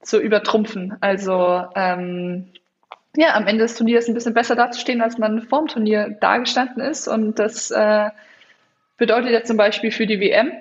zu 0.01 0.19
übertrumpfen. 0.19 0.97
Also 0.99 1.63
ähm, 1.75 2.49
ja, 3.15 3.35
am 3.35 3.47
Ende 3.47 3.63
des 3.63 3.75
Turniers 3.75 4.07
ein 4.07 4.13
bisschen 4.13 4.33
besser 4.33 4.55
dazustehen, 4.55 5.01
als 5.01 5.17
man 5.17 5.43
vorm 5.43 5.67
Turnier 5.67 6.17
dagestanden 6.19 6.81
ist. 6.81 7.07
Und 7.07 7.39
das 7.39 7.71
äh, 7.71 8.09
bedeutet 8.97 9.31
ja 9.31 9.43
zum 9.43 9.57
Beispiel 9.57 9.91
für 9.91 10.07
die 10.07 10.19
WM, 10.19 10.51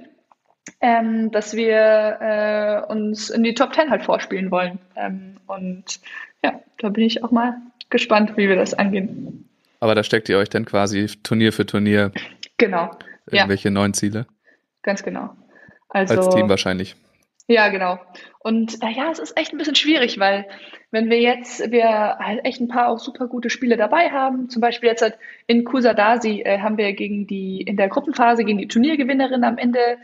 ähm, 0.81 1.31
dass 1.31 1.57
wir 1.57 2.19
äh, 2.21 2.93
uns 2.93 3.31
in 3.31 3.43
die 3.43 3.55
Top 3.55 3.73
Ten 3.73 3.91
halt 3.91 4.05
vorspielen 4.05 4.51
wollen. 4.51 4.79
Ähm, 4.97 5.39
und 5.47 6.01
ja, 6.45 6.61
da 6.79 6.89
bin 6.91 7.05
ich 7.05 7.25
auch 7.25 7.31
mal 7.31 7.57
gespannt, 7.91 8.37
wie 8.37 8.49
wir 8.49 8.57
das 8.57 8.75
angehen. 8.75 9.49
Aber 9.81 9.95
da 9.95 10.05
steckt 10.05 10.29
ihr 10.29 10.39
euch 10.39 10.49
dann 10.49 10.65
quasi 10.65 11.07
Turnier 11.23 11.53
für 11.53 11.67
Turnier 11.67 12.13
Genau. 12.59 12.91
Ja, 13.31 13.39
irgendwelche 13.39 13.71
neuen 13.71 13.95
Ziele 13.95 14.27
ganz 14.83 15.03
genau. 15.03 15.31
Also, 15.89 16.15
als 16.15 16.35
Team 16.35 16.49
wahrscheinlich. 16.49 16.97
Ja, 17.49 17.69
genau. 17.69 17.99
Und 18.39 18.83
äh, 18.83 18.91
ja, 18.91 19.11
es 19.11 19.19
ist 19.19 19.37
echt 19.37 19.53
ein 19.53 19.59
bisschen 19.59 19.75
schwierig, 19.75 20.19
weil 20.19 20.47
wenn 20.91 21.11
wir 21.11 21.21
jetzt, 21.21 21.71
wir 21.71 22.19
halt 22.19 22.45
echt 22.45 22.61
ein 22.61 22.69
paar 22.69 22.89
auch 22.89 22.99
super 22.99 23.27
gute 23.27 23.51
Spiele 23.51 23.77
dabei 23.77 24.11
haben, 24.11 24.49
zum 24.49 24.61
Beispiel 24.61 24.89
jetzt 24.89 25.03
halt 25.03 25.19
in 25.47 25.65
Kusadasi 25.65 26.43
äh, 26.43 26.61
haben 26.61 26.79
wir 26.79 26.93
gegen 26.93 27.27
die, 27.27 27.61
in 27.61 27.77
der 27.77 27.89
Gruppenphase 27.89 28.45
gegen 28.45 28.59
die 28.59 28.69
Turniergewinnerin 28.69 29.45
am 29.45 29.59
Ende, 29.59 29.99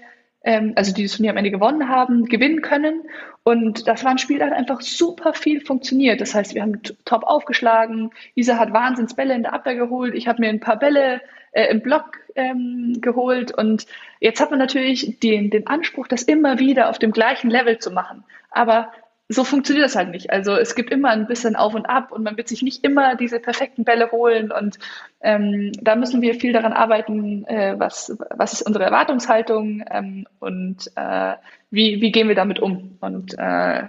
ähm, 0.49 0.73
also 0.77 0.95
die 0.95 1.03
das 1.03 1.13
Turnier 1.13 1.33
am 1.33 1.37
Ende 1.37 1.51
gewonnen 1.51 1.91
haben, 1.91 2.25
gewinnen 2.25 2.63
können. 2.63 3.03
Und 3.43 3.87
das 3.87 4.03
war 4.03 4.13
ein 4.13 4.19
Spiel, 4.19 4.39
da 4.39 4.47
hat 4.47 4.55
einfach 4.55 4.81
super 4.81 5.35
viel 5.35 5.61
funktioniert. 5.61 6.23
Das 6.23 6.35
heißt, 6.35 6.55
wir 6.55 6.63
haben 6.63 6.81
top 7.05 7.23
aufgeschlagen, 7.25 8.11
Isa 8.35 8.57
hat 8.57 8.73
Wahnsinnsbälle 8.73 9.35
in 9.35 9.43
der 9.43 9.53
Abwehr 9.53 9.75
geholt, 9.75 10.15
ich 10.15 10.27
habe 10.27 10.41
mir 10.41 10.49
ein 10.49 10.61
paar 10.61 10.79
Bälle 10.79 11.21
äh, 11.53 11.67
im 11.71 11.83
Block 11.83 12.21
ähm, 12.35 12.97
geholt 13.03 13.53
und 13.53 13.87
jetzt 14.21 14.41
hat 14.41 14.49
man 14.49 14.59
natürlich 14.59 15.19
den, 15.21 15.51
den 15.51 15.67
Anspruch, 15.67 16.09
das 16.09 16.23
immer 16.23 16.59
wieder 16.59 16.89
auf 16.89 16.99
dem 16.99 17.13
gleichen 17.13 17.51
Level 17.51 17.79
zu 17.79 17.91
machen. 17.91 18.25
Aber 18.51 18.91
so 19.29 19.45
funktioniert 19.45 19.85
das 19.85 19.95
halt 19.95 20.11
nicht. 20.11 20.31
Also 20.31 20.53
es 20.57 20.75
gibt 20.75 20.91
immer 20.91 21.11
ein 21.11 21.27
bisschen 21.27 21.55
auf 21.55 21.75
und 21.75 21.87
ab 21.87 22.13
und 22.13 22.23
man 22.23 22.37
wird 22.39 22.49
sich 22.49 22.63
nicht 22.63 22.83
immer 22.83 23.15
diese 23.15 23.41
perfekten 23.41 23.85
Bälle 23.85 24.11
holen 24.11 24.51
und 24.51 24.79
ähm, 25.21 25.73
da 25.83 25.97
müssen 25.97 26.23
wir 26.23 26.35
viel 26.35 26.53
daran 26.53 26.73
arbeiten, 26.73 27.45
äh, 27.45 27.75
was, 27.79 28.17
was 28.31 28.55
ist 28.55 28.63
unsere 28.63 28.85
Erwartungshaltung 28.85 29.85
ähm, 29.91 30.27
und 30.39 30.91
äh, 30.97 31.35
wie, 31.71 32.01
wie 32.01 32.11
gehen 32.11 32.29
wir 32.29 32.35
damit 32.35 32.61
um. 32.61 32.97
Und 33.01 33.35
äh, 33.35 33.89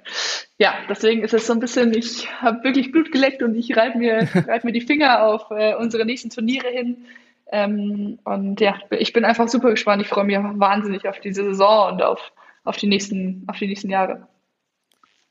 ja, 0.57 0.73
deswegen 0.89 1.23
ist 1.23 1.33
es 1.33 1.47
so 1.47 1.53
ein 1.53 1.61
bisschen, 1.61 1.93
ich 1.93 2.29
habe 2.41 2.63
wirklich 2.65 2.91
Blut 2.91 3.11
geleckt 3.11 3.41
und 3.41 3.55
ich 3.55 3.75
reibe 3.77 3.97
mir, 3.97 4.27
reib 4.47 4.65
mir 4.65 4.73
die 4.73 4.81
Finger 4.81 5.23
auf 5.23 5.51
äh, 5.51 5.75
unsere 5.75 6.05
nächsten 6.05 6.29
Turniere 6.29 6.67
hin. 6.67 7.05
Ähm, 7.51 8.19
und 8.25 8.59
ja, 8.59 8.75
ich 8.91 9.13
bin 9.13 9.23
einfach 9.23 9.47
super 9.47 9.69
gespannt. 9.69 10.01
Ich 10.01 10.09
freue 10.09 10.25
mich 10.25 10.37
wahnsinnig 10.37 11.07
auf 11.07 11.19
diese 11.19 11.45
Saison 11.45 11.93
und 11.93 12.03
auf, 12.03 12.33
auf, 12.65 12.75
die, 12.75 12.87
nächsten, 12.87 13.45
auf 13.47 13.57
die 13.57 13.67
nächsten 13.67 13.89
Jahre. 13.89 14.27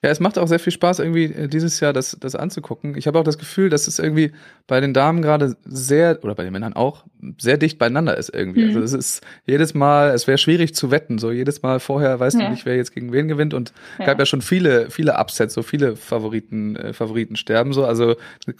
Ja, 0.00 0.10
es 0.10 0.20
macht 0.20 0.38
auch 0.38 0.46
sehr 0.46 0.60
viel 0.60 0.72
Spaß, 0.72 1.00
irgendwie 1.00 1.24
äh, 1.24 1.48
dieses 1.48 1.80
Jahr 1.80 1.92
das, 1.92 2.16
das 2.20 2.36
anzugucken. 2.36 2.96
Ich 2.96 3.08
habe 3.08 3.18
auch 3.18 3.24
das 3.24 3.36
Gefühl, 3.36 3.68
dass 3.68 3.88
es 3.88 3.98
irgendwie 3.98 4.30
bei 4.68 4.80
den 4.80 4.94
Damen 4.94 5.22
gerade 5.22 5.56
sehr, 5.64 6.20
oder 6.22 6.36
bei 6.36 6.44
den 6.44 6.52
Männern 6.52 6.72
auch, 6.74 7.04
sehr 7.38 7.56
dicht 7.56 7.78
beieinander 7.78 8.16
ist 8.16 8.32
irgendwie. 8.32 8.60
Mhm. 8.60 8.68
Also 8.76 8.80
es 8.80 8.92
ist 8.92 9.26
jedes 9.44 9.74
Mal, 9.74 10.10
es 10.10 10.28
wäre 10.28 10.38
schwierig 10.38 10.72
zu 10.76 10.92
wetten. 10.92 11.18
So 11.18 11.32
jedes 11.32 11.62
Mal 11.62 11.80
vorher 11.80 12.20
weißt 12.20 12.36
du 12.38 12.42
Ja. 12.44 12.50
nicht, 12.50 12.64
wer 12.64 12.76
jetzt 12.76 12.94
gegen 12.94 13.12
wen 13.12 13.26
gewinnt. 13.26 13.54
Und 13.54 13.72
Ja. 13.98 14.04
gab 14.06 14.20
ja 14.20 14.26
schon 14.26 14.40
viele, 14.40 14.88
viele 14.90 15.18
Upsets, 15.18 15.54
so 15.54 15.62
viele 15.62 15.96
Favoriten, 15.96 16.76
äh, 16.76 16.92
Favoriten 16.92 17.34
sterben 17.34 17.72
so. 17.72 17.84
Also 17.84 18.14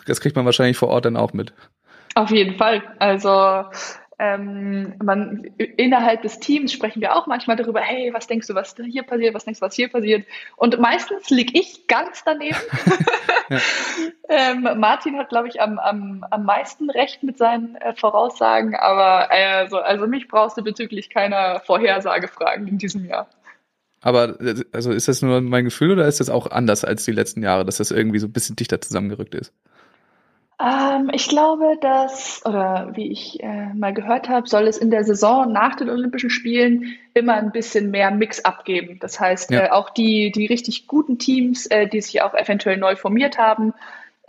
das 0.07 0.21
kriegt 0.21 0.35
man 0.35 0.45
wahrscheinlich 0.45 0.77
vor 0.77 0.89
Ort 0.89 1.05
dann 1.05 1.17
auch 1.17 1.35
mit. 1.35 1.53
Auf 2.17 2.31
jeden 2.31 2.57
Fall. 2.57 2.83
Also 2.99 3.63
ähm, 4.19 4.95
man, 5.03 5.45
innerhalb 5.57 6.23
des 6.23 6.41
Teams 6.41 6.73
sprechen 6.73 7.01
wir 7.01 7.15
auch 7.15 7.27
manchmal 7.27 7.57
darüber, 7.57 7.81
hey, 7.81 8.13
was 8.13 8.27
denkst 8.27 8.49
du, 8.49 8.55
was 8.55 8.75
hier 8.77 9.05
passiert, 9.05 9.35
was 9.35 9.45
denkst 9.45 9.61
du, 9.61 9.67
was 9.67 9.75
hier 9.75 9.89
passiert? 9.89 10.27
Und 10.57 10.81
meistens 10.81 11.31
lieg 11.31 11.57
ich 11.57 11.87
ganz 11.87 12.25
daneben. 12.25 12.57
Ja. 13.51 13.61
ähm, 14.29 14.69
Martin 14.77 15.17
hat, 15.17 15.31
glaube 15.31 15.49
ich, 15.49 15.63
am, 15.63 15.79
am, 15.79 16.23
am 16.31 16.45
meisten 16.45 16.91
recht 16.91 17.23
mit 17.23 17.39
seinen 17.39 17.77
äh, 17.77 17.95
Voraussagen, 17.95 18.75
aber 18.75 19.29
äh, 19.31 19.45
also, 19.45 19.79
also 19.79 20.07
mich 20.07 20.29
brauchst 20.29 20.59
du 20.59 20.63
bezüglich 20.63 21.09
keiner 21.09 21.61
Vorhersage 21.61 22.29
fragen 22.29 22.67
in 22.67 22.77
diesem 22.77 23.07
Jahr. 23.07 23.27
Aber 24.01 24.37
also 24.73 24.93
ist 24.93 25.09
das 25.09 25.23
nur 25.23 25.41
mein 25.41 25.65
Gefühl 25.65 25.93
oder 25.93 26.07
ist 26.07 26.21
das 26.21 26.29
auch 26.29 26.51
anders 26.51 26.85
als 26.85 27.07
die 27.07 27.13
letzten 27.13 27.43
Jahre, 27.43 27.65
dass 27.65 27.79
das 27.79 27.91
irgendwie 27.91 28.19
so 28.19 28.27
ein 28.27 28.33
bisschen 28.33 28.55
dichter 28.55 28.81
zusammengerückt 28.81 29.35
ist? 29.35 29.53
Ähm, 30.61 31.11
ich 31.13 31.29
glaube, 31.29 31.77
dass, 31.81 32.45
oder 32.45 32.91
wie 32.97 33.13
ich 33.13 33.41
äh, 33.43 33.73
mal 33.75 33.95
gehört 33.95 34.29
habe, 34.29 34.49
soll 34.49 34.67
es 34.67 34.77
in 34.77 34.91
der 34.91 35.05
Saison 35.05 35.53
nach 35.53 35.77
den 35.77 35.89
Olympischen 35.89 36.31
Spielen 36.31 36.97
immer 37.15 37.35
ein 37.35 37.53
bisschen 37.53 37.91
mehr 37.93 38.11
Mix-up 38.11 38.65
geben. 38.65 38.99
Das 39.01 39.21
heißt, 39.21 39.53
Ja. 39.53 39.67
äh, 39.67 39.71
auch 39.71 39.91
die, 39.91 40.33
die 40.33 40.47
richtig 40.47 40.89
guten 40.89 41.19
Teams, 41.19 41.67
äh, 41.67 41.87
die 41.87 42.01
sich 42.01 42.23
auch 42.23 42.35
eventuell 42.35 42.77
neu 42.77 42.97
formiert 42.97 43.39
haben, 43.39 43.73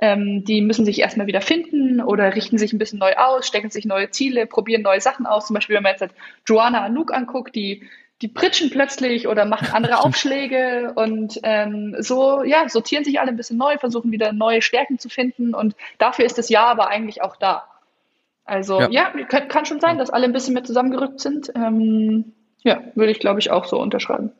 ähm, 0.01 0.45
die 0.45 0.61
müssen 0.61 0.85
sich 0.85 0.99
erstmal 0.99 1.27
wieder 1.27 1.41
finden 1.41 1.99
oder 1.99 2.35
richten 2.35 2.57
sich 2.59 2.73
ein 2.73 2.77
bisschen 2.79 2.99
neu 2.99 3.13
aus, 3.15 3.47
stecken 3.47 3.69
sich 3.71 3.85
neue 3.85 4.11
Ziele, 4.11 4.45
probieren 4.45 4.83
neue 4.83 5.01
Sachen 5.01 5.25
aus. 5.25 5.47
Zum 5.47 5.55
Beispiel, 5.55 5.75
wenn 5.75 5.83
man 5.83 5.93
jetzt 5.93 6.01
halt 6.01 6.13
Joanna 6.45 6.83
Anouk 6.83 7.11
anguckt, 7.11 7.55
die 7.55 7.83
die 8.21 8.27
pritschen 8.27 8.69
plötzlich 8.69 9.27
oder 9.27 9.45
machen 9.45 9.69
andere 9.71 9.99
Aufschläge 10.03 10.93
und 10.95 11.39
ähm, 11.43 11.95
so, 11.99 12.43
ja, 12.43 12.67
sortieren 12.67 13.03
sich 13.03 13.19
alle 13.19 13.29
ein 13.29 13.37
bisschen 13.37 13.57
neu, 13.57 13.77
versuchen 13.77 14.11
wieder 14.11 14.33
neue 14.33 14.61
Stärken 14.61 14.99
zu 14.99 15.09
finden 15.09 15.53
und 15.53 15.75
dafür 15.97 16.25
ist 16.25 16.37
das 16.37 16.49
Jahr 16.49 16.67
aber 16.67 16.87
eigentlich 16.87 17.21
auch 17.21 17.35
da. 17.35 17.63
Also 18.45 18.79
Ja. 18.81 18.89
ja, 18.89 19.09
kann, 19.25 19.47
kann 19.47 19.65
schon 19.65 19.79
sein, 19.79 19.97
dass 19.97 20.09
alle 20.09 20.25
ein 20.25 20.33
bisschen 20.33 20.53
mehr 20.53 20.63
zusammengerückt 20.63 21.19
sind. 21.19 21.51
Ähm, 21.55 22.33
ja, 22.63 22.81
würde 22.95 23.11
ich 23.11 23.19
glaube 23.19 23.39
ich 23.39 23.51
auch 23.51 23.65
so 23.65 23.79
unterschreiben. 23.79 24.31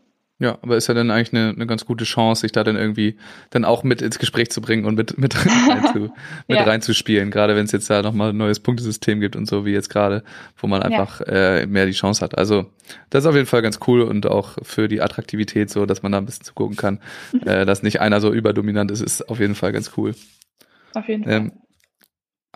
Ja, 0.42 0.58
aber 0.62 0.78
ist 0.78 0.88
ja 0.88 0.94
dann 0.94 1.12
eigentlich 1.12 1.34
eine, 1.34 1.50
eine 1.50 1.68
ganz 1.68 1.86
gute 1.86 2.06
Chance, 2.06 2.42
sich 2.42 2.54
da 2.54 2.64
dann 2.64 2.78
irgendwie 2.78 3.18
dann 3.50 3.66
auch 3.66 3.84
mit 3.84 4.02
ins 4.02 4.20
Gespräch 4.20 4.50
zu 4.50 4.62
bringen 4.62 4.86
und 4.86 4.96
mit, 4.96 5.18
mit, 5.18 5.36
rein 5.70 5.86
zu, 5.92 6.00
mit 6.48 6.60
Ja. 6.60 6.64
reinzuspielen, 6.64 7.30
gerade 7.30 7.58
wenn 7.58 7.66
es 7.66 7.74
jetzt 7.74 7.90
da 7.90 8.02
nochmal 8.02 8.30
ein 8.30 8.38
neues 8.38 8.62
Punktesystem 8.62 9.20
gibt 9.20 9.36
und 9.36 9.48
so 9.48 9.66
wie 9.66 9.72
jetzt 9.74 9.90
gerade, 9.90 10.24
wo 10.58 10.68
man 10.68 10.82
einfach 10.82 11.20
äh, 11.22 11.66
mehr 11.66 11.86
die 11.86 11.92
Chance 11.92 12.22
hat. 12.24 12.38
Also 12.38 12.68
das 13.10 13.26
ist 13.26 13.28
auf 13.28 13.36
jeden 13.36 13.48
Fall 13.48 13.62
ganz 13.62 13.80
cool 13.88 14.02
und 14.02 14.28
auch 14.28 14.58
für 14.62 14.88
die 14.88 15.02
Attraktivität 15.02 15.70
so, 15.70 15.86
dass 15.86 16.04
man 16.04 16.14
da 16.14 16.20
ein 16.20 16.26
bisschen 16.26 16.46
zugucken 16.46 16.78
kann, 16.78 17.00
äh, 17.46 17.66
dass 17.66 17.84
nicht 17.84 18.00
einer 18.00 18.22
so 18.22 18.32
überdominant 18.32 18.92
ist, 18.92 19.02
ist 19.02 19.28
auf 19.30 19.42
jeden 19.42 19.56
Fall 19.56 19.74
ganz 19.74 19.92
cool. 19.98 20.16
Auf 20.94 21.08
jeden 21.10 21.26
Fall. 21.26 21.34
Ähm, 21.34 21.52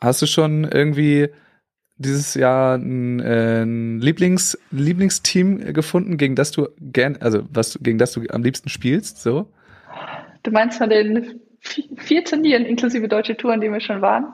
hast 0.01 0.21
du 0.21 0.25
schon 0.25 0.63
irgendwie 0.63 1.27
dieses 2.03 2.35
Jahr 2.35 2.75
ein, 2.77 3.19
äh, 3.19 3.63
ein 3.63 3.99
Lieblings, 3.99 4.57
Lieblingsteam 4.71 5.73
gefunden, 5.73 6.17
gegen 6.17 6.35
das 6.35 6.51
du 6.51 6.67
gern, 6.79 7.17
also 7.19 7.43
was 7.51 7.79
gegen 7.81 7.97
das 7.97 8.11
du 8.13 8.21
am 8.29 8.43
liebsten 8.43 8.69
spielst, 8.69 9.21
so? 9.21 9.47
Du 10.43 10.51
meinst 10.51 10.77
von 10.77 10.89
den 10.89 11.39
vi- 11.61 11.89
vier 11.99 12.23
Turnieren 12.23 12.65
inklusive 12.65 13.07
deutsche 13.07 13.35
Touren, 13.37 13.61
die 13.61 13.71
wir 13.71 13.79
schon 13.81 14.01
waren? 14.01 14.27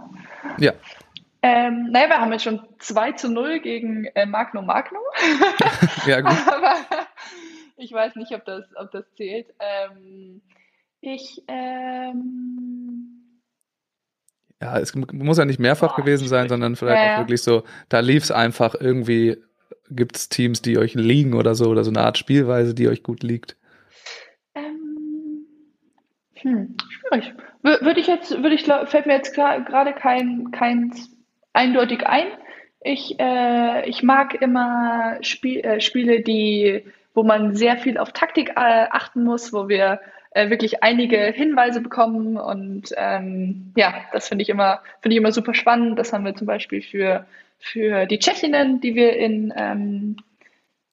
Ja. 0.58 0.74
Ähm, 1.42 1.88
naja, 1.92 2.10
wir 2.10 2.20
haben 2.20 2.34
jetzt 2.34 2.44
schon 2.44 2.60
2 2.80 3.14
zu 3.14 3.32
0 3.32 3.60
gegen 3.62 4.06
äh, 4.16 4.26
Magno 4.26 4.62
Magno. 4.62 5.00
Ja, 6.06 6.20
gut. 6.22 6.32
Aber 6.48 6.76
ich 7.78 7.94
weiß 7.94 8.16
nicht, 8.16 8.34
ob 8.34 8.44
das, 8.46 8.66
ob 8.76 8.92
das 8.92 9.06
zählt. 9.16 9.48
Ähm, 9.60 10.42
ich, 11.02 11.42
ähm, 11.48 13.22
Ja, 14.62 14.78
es 14.80 14.94
muss 14.96 15.38
ja 15.38 15.46
nicht 15.46 15.60
mehrfach 15.60 15.94
Boah, 15.96 15.96
gewesen 15.96 16.28
sein, 16.28 16.50
sondern 16.50 16.76
vielleicht 16.76 17.04
Ja, 17.04 17.06
auch 17.06 17.12
ja. 17.12 17.18
wirklich 17.18 17.42
so, 17.44 17.64
da 17.90 18.00
lief's 18.02 18.32
einfach 18.32 18.76
irgendwie, 18.80 19.38
gibt's 19.90 20.30
Teams, 20.30 20.62
die 20.62 20.78
euch 20.78 20.96
liegen 20.96 21.34
oder 21.34 21.56
so, 21.56 21.70
oder 21.70 21.84
so 21.84 21.92
eine 21.92 22.02
Art 22.02 22.18
Spielweise, 22.18 22.74
die 22.74 22.88
euch 22.90 23.04
gut 23.04 23.24
liegt. 23.24 23.56
ähm, 24.56 25.46
Hm, 26.36 26.76
schwierig. 26.90 27.34
Würde 27.64 28.00
ich 28.00 28.08
jetzt, 28.08 28.32
würde 28.32 28.56
ich, 28.56 28.64
fällt 28.64 29.06
mir 29.06 29.16
jetzt 29.16 29.34
gerade 29.36 29.94
kein, 29.94 30.52
kein 30.52 30.94
eindeutig 31.54 32.08
ein. 32.08 32.28
Ich, 32.82 33.20
äh, 33.20 33.90
ich 33.90 34.04
mag 34.04 34.36
immer 34.42 35.18
Spiel, 35.22 35.60
äh, 35.60 35.82
Spiele, 35.82 36.22
die, 36.22 36.86
wo 37.14 37.24
man 37.24 37.56
sehr 37.56 37.78
viel 37.78 37.98
auf 37.98 38.14
Taktik 38.14 38.52
äh, 38.52 38.88
achten 38.90 39.24
muss, 39.26 39.52
wo 39.52 39.68
wir 39.68 40.00
äh, 40.32 40.50
wirklich 40.50 40.84
einige 40.84 41.18
Hinweise 41.18 41.82
bekommen 41.82 42.38
und 42.38 42.94
ähm, 42.98 43.74
ja, 43.76 43.96
das 44.14 44.28
finde 44.28 44.44
ich 44.44 44.50
immer, 44.50 44.82
finde 45.02 45.16
ich 45.16 45.20
immer 45.20 45.32
super 45.32 45.54
spannend. 45.54 45.98
Das 45.98 46.14
haben 46.14 46.26
wir 46.26 46.36
zum 46.36 46.48
Beispiel 46.48 46.82
für, 46.82 47.26
für 47.58 48.06
die 48.06 48.20
Tschechinnen, 48.20 48.80
die 48.80 48.96
wir 48.96 49.16
in, 49.18 49.52
ähm, 49.58 50.18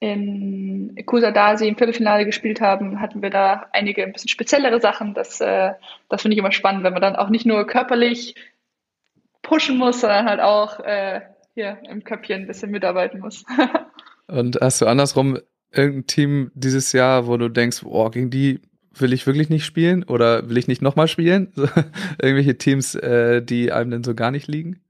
in 0.00 0.96
Kusadasi 1.04 1.68
im 1.68 1.76
Viertelfinale 1.76 2.24
gespielt 2.24 2.60
haben, 2.60 3.00
hatten 3.00 3.22
wir 3.22 3.30
da 3.30 3.66
einige 3.72 4.04
ein 4.04 4.12
bisschen 4.12 4.28
speziellere 4.28 4.80
Sachen. 4.80 5.14
Das, 5.14 5.40
äh, 5.40 5.72
das 6.08 6.22
finde 6.22 6.34
ich 6.34 6.38
immer 6.38 6.52
spannend, 6.52 6.82
wenn 6.84 6.92
man 6.92 7.02
dann 7.02 7.16
auch 7.16 7.28
nicht 7.28 7.46
nur 7.46 7.66
körperlich 7.66 8.34
pushen 9.42 9.76
muss, 9.76 10.00
sondern 10.00 10.26
halt 10.26 10.40
auch 10.40 10.80
äh, 10.80 11.20
hier 11.54 11.78
im 11.88 12.04
Köpfchen 12.04 12.42
ein 12.42 12.46
bisschen 12.46 12.70
mitarbeiten 12.70 13.20
muss. 13.20 13.44
Und 14.28 14.58
hast 14.60 14.80
du 14.80 14.86
andersrum 14.86 15.38
irgendein 15.72 16.06
Team 16.06 16.50
dieses 16.54 16.92
Jahr, 16.92 17.26
wo 17.26 17.36
du 17.36 17.48
denkst, 17.48 17.82
oh, 17.84 18.08
gegen 18.10 18.30
die 18.30 18.60
will 19.00 19.12
ich 19.12 19.26
wirklich 19.26 19.50
nicht 19.50 19.64
spielen 19.64 20.04
oder 20.04 20.48
will 20.48 20.58
ich 20.58 20.68
nicht 20.68 20.82
nochmal 20.82 21.08
spielen? 21.08 21.52
Irgendwelche 22.22 22.58
Teams, 22.58 22.94
äh, 22.94 23.42
die 23.42 23.72
einem 23.72 23.90
denn 23.90 24.04
so 24.04 24.14
gar 24.14 24.30
nicht 24.30 24.48
liegen? 24.48 24.80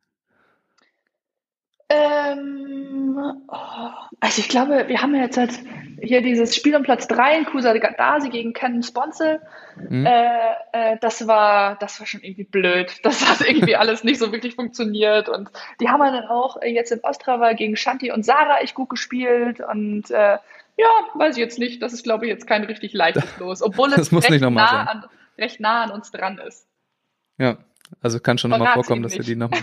Ähm, 1.88 3.16
oh, 3.48 3.90
also 4.20 4.40
ich 4.40 4.48
glaube, 4.48 4.84
wir 4.88 5.02
haben 5.02 5.14
ja 5.14 5.22
jetzt 5.22 5.36
halt 5.36 5.52
hier 6.00 6.20
dieses 6.20 6.54
Spiel 6.54 6.74
um 6.76 6.82
Platz 6.82 7.07
3 7.09 7.38
in 7.38 7.44
Kusadasi 7.44 8.28
gegen 8.28 8.52
Ken 8.52 8.82
Sponsel. 8.82 9.40
Mhm. 9.88 10.07
Äh, 10.07 10.52
äh, 10.72 10.96
das 11.00 11.26
war, 11.26 11.76
das 11.76 12.00
war 12.00 12.07
schon 12.07 12.22
irgendwie 12.22 12.44
blöd. 12.44 12.92
Das 13.02 13.28
hat 13.28 13.46
irgendwie 13.46 13.76
alles 13.76 14.04
nicht 14.04 14.18
so 14.18 14.32
wirklich 14.32 14.54
funktioniert. 14.54 15.28
Und 15.28 15.50
die 15.80 15.88
haben 15.88 16.00
dann 16.00 16.24
auch 16.24 16.61
jetzt 16.62 16.92
in 16.92 17.00
Ostrava 17.00 17.52
gegen 17.52 17.76
Shanti 17.76 18.11
und 18.11 18.24
Sarah 18.24 18.61
echt 18.61 18.74
gut 18.74 18.88
gespielt. 18.88 19.61
Und 19.61 20.11
äh, 20.11 20.38
ja, 20.77 20.89
weiß 21.14 21.37
ich 21.37 21.41
jetzt 21.41 21.59
nicht. 21.59 21.83
Das 21.83 21.93
ist, 21.93 22.03
glaube 22.03 22.27
ich, 22.27 22.31
jetzt 22.31 22.47
kein 22.47 22.64
richtig 22.64 22.93
leichtes 22.93 23.24
Los, 23.39 23.62
obwohl 23.62 23.93
es 23.93 24.12
recht 24.12 24.43
nah, 24.43 24.83
an, 24.85 25.05
recht, 25.39 25.61
nah 25.61 25.85
an, 25.85 25.91
uns 25.91 26.11
dran 26.11 26.39
ist. 26.39 26.66
Ja, 27.39 27.59
also 28.03 28.20
kann 28.20 28.39
schon 28.39 28.51
nochmal 28.51 28.74
vorkommen, 28.74 29.03
dass 29.03 29.14
wir 29.14 29.24
die 29.24 29.37
nochmal. 29.37 29.61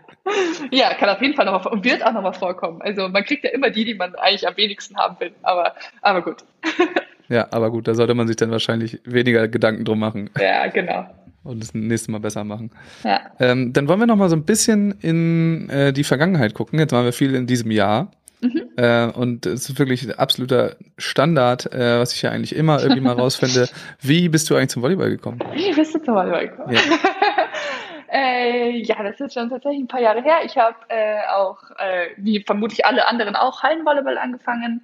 ja, 0.70 0.94
kann 0.94 1.08
auf 1.08 1.20
jeden 1.20 1.34
Fall 1.34 1.44
nochmal 1.44 1.72
und 1.72 1.84
wird 1.84 2.04
auch 2.04 2.12
nochmal 2.12 2.32
vorkommen. 2.32 2.80
Also 2.82 3.08
man 3.08 3.24
kriegt 3.24 3.44
ja 3.44 3.50
immer 3.50 3.70
die, 3.70 3.84
die 3.84 3.94
man 3.94 4.14
eigentlich 4.16 4.46
am 4.46 4.56
wenigsten 4.56 4.96
haben 4.96 5.18
will. 5.20 5.32
Aber, 5.42 5.74
aber 6.02 6.22
gut. 6.22 6.44
ja, 7.28 7.48
aber 7.50 7.70
gut, 7.70 7.86
da 7.86 7.94
sollte 7.94 8.14
man 8.14 8.26
sich 8.26 8.36
dann 8.36 8.50
wahrscheinlich 8.50 9.00
weniger 9.04 9.46
Gedanken 9.48 9.84
drum 9.84 9.98
machen. 9.98 10.30
Ja, 10.40 10.66
genau. 10.68 11.06
Und 11.42 11.62
das 11.62 11.74
nächste 11.74 12.10
Mal 12.12 12.20
besser 12.20 12.44
machen. 12.44 12.70
Ja. 13.02 13.20
Ähm, 13.38 13.72
dann 13.72 13.88
wollen 13.88 14.00
wir 14.00 14.06
nochmal 14.06 14.28
so 14.28 14.36
ein 14.36 14.44
bisschen 14.44 14.92
in 15.00 15.70
äh, 15.70 15.92
die 15.92 16.04
Vergangenheit 16.04 16.54
gucken. 16.54 16.78
Jetzt 16.78 16.92
waren 16.92 17.04
wir 17.04 17.12
viel 17.12 17.34
in 17.34 17.46
diesem 17.46 17.70
Jahr. 17.70 18.10
Mhm. 18.40 18.70
Äh, 18.76 19.06
und 19.06 19.46
es 19.46 19.68
ist 19.68 19.78
wirklich 19.78 20.18
absoluter 20.18 20.76
Standard, 20.96 21.72
äh, 21.72 21.98
was 21.98 22.14
ich 22.14 22.22
ja 22.22 22.30
eigentlich 22.30 22.54
immer 22.56 22.80
irgendwie 22.80 23.00
mal 23.00 23.12
rausfinde. 23.18 23.68
Wie 24.00 24.28
bist 24.28 24.48
du 24.50 24.56
eigentlich 24.56 24.70
zum 24.70 24.82
Volleyball 24.82 25.10
gekommen? 25.10 25.40
Wie 25.52 25.72
bist 25.72 25.94
du 25.94 25.98
zum 25.98 26.14
Volleyball 26.14 26.48
gekommen? 26.48 26.74
Ja. 26.74 26.80
äh, 28.12 28.70
ja, 28.78 29.02
das 29.02 29.20
ist 29.20 29.34
schon 29.34 29.50
tatsächlich 29.50 29.82
ein 29.82 29.88
paar 29.88 30.00
Jahre 30.00 30.22
her. 30.22 30.38
Ich 30.44 30.56
habe 30.56 30.76
äh, 30.88 31.20
auch, 31.34 31.58
äh, 31.78 32.08
wie 32.16 32.42
vermutlich 32.42 32.86
alle 32.86 33.06
anderen 33.08 33.36
auch, 33.36 33.62
Hallenvolleyball 33.62 34.18
angefangen. 34.18 34.82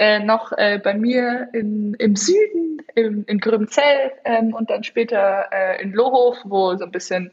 Äh, 0.00 0.20
noch 0.20 0.52
bei 0.52 0.94
mir 0.94 1.48
in, 1.52 1.94
im 1.94 2.14
Süden, 2.14 2.80
im, 2.94 3.24
in 3.26 3.40
Gröbenzell 3.40 4.12
ähm, 4.24 4.54
und 4.54 4.70
dann 4.70 4.84
später 4.84 5.50
in 5.80 5.92
Lohof, 5.92 6.36
wo 6.44 6.76
so 6.76 6.84
ein 6.84 6.92
bisschen 6.92 7.32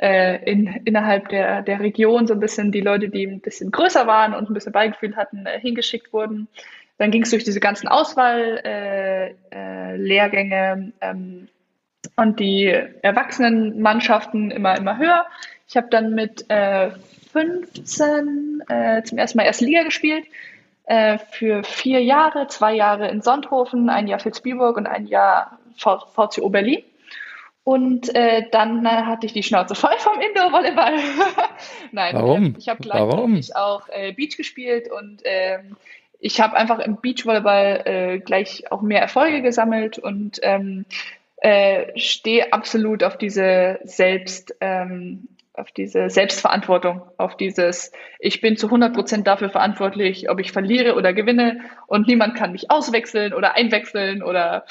äh, 0.00 0.42
in, 0.50 0.66
innerhalb 0.86 1.28
der, 1.28 1.60
der 1.60 1.80
Region 1.80 2.26
so 2.26 2.32
ein 2.32 2.40
bisschen 2.40 2.72
die 2.72 2.80
Leute, 2.80 3.10
die 3.10 3.26
ein 3.26 3.40
bisschen 3.40 3.70
größer 3.70 4.06
waren 4.06 4.32
und 4.34 4.48
ein 4.48 4.54
bisschen 4.54 4.72
Beigefühl 4.72 5.14
hatten, 5.14 5.44
äh, 5.44 5.60
hingeschickt 5.60 6.10
wurden. 6.14 6.48
Dann 6.96 7.10
ging 7.10 7.22
es 7.22 7.30
durch 7.30 7.44
diese 7.44 7.60
ganzen 7.60 7.86
Auswahllehrgänge 7.86 9.34
äh, 10.54 10.72
äh, 10.74 10.92
ähm, 11.02 11.48
und 12.16 12.40
die 12.40 12.66
Erwachsenenmannschaften 13.02 14.50
immer, 14.50 14.78
immer 14.78 14.96
höher. 14.96 15.26
Ich 15.68 15.76
habe 15.76 15.88
dann 15.90 16.14
mit 16.14 16.46
15 17.32 18.62
äh, 18.68 19.02
zum 19.02 19.18
ersten 19.18 19.36
Mal 19.38 19.44
erste 19.44 19.64
Liga 19.64 19.82
gespielt 19.84 20.24
für 21.30 21.62
vier 21.62 22.02
Jahre, 22.02 22.48
zwei 22.48 22.74
Jahre 22.74 23.06
in 23.08 23.22
Sonthofen, 23.22 23.88
ein 23.88 24.08
Jahr 24.08 24.18
für 24.18 24.34
Spielburg 24.34 24.76
und 24.76 24.88
ein 24.88 25.06
Jahr 25.06 25.60
VCO 25.76 26.48
Berlin. 26.48 26.82
Und 27.62 28.14
äh, 28.14 28.44
dann 28.50 28.84
äh, 28.86 28.88
hatte 28.88 29.26
ich 29.26 29.32
die 29.32 29.42
Schnauze 29.42 29.74
voll 29.74 29.96
vom 29.98 30.18
Indoor-Volleyball. 30.20 30.94
Nein, 31.92 32.14
Warum? 32.14 32.56
ich 32.58 32.68
habe 32.68 32.80
gleichzeitig 32.82 33.54
auch 33.54 33.88
äh, 33.90 34.12
Beach 34.12 34.36
gespielt 34.36 34.90
und 34.90 35.22
ähm, 35.24 35.76
ich 36.20 36.40
habe 36.40 36.56
einfach 36.56 36.78
im 36.78 37.00
Beachvolleyball 37.00 37.82
äh, 37.84 38.18
gleich 38.18 38.70
auch 38.70 38.82
mehr 38.82 39.00
Erfolge 39.00 39.42
gesammelt 39.42 39.98
und 39.98 40.38
ähm, 40.42 40.84
äh, 41.38 41.98
stehe 41.98 42.52
absolut 42.52 43.02
auf 43.02 43.16
diese 43.16 43.80
Selbst, 43.84 44.54
ähm, 44.60 45.28
auf 45.54 45.72
diese 45.72 46.10
Selbstverantwortung, 46.10 47.02
auf 47.16 47.36
dieses, 47.36 47.92
ich 48.18 48.40
bin 48.40 48.56
zu 48.56 48.66
100 48.66 48.94
Prozent 48.94 49.26
dafür 49.26 49.50
verantwortlich, 49.50 50.30
ob 50.30 50.38
ich 50.38 50.52
verliere 50.52 50.94
oder 50.94 51.12
gewinne 51.12 51.60
und 51.86 52.06
niemand 52.06 52.36
kann 52.36 52.52
mich 52.52 52.70
auswechseln 52.70 53.32
oder 53.32 53.54
einwechseln 53.54 54.22
oder 54.22 54.64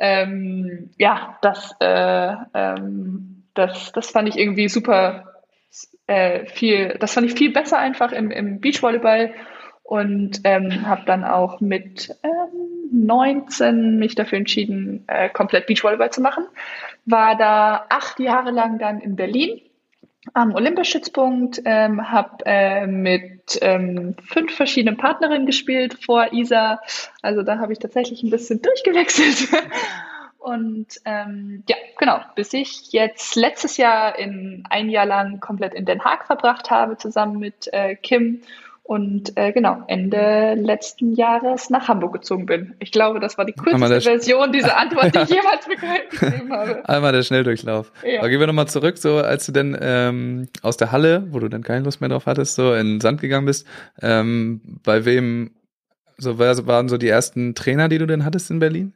ähm, 0.00 0.90
ja, 0.98 1.38
das, 1.42 1.74
äh, 1.78 2.34
ähm, 2.54 3.44
das, 3.54 3.92
das 3.92 4.10
fand 4.10 4.28
ich 4.28 4.38
irgendwie 4.38 4.68
super 4.68 5.42
äh, 6.06 6.46
viel, 6.46 6.96
das 6.98 7.12
fand 7.12 7.26
ich 7.26 7.34
viel 7.34 7.52
besser 7.52 7.78
einfach 7.78 8.10
im, 8.12 8.30
im 8.30 8.60
Beachvolleyball 8.60 9.34
und 9.82 10.40
ähm, 10.44 10.86
habe 10.86 11.02
dann 11.04 11.22
auch 11.24 11.60
mit 11.60 12.16
ähm, 12.22 13.06
19 13.06 13.98
mich 13.98 14.14
dafür 14.14 14.38
entschieden, 14.38 15.04
äh, 15.06 15.28
komplett 15.28 15.66
Beachvolleyball 15.66 16.10
zu 16.10 16.22
machen. 16.22 16.44
War 17.04 17.36
da 17.36 17.84
acht 17.90 18.18
Jahre 18.20 18.52
lang 18.52 18.78
dann 18.78 19.00
in 19.00 19.16
Berlin 19.16 19.60
am 20.34 20.54
Olympischützpunkt, 20.54 21.62
ähm, 21.64 22.10
habe 22.10 22.44
äh, 22.44 22.86
mit 22.86 23.58
ähm, 23.62 24.14
fünf 24.22 24.54
verschiedenen 24.54 24.96
Partnerinnen 24.96 25.46
gespielt 25.46 25.94
vor 26.04 26.32
Isa. 26.32 26.80
Also 27.22 27.42
da 27.42 27.58
habe 27.58 27.72
ich 27.72 27.78
tatsächlich 27.78 28.22
ein 28.22 28.30
bisschen 28.30 28.60
durchgewechselt. 28.62 29.48
Und 30.38 30.86
ähm, 31.04 31.64
ja, 31.68 31.76
genau, 31.98 32.20
bis 32.34 32.54
ich 32.54 32.92
jetzt 32.92 33.36
letztes 33.36 33.76
Jahr 33.76 34.18
in 34.18 34.64
ein 34.70 34.88
Jahr 34.88 35.04
lang 35.04 35.38
komplett 35.40 35.74
in 35.74 35.84
Den 35.84 36.02
Haag 36.02 36.26
verbracht 36.26 36.70
habe, 36.70 36.96
zusammen 36.96 37.38
mit 37.38 37.68
äh, 37.72 37.94
Kim 37.94 38.40
und 38.90 39.36
äh, 39.36 39.52
genau, 39.52 39.84
Ende 39.86 40.54
letzten 40.54 41.12
Jahres 41.12 41.70
nach 41.70 41.86
Hamburg 41.86 42.12
gezogen 42.12 42.46
bin. 42.46 42.74
Ich 42.80 42.90
glaube, 42.90 43.20
das 43.20 43.38
war 43.38 43.44
die 43.44 43.52
kürzeste 43.52 44.00
Version 44.00 44.50
dieser 44.50 44.76
Antwort, 44.76 45.14
die 45.14 45.20
ich 45.20 45.28
jemals 45.40 45.64
gegeben 46.10 46.52
habe. 46.52 46.88
Einmal 46.88 47.12
der 47.12 47.22
Schnelldurchlauf. 47.22 47.92
Ja. 48.04 48.18
Aber 48.18 48.28
gehen 48.28 48.40
wir 48.40 48.48
nochmal 48.48 48.66
zurück, 48.66 48.98
so 48.98 49.18
als 49.18 49.46
du 49.46 49.52
denn 49.52 49.78
ähm, 49.80 50.48
aus 50.62 50.76
der 50.76 50.90
Halle, 50.90 51.24
wo 51.30 51.38
du 51.38 51.46
dann 51.46 51.62
keine 51.62 51.84
Lust 51.84 52.00
mehr 52.00 52.10
drauf 52.10 52.26
hattest, 52.26 52.56
so 52.56 52.74
in 52.74 52.94
den 52.94 53.00
Sand 53.00 53.20
gegangen 53.20 53.46
bist, 53.46 53.64
ähm, 54.02 54.60
bei 54.82 55.04
wem, 55.04 55.52
so 56.18 56.40
wer 56.40 56.66
waren 56.66 56.88
so 56.88 56.98
die 56.98 57.08
ersten 57.08 57.54
Trainer, 57.54 57.88
die 57.88 57.98
du 57.98 58.08
denn 58.08 58.24
hattest 58.24 58.50
in 58.50 58.58
Berlin? 58.58 58.92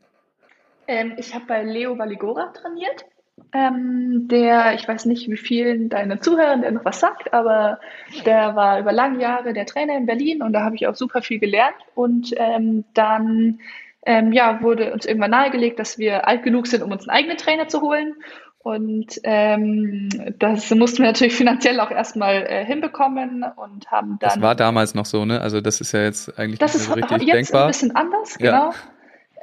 Ähm, 0.89 1.13
ich 1.19 1.33
habe 1.37 1.45
bei 1.47 1.63
Leo 1.63 1.97
Valigora 1.97 2.53
trainiert. 2.53 3.05
Ähm, 3.53 4.29
der, 4.29 4.75
ich 4.75 4.87
weiß 4.87 5.07
nicht, 5.07 5.29
wie 5.29 5.37
vielen 5.37 5.89
deiner 5.89 6.21
Zuhörer 6.21 6.57
der 6.57 6.73
noch 6.73 6.85
was 6.85 7.01
sagt, 7.01 7.33
aber 7.33 7.79
der 8.25 8.57
war 8.57 8.81
über 8.81 8.93
lange 8.93 9.21
Jahre 9.21 9.53
der 9.53 9.67
Trainer 9.67 9.97
in 9.97 10.07
Berlin 10.07 10.43
und 10.43 10.53
da 10.53 10.63
habe 10.63 10.77
ich 10.77 10.87
auch 10.87 10.95
super 10.95 11.23
viel 11.23 11.39
gelernt. 11.39 11.77
Und 11.95 12.33
ähm, 12.37 12.85
dann 12.95 13.61
ähm, 14.07 14.33
ja, 14.33 14.61
wurde 14.63 14.93
uns 14.93 15.07
irgendwann 15.07 15.31
nahegelegt, 15.31 15.79
dass 15.79 15.99
wir 15.99 16.27
alt 16.29 16.43
genug 16.43 16.67
sind, 16.67 16.83
um 16.83 16.93
uns 16.93 17.09
einen 17.09 17.17
eigenen 17.17 17.37
Trainer 17.37 17.69
zu 17.69 17.81
holen. 17.81 18.15
Und 18.59 19.21
ähm, 19.25 20.09
das 20.39 20.71
mussten 20.71 20.99
wir 20.99 21.07
natürlich 21.07 21.35
finanziell 21.35 21.81
auch 21.81 21.91
erstmal 21.91 22.47
äh, 22.47 22.65
hinbekommen 22.65 23.45
und 23.57 23.91
haben 23.91 24.17
dann. 24.21 24.31
Das 24.31 24.41
war 24.41 24.55
damals 24.55 24.95
noch 24.95 25.05
so, 25.05 25.27
ne? 25.27 25.41
Also 25.41 25.61
das 25.61 25.83
ist 25.83 25.93
ja 25.93 26.03
jetzt 26.03 26.39
eigentlich 26.39 26.61
das 26.61 26.73
nicht 26.75 26.85
so 26.85 26.95
richtig 26.95 27.23
jetzt 27.23 27.35
denkbar. 27.35 27.65
ein 27.65 27.69
bisschen 27.69 27.95
anders, 27.95 28.39
genau. 28.39 28.71
Ja. 28.71 28.75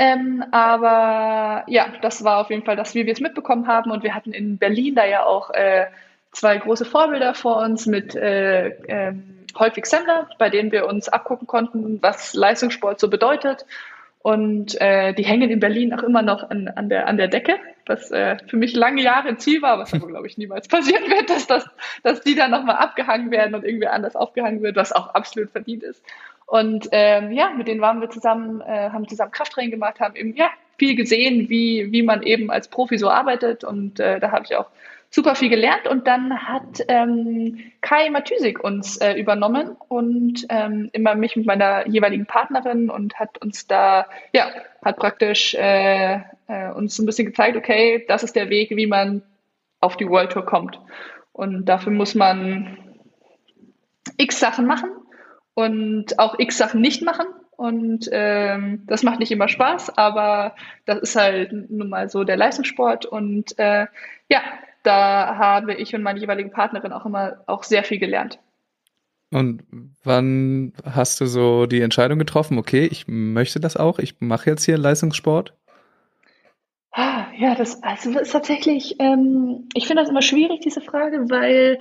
Ähm, 0.01 0.43
aber 0.49 1.63
ja, 1.67 1.93
das 2.01 2.23
war 2.23 2.39
auf 2.39 2.49
jeden 2.49 2.65
Fall 2.65 2.75
das, 2.75 2.95
wie 2.95 3.05
wir 3.05 3.13
es 3.13 3.19
mitbekommen 3.19 3.67
haben. 3.67 3.91
Und 3.91 4.01
wir 4.01 4.15
hatten 4.15 4.33
in 4.33 4.57
Berlin 4.57 4.95
da 4.95 5.05
ja 5.05 5.23
auch 5.23 5.51
äh, 5.51 5.85
zwei 6.31 6.57
große 6.57 6.85
Vorbilder 6.85 7.35
vor 7.35 7.57
uns 7.57 7.85
mit 7.85 8.15
äh, 8.15 8.69
ähm, 8.87 9.45
Holtwig 9.55 9.85
Semmler, 9.85 10.27
bei 10.39 10.49
denen 10.49 10.71
wir 10.71 10.87
uns 10.87 11.07
abgucken 11.07 11.45
konnten, 11.45 12.01
was 12.01 12.33
Leistungssport 12.33 12.99
so 12.99 13.11
bedeutet. 13.11 13.67
Und 14.23 14.81
äh, 14.81 15.13
die 15.13 15.23
hängen 15.23 15.51
in 15.51 15.59
Berlin 15.59 15.93
auch 15.93 16.01
immer 16.01 16.23
noch 16.23 16.49
an, 16.49 16.67
an, 16.67 16.89
der, 16.89 17.07
an 17.07 17.17
der 17.17 17.27
Decke, 17.27 17.57
was 17.85 18.09
äh, 18.09 18.37
für 18.47 18.57
mich 18.57 18.75
lange 18.75 19.03
Jahre 19.03 19.27
ein 19.27 19.37
Ziel 19.37 19.61
war, 19.61 19.77
was 19.77 19.93
aber, 19.93 20.07
glaube 20.07 20.25
ich, 20.25 20.35
niemals 20.35 20.67
passieren 20.67 21.11
wird, 21.11 21.29
dass, 21.29 21.45
das, 21.45 21.69
dass 22.01 22.21
die 22.21 22.33
dann 22.33 22.49
nochmal 22.49 22.77
abgehangen 22.77 23.29
werden 23.29 23.53
und 23.53 23.65
irgendwie 23.65 23.87
anders 23.87 24.15
aufgehangen 24.15 24.63
wird, 24.63 24.75
was 24.75 24.93
auch 24.93 25.13
absolut 25.13 25.51
verdient 25.51 25.83
ist. 25.83 26.03
Und 26.51 26.89
ähm, 26.91 27.31
ja, 27.31 27.51
mit 27.51 27.69
denen 27.69 27.79
waren 27.79 28.01
wir 28.01 28.09
zusammen, 28.09 28.59
äh, 28.59 28.89
haben 28.89 29.07
zusammen 29.07 29.31
Krafttraining 29.31 29.71
gemacht, 29.71 30.01
haben 30.01 30.17
eben 30.17 30.35
ja 30.35 30.49
viel 30.77 30.97
gesehen, 30.97 31.47
wie, 31.47 31.93
wie 31.93 32.03
man 32.03 32.23
eben 32.23 32.51
als 32.51 32.67
Profi 32.67 32.97
so 32.97 33.09
arbeitet. 33.09 33.63
Und 33.63 34.01
äh, 34.01 34.19
da 34.19 34.33
habe 34.33 34.43
ich 34.43 34.57
auch 34.57 34.67
super 35.09 35.35
viel 35.35 35.47
gelernt. 35.47 35.87
Und 35.87 36.07
dann 36.07 36.45
hat 36.45 36.83
ähm, 36.89 37.71
Kai 37.79 38.09
Matysik 38.09 38.61
uns 38.61 38.97
äh, 38.97 39.13
übernommen 39.13 39.77
und 39.87 40.45
ähm, 40.49 40.89
immer 40.91 41.15
mich 41.15 41.37
mit 41.37 41.45
meiner 41.45 41.87
jeweiligen 41.87 42.25
Partnerin 42.25 42.89
und 42.89 43.17
hat 43.17 43.37
uns 43.37 43.65
da, 43.67 44.07
ja, 44.33 44.51
hat 44.83 44.97
praktisch 44.97 45.55
äh, 45.55 46.15
äh, 46.49 46.71
uns 46.75 46.97
so 46.97 47.03
ein 47.03 47.05
bisschen 47.05 47.27
gezeigt, 47.27 47.55
okay, 47.55 48.03
das 48.09 48.23
ist 48.23 48.35
der 48.35 48.49
Weg, 48.49 48.71
wie 48.71 48.87
man 48.87 49.21
auf 49.79 49.95
die 49.95 50.09
World 50.09 50.33
Tour 50.33 50.45
kommt. 50.45 50.77
Und 51.31 51.63
dafür 51.63 51.93
muss 51.93 52.13
man 52.13 52.77
x 54.17 54.41
Sachen 54.41 54.65
machen 54.65 54.89
und 55.53 56.19
auch 56.19 56.39
x 56.39 56.57
Sachen 56.57 56.81
nicht 56.81 57.01
machen. 57.01 57.27
Und 57.57 58.09
ähm, 58.11 58.83
das 58.87 59.03
macht 59.03 59.19
nicht 59.19 59.31
immer 59.31 59.47
Spaß, 59.47 59.95
aber 59.97 60.55
das 60.85 60.99
ist 60.99 61.15
halt 61.15 61.51
nun 61.69 61.89
mal 61.89 62.09
so 62.09 62.23
der 62.23 62.37
Leistungssport. 62.37 63.05
Und 63.05 63.57
äh, 63.59 63.85
ja, 64.29 64.41
da 64.83 65.37
habe 65.37 65.75
ich 65.75 65.93
und 65.93 66.01
meine 66.01 66.19
jeweilige 66.19 66.49
Partnerin 66.49 66.91
auch 66.91 67.05
immer 67.05 67.43
auch 67.45 67.63
sehr 67.63 67.83
viel 67.83 67.99
gelernt. 67.99 68.39
Und 69.31 69.63
wann 70.03 70.73
hast 70.83 71.21
du 71.21 71.25
so 71.25 71.65
die 71.65 71.81
Entscheidung 71.81 72.19
getroffen, 72.19 72.57
okay, 72.57 72.85
ich 72.91 73.07
möchte 73.07 73.59
das 73.59 73.77
auch, 73.77 73.99
ich 73.99 74.19
mache 74.19 74.49
jetzt 74.49 74.65
hier 74.65 74.77
Leistungssport? 74.77 75.53
Ah, 76.91 77.27
ja, 77.37 77.55
das, 77.55 77.81
also 77.83 78.11
das 78.11 78.23
ist 78.23 78.31
tatsächlich, 78.31 78.97
ähm, 78.99 79.69
ich 79.73 79.87
finde 79.87 80.03
das 80.03 80.09
immer 80.09 80.21
schwierig, 80.21 80.59
diese 80.59 80.81
Frage, 80.81 81.29
weil 81.29 81.79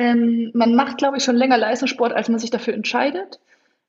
ähm, 0.00 0.50
man 0.54 0.74
macht, 0.74 0.96
glaube 0.96 1.18
ich, 1.18 1.24
schon 1.24 1.36
länger 1.36 1.58
Leistungssport, 1.58 2.14
als 2.14 2.30
man 2.30 2.38
sich 2.38 2.50
dafür 2.50 2.72
entscheidet. 2.72 3.38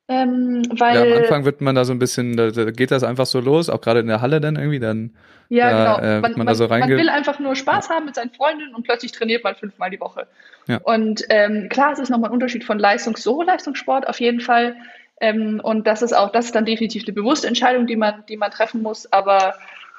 Ähm, 0.09 0.64
weil, 0.78 0.95
ja, 0.95 1.03
am 1.03 1.24
Anfang 1.24 1.45
wird 1.45 1.62
man 1.62 1.74
da 1.74 1.86
so 1.86 1.93
ein 1.93 1.99
bisschen, 1.99 2.36
da, 2.36 2.51
da, 2.51 2.70
geht 2.72 2.91
das 2.91 3.05
einfach 3.05 3.26
so 3.26 3.39
los, 3.39 3.70
auch 3.70 3.80
gerade 3.80 4.01
in 4.01 4.07
der 4.07 4.20
Halle 4.20 4.41
dann 4.41 4.57
irgendwie, 4.57 4.80
dann 4.80 5.16
ja, 5.47 5.70
da, 5.70 5.95
genau. 5.95 6.05
Äh, 6.05 6.20
man, 6.20 6.32
man, 6.34 6.45
man, 6.47 6.55
so 6.55 6.68
man, 6.68 6.89
will 6.89 7.07
einfach 7.07 7.39
nur 7.39 7.55
Spaß 7.55 7.89
haben 7.89 8.05
mit 8.07 8.16
seinen 8.16 8.32
Freundinnen 8.32 8.76
und 8.76 8.84
plötzlich 8.84 9.14
trainiert 9.14 9.45
man 9.45 9.55
fünfmal 9.55 9.89
die 9.89 10.01
Woche. 10.01 10.28
Ja. 10.68 10.80
Und 10.84 11.24
ähm, 11.30 11.70
klar, 11.70 11.93
es 11.93 11.99
ist 11.99 12.09
nochmal 12.09 12.30
ein 12.30 12.34
Unterschied 12.34 12.66
von 12.66 12.78
Leistungs-, 12.78 13.24
so 13.24 13.41
Leistungssport 13.41 14.05
auf 14.09 14.20
jeden 14.20 14.41
Fall. 14.41 14.76
Ähm, 15.22 15.62
und 15.64 15.88
das 15.88 16.01
ist 16.01 16.12
auch, 16.12 16.34
das 16.34 16.45
ist 16.45 16.55
dann 16.55 16.66
definitiv 16.66 17.03
eine 17.05 17.14
bewusste 17.14 17.47
Entscheidung, 17.47 17.88
die 17.88 17.95
man, 17.95 18.26
die 18.28 18.36
man 18.36 18.51
treffen 18.51 18.82
muss. 18.82 19.12
Aber 19.14 19.53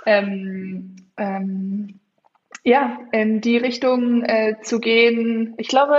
ähm, 0.05 0.97
ähm, 1.17 2.01
ja, 2.65 2.99
in 3.13 3.41
die 3.41 3.57
Richtung 3.57 4.25
äh, 4.25 4.57
zu 4.63 4.79
gehen, 4.79 5.55
ich 5.59 5.69
glaube, 5.69 5.97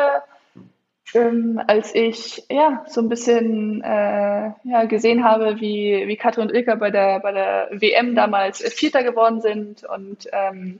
ähm, 1.14 1.61
als 1.68 1.93
ich 1.93 2.43
ja 2.49 2.84
so 2.88 3.01
ein 3.01 3.09
bisschen 3.09 3.82
äh, 3.84 4.51
ja, 4.64 4.86
gesehen 4.88 5.24
habe, 5.24 5.59
wie, 5.59 6.07
wie 6.07 6.18
Katrin 6.18 6.47
und 6.47 6.55
Ilka 6.55 6.76
bei 6.76 6.89
der, 6.89 7.20
bei 7.20 7.32
der 7.32 7.70
WM 7.72 8.16
damals 8.16 8.61
Vierter 8.74 9.03
geworden 9.03 9.41
sind 9.41 9.84
und 9.84 10.28
ähm, 10.32 10.80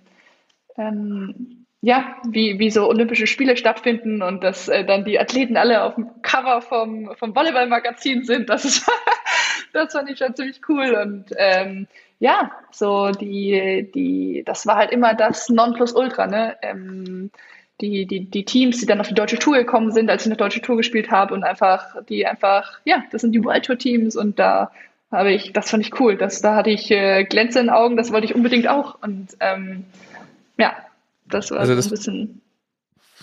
ähm, 0.78 1.66
ja, 1.82 2.16
wie, 2.30 2.60
wie 2.60 2.72
so 2.72 2.88
Olympische 2.88 3.28
Spiele 3.28 3.58
stattfinden 3.58 4.22
und 4.22 4.42
dass 4.44 4.70
äh, 4.70 4.86
dann 4.86 5.04
die 5.04 5.20
Athleten 5.20 5.58
alle 5.58 5.84
auf 5.84 5.96
dem 5.96 6.22
Cover 6.22 6.62
vom, 6.62 7.14
vom 7.18 7.36
Volleyball-Magazin 7.36 8.24
sind, 8.24 8.50
das 8.50 8.64
ist 8.66 8.90
das 9.74 9.92
fand 9.92 10.10
ich 10.10 10.18
schon 10.18 10.36
ziemlich 10.36 10.62
cool 10.70 10.96
und 10.96 11.26
ähm, 11.36 11.88
ja, 12.24 12.52
so 12.72 13.12
die, 13.12 13.92
die, 13.94 14.44
das 14.46 14.66
war 14.66 14.78
halt 14.78 14.92
immer 14.92 15.14
das 15.14 15.50
Nonplusultra, 15.50 16.26
ne? 16.26 16.56
Ähm, 16.62 17.32
die, 17.82 18.06
die, 18.06 18.24
die 18.24 18.46
Teams, 18.46 18.80
die 18.80 18.86
dann 18.86 19.02
auf 19.02 19.10
die 19.10 19.14
deutsche 19.14 19.38
Tour 19.38 19.58
gekommen 19.58 19.92
sind, 19.92 20.10
als 20.10 20.22
ich 20.22 20.28
eine 20.28 20.38
deutsche 20.38 20.62
Tour 20.62 20.78
gespielt 20.78 21.12
habe 21.12 21.34
und 21.34 21.44
einfach, 21.44 22.02
die 22.08 22.26
einfach, 22.26 22.80
ja, 22.86 23.04
das 23.12 23.20
sind 23.20 23.34
die 23.34 23.44
World 23.44 23.66
Tour 23.66 23.78
Teams 23.78 24.16
und 24.16 24.40
da 24.40 24.72
habe 25.12 25.34
ich, 25.34 25.52
das 25.52 25.70
fand 25.70 25.86
ich 25.86 26.00
cool, 26.00 26.16
das, 26.16 26.42
da 26.42 26.56
hatte 26.56 26.70
ich 26.70 26.90
äh, 26.92 27.26
Glänze 27.26 27.60
in 27.60 27.66
den 27.66 27.74
Augen, 27.74 27.98
das 27.98 28.14
wollte 28.14 28.26
ich 28.26 28.36
unbedingt 28.36 28.70
auch 28.70 29.02
und 29.02 29.36
ähm, 29.42 29.84
ja, 30.58 30.78
das 31.28 31.52
war 31.52 31.60
also 31.60 31.76
so 31.76 31.90
ein 31.90 31.92
bisschen 31.92 32.42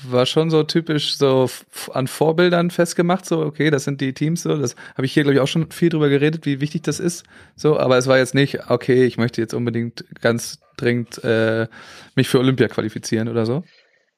war 0.08 0.26
schon 0.26 0.50
so 0.50 0.62
typisch 0.62 1.16
so 1.16 1.48
an 1.92 2.06
Vorbildern 2.06 2.70
festgemacht, 2.70 3.26
so, 3.26 3.40
okay, 3.40 3.70
das 3.70 3.84
sind 3.84 4.00
die 4.00 4.12
Teams, 4.12 4.42
so, 4.42 4.56
das 4.56 4.76
habe 4.94 5.06
ich 5.06 5.12
hier, 5.12 5.22
glaube 5.22 5.34
ich, 5.34 5.40
auch 5.40 5.48
schon 5.48 5.70
viel 5.70 5.88
drüber 5.88 6.08
geredet, 6.08 6.46
wie 6.46 6.60
wichtig 6.60 6.82
das 6.82 7.00
ist, 7.00 7.24
so, 7.56 7.78
aber 7.78 7.98
es 7.98 8.06
war 8.06 8.18
jetzt 8.18 8.34
nicht, 8.34 8.70
okay, 8.70 9.04
ich 9.04 9.16
möchte 9.16 9.40
jetzt 9.40 9.54
unbedingt 9.54 10.04
ganz 10.20 10.60
dringend 10.76 11.22
äh, 11.24 11.66
mich 12.14 12.28
für 12.28 12.38
Olympia 12.38 12.68
qualifizieren 12.68 13.28
oder 13.28 13.46
so. 13.46 13.62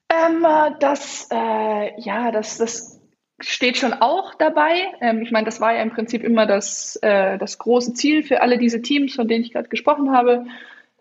Ähm, 0.09 0.47
das, 0.80 1.28
äh, 1.30 2.01
ja, 2.01 2.30
das, 2.30 2.59
das 2.59 3.01
steht 3.41 3.76
schon 3.76 3.93
auch 3.95 4.35
dabei. 4.35 4.87
Ähm, 5.01 5.22
ich 5.22 5.30
meine, 5.30 5.47
das 5.47 5.61
war 5.61 5.74
ja 5.74 5.83
im 5.83 5.91
Prinzip 5.91 6.22
immer 6.22 6.47
das, 6.47 6.97
äh, 7.03 7.39
das 7.39 7.59
große 7.59 7.95
Ziel 7.95 8.22
für 8.22 8.43
alle 8.43 8.59
diese 8.59 8.83
Teams, 8.83 9.14
von 9.14 9.28
denen 9.28 9.45
ich 9.45 9.53
gerade 9.53 9.68
gesprochen 9.68 10.12
habe. 10.12 10.45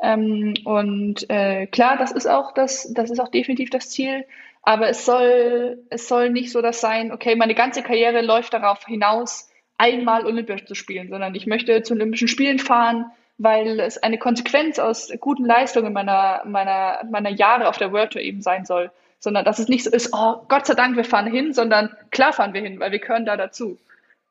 Ähm, 0.02 0.56
und 0.66 1.30
äh, 1.30 1.68
klar, 1.68 1.98
das 1.98 2.12
ist 2.12 2.28
auch 2.28 2.54
das, 2.54 2.92
das 2.94 3.12
ist 3.12 3.20
auch 3.20 3.30
definitiv 3.30 3.70
das 3.70 3.90
Ziel. 3.90 4.26
Aber 4.64 4.90
es 4.90 5.06
soll, 5.06 5.80
es 5.90 6.08
soll 6.08 6.30
nicht 6.30 6.52
so 6.52 6.62
das 6.62 6.82
sein, 6.82 7.12
okay, 7.12 7.36
meine 7.36 7.56
ganze 7.56 7.82
Karriere 7.82 8.22
läuft 8.22 8.54
darauf 8.54 8.86
hinaus, 8.86 9.50
einmal 9.78 10.26
olympisch 10.26 10.66
zu 10.66 10.76
spielen, 10.76 11.10
sondern 11.10 11.34
ich 11.34 11.48
möchte 11.48 11.82
zu 11.82 11.96
Olympischen 11.96 12.28
Spielen 12.28 12.60
fahren, 12.60 13.06
weil 13.40 13.80
es 13.80 13.98
eine 13.98 14.20
Konsequenz 14.20 14.78
aus 14.78 15.12
guten 15.20 15.46
Leistungen 15.46 15.94
meiner, 15.94 16.44
meiner, 16.46 17.00
meiner 17.10 17.32
Jahre 17.32 17.68
auf 17.68 17.78
der 17.78 17.92
World 17.92 18.12
Tour 18.12 18.22
eben 18.22 18.42
sein 18.42 18.66
soll. 18.66 18.92
Sondern 19.20 19.46
dass 19.46 19.60
es 19.60 19.68
nicht 19.68 19.84
so 19.84 19.92
ist, 19.92 20.14
oh 20.14 20.42
Gott 20.48 20.66
sei 20.66 20.74
Dank, 20.74 20.96
wir 20.96 21.06
fahren 21.06 21.32
hin, 21.32 21.54
sondern 21.54 21.96
klar 22.12 22.34
fahren 22.34 22.54
wir 22.54 22.62
hin, 22.62 22.80
weil 22.80 22.92
wir 22.92 23.00
gehören 23.00 23.26
da 23.26 23.38
dazu. 23.38 23.78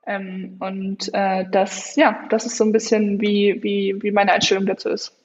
Ähm, 0.06 0.56
und 0.60 1.12
äh, 1.12 1.44
das, 1.50 1.96
ja, 1.96 2.24
das 2.28 2.46
ist 2.46 2.56
so 2.56 2.64
ein 2.64 2.72
bisschen, 2.72 3.20
wie, 3.20 3.62
wie, 3.62 3.96
wie 4.00 4.10
meine 4.10 4.32
Einstellung 4.32 4.66
dazu 4.66 4.88
ist. 4.88 5.19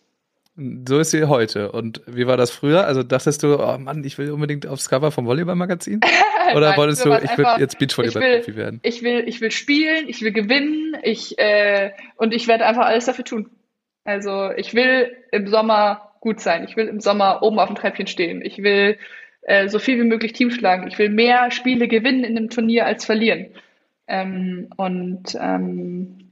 So 0.57 0.99
ist 0.99 1.11
sie 1.11 1.25
heute. 1.25 1.71
Und 1.73 2.01
wie 2.07 2.27
war 2.27 2.37
das 2.37 2.49
früher? 2.49 2.85
Also 2.85 3.03
dachtest 3.03 3.43
du, 3.43 3.59
oh 3.59 3.77
Mann, 3.77 4.03
ich 4.05 4.17
will 4.17 4.31
unbedingt 4.31 4.65
aufs 4.65 4.89
Cover 4.89 5.11
vom 5.11 5.25
Volleyball-Magazin? 5.25 5.99
Oder 6.55 6.69
Nein, 6.69 6.77
wolltest 6.77 7.03
du, 7.03 7.13
ich 7.13 7.37
will 7.37 7.45
jetzt 7.57 7.77
Beachvolleyball-Profi 7.77 8.55
werden? 8.55 8.79
Ich 8.83 9.03
will, 9.03 9.23
ich 9.27 9.41
will 9.41 9.51
spielen, 9.51 10.07
ich 10.07 10.21
will 10.21 10.31
gewinnen, 10.31 10.95
ich, 11.03 11.37
äh, 11.39 11.91
und 12.15 12.33
ich 12.33 12.47
werde 12.47 12.65
einfach 12.65 12.85
alles 12.85 13.05
dafür 13.05 13.25
tun. 13.25 13.49
Also 14.05 14.51
ich 14.51 14.73
will 14.73 15.11
im 15.31 15.47
Sommer 15.47 16.13
gut 16.21 16.39
sein. 16.39 16.63
Ich 16.63 16.77
will 16.77 16.87
im 16.87 17.01
Sommer 17.01 17.43
oben 17.43 17.59
auf 17.59 17.67
dem 17.67 17.75
Treppchen 17.75 18.07
stehen. 18.07 18.41
Ich 18.41 18.59
will 18.59 18.97
äh, 19.41 19.67
so 19.67 19.79
viel 19.79 19.97
wie 19.97 20.07
möglich 20.07 20.33
Team 20.33 20.51
schlagen. 20.51 20.87
Ich 20.87 20.97
will 20.97 21.09
mehr 21.09 21.51
Spiele 21.51 21.87
gewinnen 21.87 22.23
in 22.23 22.37
einem 22.37 22.49
Turnier 22.49 22.85
als 22.85 23.03
verlieren. 23.03 23.47
Ähm, 24.07 24.69
und 24.77 25.37
ähm, 25.39 26.24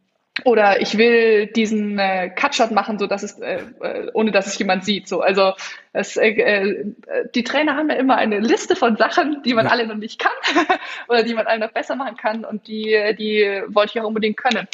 oder 0.46 0.82
ich 0.82 0.98
will 0.98 1.48
diesen 1.48 2.00
äh, 2.00 2.30
Cutshot 2.30 2.72
machen, 2.72 2.98
so 2.98 3.06
dass 3.06 3.22
es, 3.22 3.40
äh, 3.40 3.62
äh, 3.82 4.10
ohne 4.14 4.32
dass 4.32 4.48
es 4.48 4.58
jemand 4.58 4.84
sieht. 4.84 5.08
So, 5.08 5.22
also 5.22 5.54
es, 5.94 6.18
äh, 6.18 6.30
äh, 6.30 6.94
die 7.36 7.44
Trainer 7.44 7.76
haben 7.76 7.90
ja 7.90 7.96
immer 7.96 8.16
eine 8.16 8.40
Liste 8.40 8.76
von 8.76 8.98
Sachen, 8.98 9.44
die 9.44 9.54
man 9.54 9.66
ja. 9.66 9.72
alle 9.72 9.86
noch 9.86 9.96
nicht 9.96 10.20
kann 10.20 10.32
oder 11.08 11.24
die 11.24 11.36
man 11.36 11.46
alle 11.46 11.60
noch 11.60 11.72
besser 11.72 11.96
machen 11.96 12.18
kann 12.18 12.46
und 12.46 12.68
die, 12.68 13.16
die 13.18 13.62
wollte 13.68 13.92
ich 13.94 14.02
auch 14.02 14.08
unbedingt 14.08 14.38
können. 14.38 14.68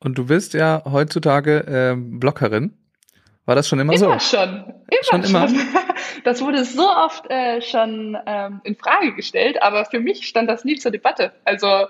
Und 0.00 0.16
du 0.18 0.26
bist 0.26 0.54
ja 0.54 0.82
heutzutage 0.84 1.58
äh, 1.66 1.94
Blockerin. 1.96 2.74
War 3.44 3.54
das 3.54 3.68
schon 3.68 3.78
immer, 3.78 3.92
immer 3.92 4.18
so? 4.18 4.36
Schon. 4.36 4.74
Immer 4.88 5.22
schon. 5.22 5.22
Immer. 5.24 5.48
Schon. 5.48 5.58
Das 6.24 6.42
wurde 6.42 6.64
so 6.64 6.88
oft 6.88 7.30
äh, 7.30 7.60
schon 7.60 8.16
ähm, 8.26 8.60
in 8.64 8.76
Frage 8.76 9.14
gestellt, 9.14 9.62
aber 9.62 9.84
für 9.84 10.00
mich 10.00 10.26
stand 10.26 10.48
das 10.48 10.64
nie 10.64 10.76
zur 10.76 10.90
Debatte. 10.90 11.32
Also 11.44 11.86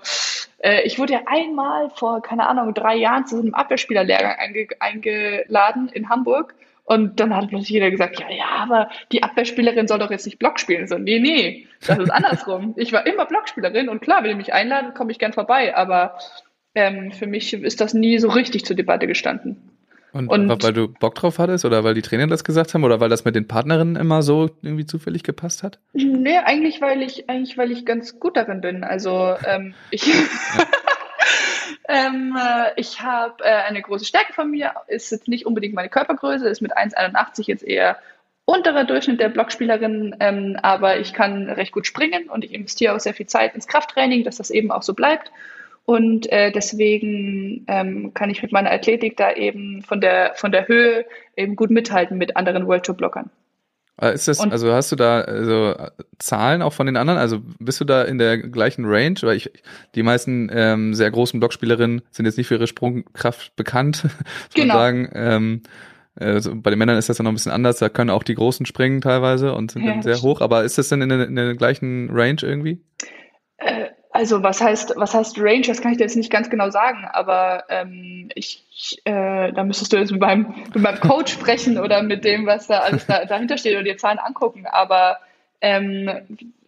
äh, 0.59 0.81
ich 0.83 0.99
wurde 0.99 1.13
ja 1.13 1.21
einmal 1.25 1.89
vor, 1.91 2.21
keine 2.21 2.47
Ahnung, 2.47 2.73
drei 2.73 2.95
Jahren 2.95 3.25
zu 3.25 3.39
einem 3.39 3.53
Abwehrspielerlehrgang 3.53 4.35
einge 4.37 4.67
eingeladen 4.79 5.89
in 5.89 6.09
Hamburg. 6.09 6.55
Und 6.85 7.19
dann 7.19 7.33
hat 7.35 7.47
plötzlich 7.47 7.69
jeder 7.69 7.91
gesagt, 7.91 8.19
ja, 8.19 8.29
ja, 8.29 8.45
aber 8.59 8.89
die 9.11 9.23
Abwehrspielerin 9.23 9.87
soll 9.87 9.99
doch 9.99 10.11
jetzt 10.11 10.25
nicht 10.25 10.37
Block 10.37 10.59
spielen. 10.59 10.87
So, 10.87 10.97
nee, 10.97 11.19
nee, 11.19 11.67
das 11.87 11.97
ist 11.97 12.09
andersrum. 12.09 12.73
ich 12.77 12.91
war 12.91 13.05
immer 13.05 13.25
Blockspielerin 13.25 13.87
und 13.87 14.01
klar, 14.01 14.23
wenn 14.23 14.31
ihr 14.31 14.35
mich 14.35 14.53
einladen, 14.53 14.93
komme 14.93 15.11
ich 15.11 15.19
gern 15.19 15.31
vorbei. 15.31 15.75
Aber 15.77 16.17
ähm, 16.75 17.11
für 17.11 17.27
mich 17.27 17.53
ist 17.53 17.79
das 17.79 17.93
nie 17.93 18.19
so 18.19 18.29
richtig 18.29 18.65
zur 18.65 18.75
Debatte 18.75 19.07
gestanden. 19.07 19.72
Und, 20.13 20.29
und, 20.29 20.63
weil 20.63 20.73
du 20.73 20.87
Bock 20.89 21.15
drauf 21.15 21.39
hattest 21.39 21.65
oder 21.65 21.83
weil 21.83 21.95
die 21.95 22.03
Trainer 22.03 22.27
das 22.27 22.43
gesagt 22.43 22.75
haben 22.75 22.83
oder 22.83 22.99
weil 22.99 23.09
das 23.09 23.25
mit 23.25 23.35
den 23.35 23.47
Partnerinnen 23.47 23.95
immer 23.95 24.21
so 24.21 24.51
irgendwie 24.61 24.85
zufällig 24.85 25.23
gepasst 25.23 25.63
hat? 25.63 25.79
Nee, 25.93 26.37
eigentlich 26.37 26.81
weil 26.81 27.01
ich, 27.01 27.29
eigentlich 27.31 27.57
weil 27.57 27.71
ich 27.71 27.83
ganz 27.83 28.19
gut 28.19 28.37
darin 28.37 28.61
bin. 28.61 28.83
Also 28.83 29.33
ähm, 29.43 29.73
ich, 29.89 30.05
ähm, 31.89 32.37
äh, 32.39 32.71
ich 32.75 33.01
habe 33.01 33.43
äh, 33.43 33.63
eine 33.67 33.81
große 33.81 34.05
Stärke 34.05 34.33
von 34.33 34.51
mir, 34.51 34.73
ist 34.87 35.11
jetzt 35.11 35.27
nicht 35.27 35.47
unbedingt 35.47 35.73
meine 35.73 35.89
Körpergröße, 35.89 36.47
ist 36.47 36.61
mit 36.61 36.77
1,81 36.77 37.47
jetzt 37.47 37.63
eher 37.63 37.97
unterer 38.45 38.83
Durchschnitt 38.83 39.19
der 39.19 39.29
Blockspielerin, 39.29 40.15
ähm, 40.19 40.57
aber 40.61 40.99
ich 40.99 41.13
kann 41.13 41.49
recht 41.49 41.71
gut 41.71 41.87
springen 41.87 42.29
und 42.29 42.43
ich 42.43 42.53
investiere 42.53 42.93
auch 42.93 42.99
sehr 42.99 43.13
viel 43.13 43.25
Zeit 43.25 43.55
ins 43.55 43.67
Krafttraining, 43.67 44.23
dass 44.25 44.37
das 44.37 44.49
eben 44.49 44.69
auch 44.69 44.83
so 44.83 44.93
bleibt. 44.93 45.31
Und 45.85 46.31
äh, 46.31 46.51
deswegen 46.51 47.65
ähm, 47.67 48.13
kann 48.13 48.29
ich 48.29 48.41
mit 48.41 48.51
meiner 48.53 48.71
Athletik 48.71 49.17
da 49.17 49.33
eben 49.33 49.81
von 49.81 49.99
der, 49.99 50.31
von 50.35 50.51
der 50.51 50.67
Höhe 50.67 51.05
eben 51.35 51.55
gut 51.55 51.71
mithalten 51.71 52.17
mit 52.17 52.37
anderen 52.37 52.67
World 52.67 52.85
Tour 52.85 52.95
Blockern. 52.95 53.29
Äh, 54.01 54.13
Ist 54.13 54.27
das, 54.27 54.39
Und- 54.39 54.51
also 54.53 54.71
hast 54.73 54.91
du 54.91 54.95
da 54.95 55.21
also 55.21 55.75
Zahlen 56.19 56.61
auch 56.61 56.71
von 56.73 56.85
den 56.85 56.95
anderen? 56.95 57.19
Also 57.19 57.41
bist 57.59 57.81
du 57.81 57.85
da 57.85 58.03
in 58.03 58.17
der 58.17 58.37
gleichen 58.37 58.85
Range? 58.85 59.15
Weil 59.21 59.35
ich, 59.35 59.51
die 59.93 60.03
meisten 60.03 60.49
ähm, 60.53 60.93
sehr 60.93 61.11
großen 61.11 61.39
Blockspielerinnen 61.39 62.01
sind 62.11 62.25
jetzt 62.25 62.37
nicht 62.37 62.47
für 62.47 62.55
ihre 62.55 62.67
Sprungkraft 62.67 63.55
bekannt, 63.57 64.05
Genau. 64.55 64.73
sagen. 64.73 65.09
Ähm, 65.13 65.61
also 66.15 66.55
bei 66.55 66.69
den 66.69 66.79
Männern 66.79 66.97
ist 66.97 67.09
das 67.09 67.17
ja 67.17 67.23
noch 67.23 67.31
ein 67.31 67.35
bisschen 67.35 67.51
anders. 67.51 67.77
Da 67.79 67.89
können 67.89 68.09
auch 68.09 68.23
die 68.23 68.35
Großen 68.35 68.65
springen 68.65 69.01
teilweise 69.01 69.53
und 69.53 69.71
sind 69.71 69.83
Ja, 69.83 69.91
dann 69.93 70.01
sehr 70.01 70.21
hoch. 70.21 70.41
Aber 70.41 70.63
ist 70.63 70.77
das 70.77 70.87
denn 70.89 71.01
in 71.01 71.09
der, 71.09 71.27
in 71.27 71.35
der 71.35 71.55
gleichen 71.55 72.09
Range 72.11 72.37
irgendwie? 72.41 72.79
Also 74.13 74.43
was 74.43 74.61
heißt, 74.61 74.93
was 74.95 75.15
heißt 75.15 75.39
Range? 75.39 75.63
Das 75.65 75.81
kann 75.81 75.91
ich 75.91 75.97
dir 75.97 76.03
jetzt 76.03 76.15
nicht 76.15 76.31
ganz 76.31 76.49
genau 76.51 76.69
sagen, 76.69 77.07
aber 77.11 77.63
ähm, 77.69 78.29
ich, 78.35 78.63
äh, 79.05 79.51
da 79.51 79.63
müsstest 79.63 79.91
du 79.91 79.97
jetzt 79.97 80.11
mit 80.11 80.21
meinem, 80.21 80.53
mit 80.71 80.83
meinem 80.83 80.99
Coach 80.99 81.33
sprechen 81.33 81.79
oder 81.79 82.03
mit 82.03 82.23
dem, 82.23 82.45
was 82.45 82.67
da 82.67 82.79
alles 82.79 83.07
da, 83.07 83.25
dahinter 83.25 83.57
steht 83.57 83.73
oder 83.73 83.83
dir 83.83 83.97
Zahlen 83.97 84.19
angucken. 84.19 84.67
Aber 84.67 85.17
ähm, 85.61 86.11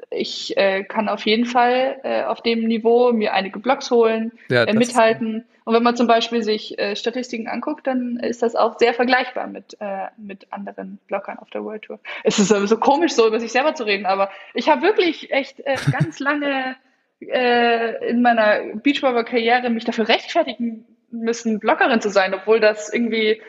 ich 0.09 0.57
äh, 0.57 0.83
kann 0.85 1.07
auf 1.07 1.23
jeden 1.27 1.45
Fall 1.45 1.99
äh, 2.03 2.23
auf 2.23 2.41
dem 2.41 2.63
Niveau 2.65 3.11
mir 3.13 3.33
einige 3.33 3.59
Blogs 3.59 3.91
holen, 3.91 4.31
Ja, 4.49 4.63
äh, 4.63 4.73
mithalten. 4.73 5.45
Und 5.65 5.73
wenn 5.75 5.83
man 5.83 5.95
zum 5.95 6.07
Beispiel 6.07 6.41
sich 6.41 6.79
äh, 6.79 6.95
Statistiken 6.95 7.47
anguckt, 7.47 7.85
dann 7.85 8.17
ist 8.17 8.41
das 8.41 8.55
auch 8.55 8.79
sehr 8.79 8.95
vergleichbar 8.95 9.45
mit, 9.45 9.77
äh, 9.79 10.07
mit 10.17 10.51
anderen 10.51 10.97
Blockern 11.07 11.37
auf 11.37 11.51
der 11.51 11.63
World 11.63 11.83
Tour. 11.83 11.99
Es 12.23 12.39
ist 12.39 12.49
so 12.49 12.77
komisch, 12.77 13.13
so 13.13 13.27
über 13.27 13.39
sich 13.39 13.51
selber 13.51 13.75
zu 13.75 13.83
reden, 13.83 14.07
aber 14.07 14.31
ich 14.55 14.67
habe 14.67 14.81
wirklich 14.81 15.31
echt 15.31 15.59
äh, 15.59 15.75
ganz 15.91 16.19
lange 16.19 16.75
äh, 17.19 18.09
in 18.09 18.21
meiner 18.21 18.75
Beachvolleyball-Karriere 18.75 19.69
mich 19.69 19.85
dafür 19.85 20.07
rechtfertigen 20.07 20.85
müssen, 21.11 21.59
Blockerin 21.59 22.01
zu 22.01 22.09
sein, 22.09 22.33
obwohl 22.33 22.59
das 22.59 22.93
irgendwie, 22.93 23.41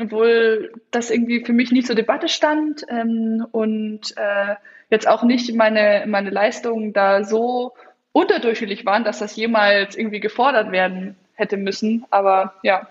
obwohl 0.00 0.72
das 0.90 1.10
irgendwie 1.10 1.44
für 1.44 1.52
mich 1.52 1.72
nicht 1.72 1.86
zur 1.86 1.96
Debatte 1.96 2.28
stand 2.28 2.84
ähm, 2.88 3.46
und 3.52 4.16
äh, 4.16 4.56
jetzt 4.90 5.08
auch 5.08 5.22
nicht 5.22 5.54
meine, 5.54 6.04
meine 6.06 6.30
Leistungen 6.30 6.92
da 6.92 7.24
so 7.24 7.74
unterdurchschnittlich 8.12 8.86
waren, 8.86 9.04
dass 9.04 9.18
das 9.18 9.36
jemals 9.36 9.96
irgendwie 9.96 10.20
gefordert 10.20 10.72
werden 10.72 11.16
hätte 11.34 11.56
müssen. 11.56 12.06
Aber 12.10 12.54
ja, 12.62 12.88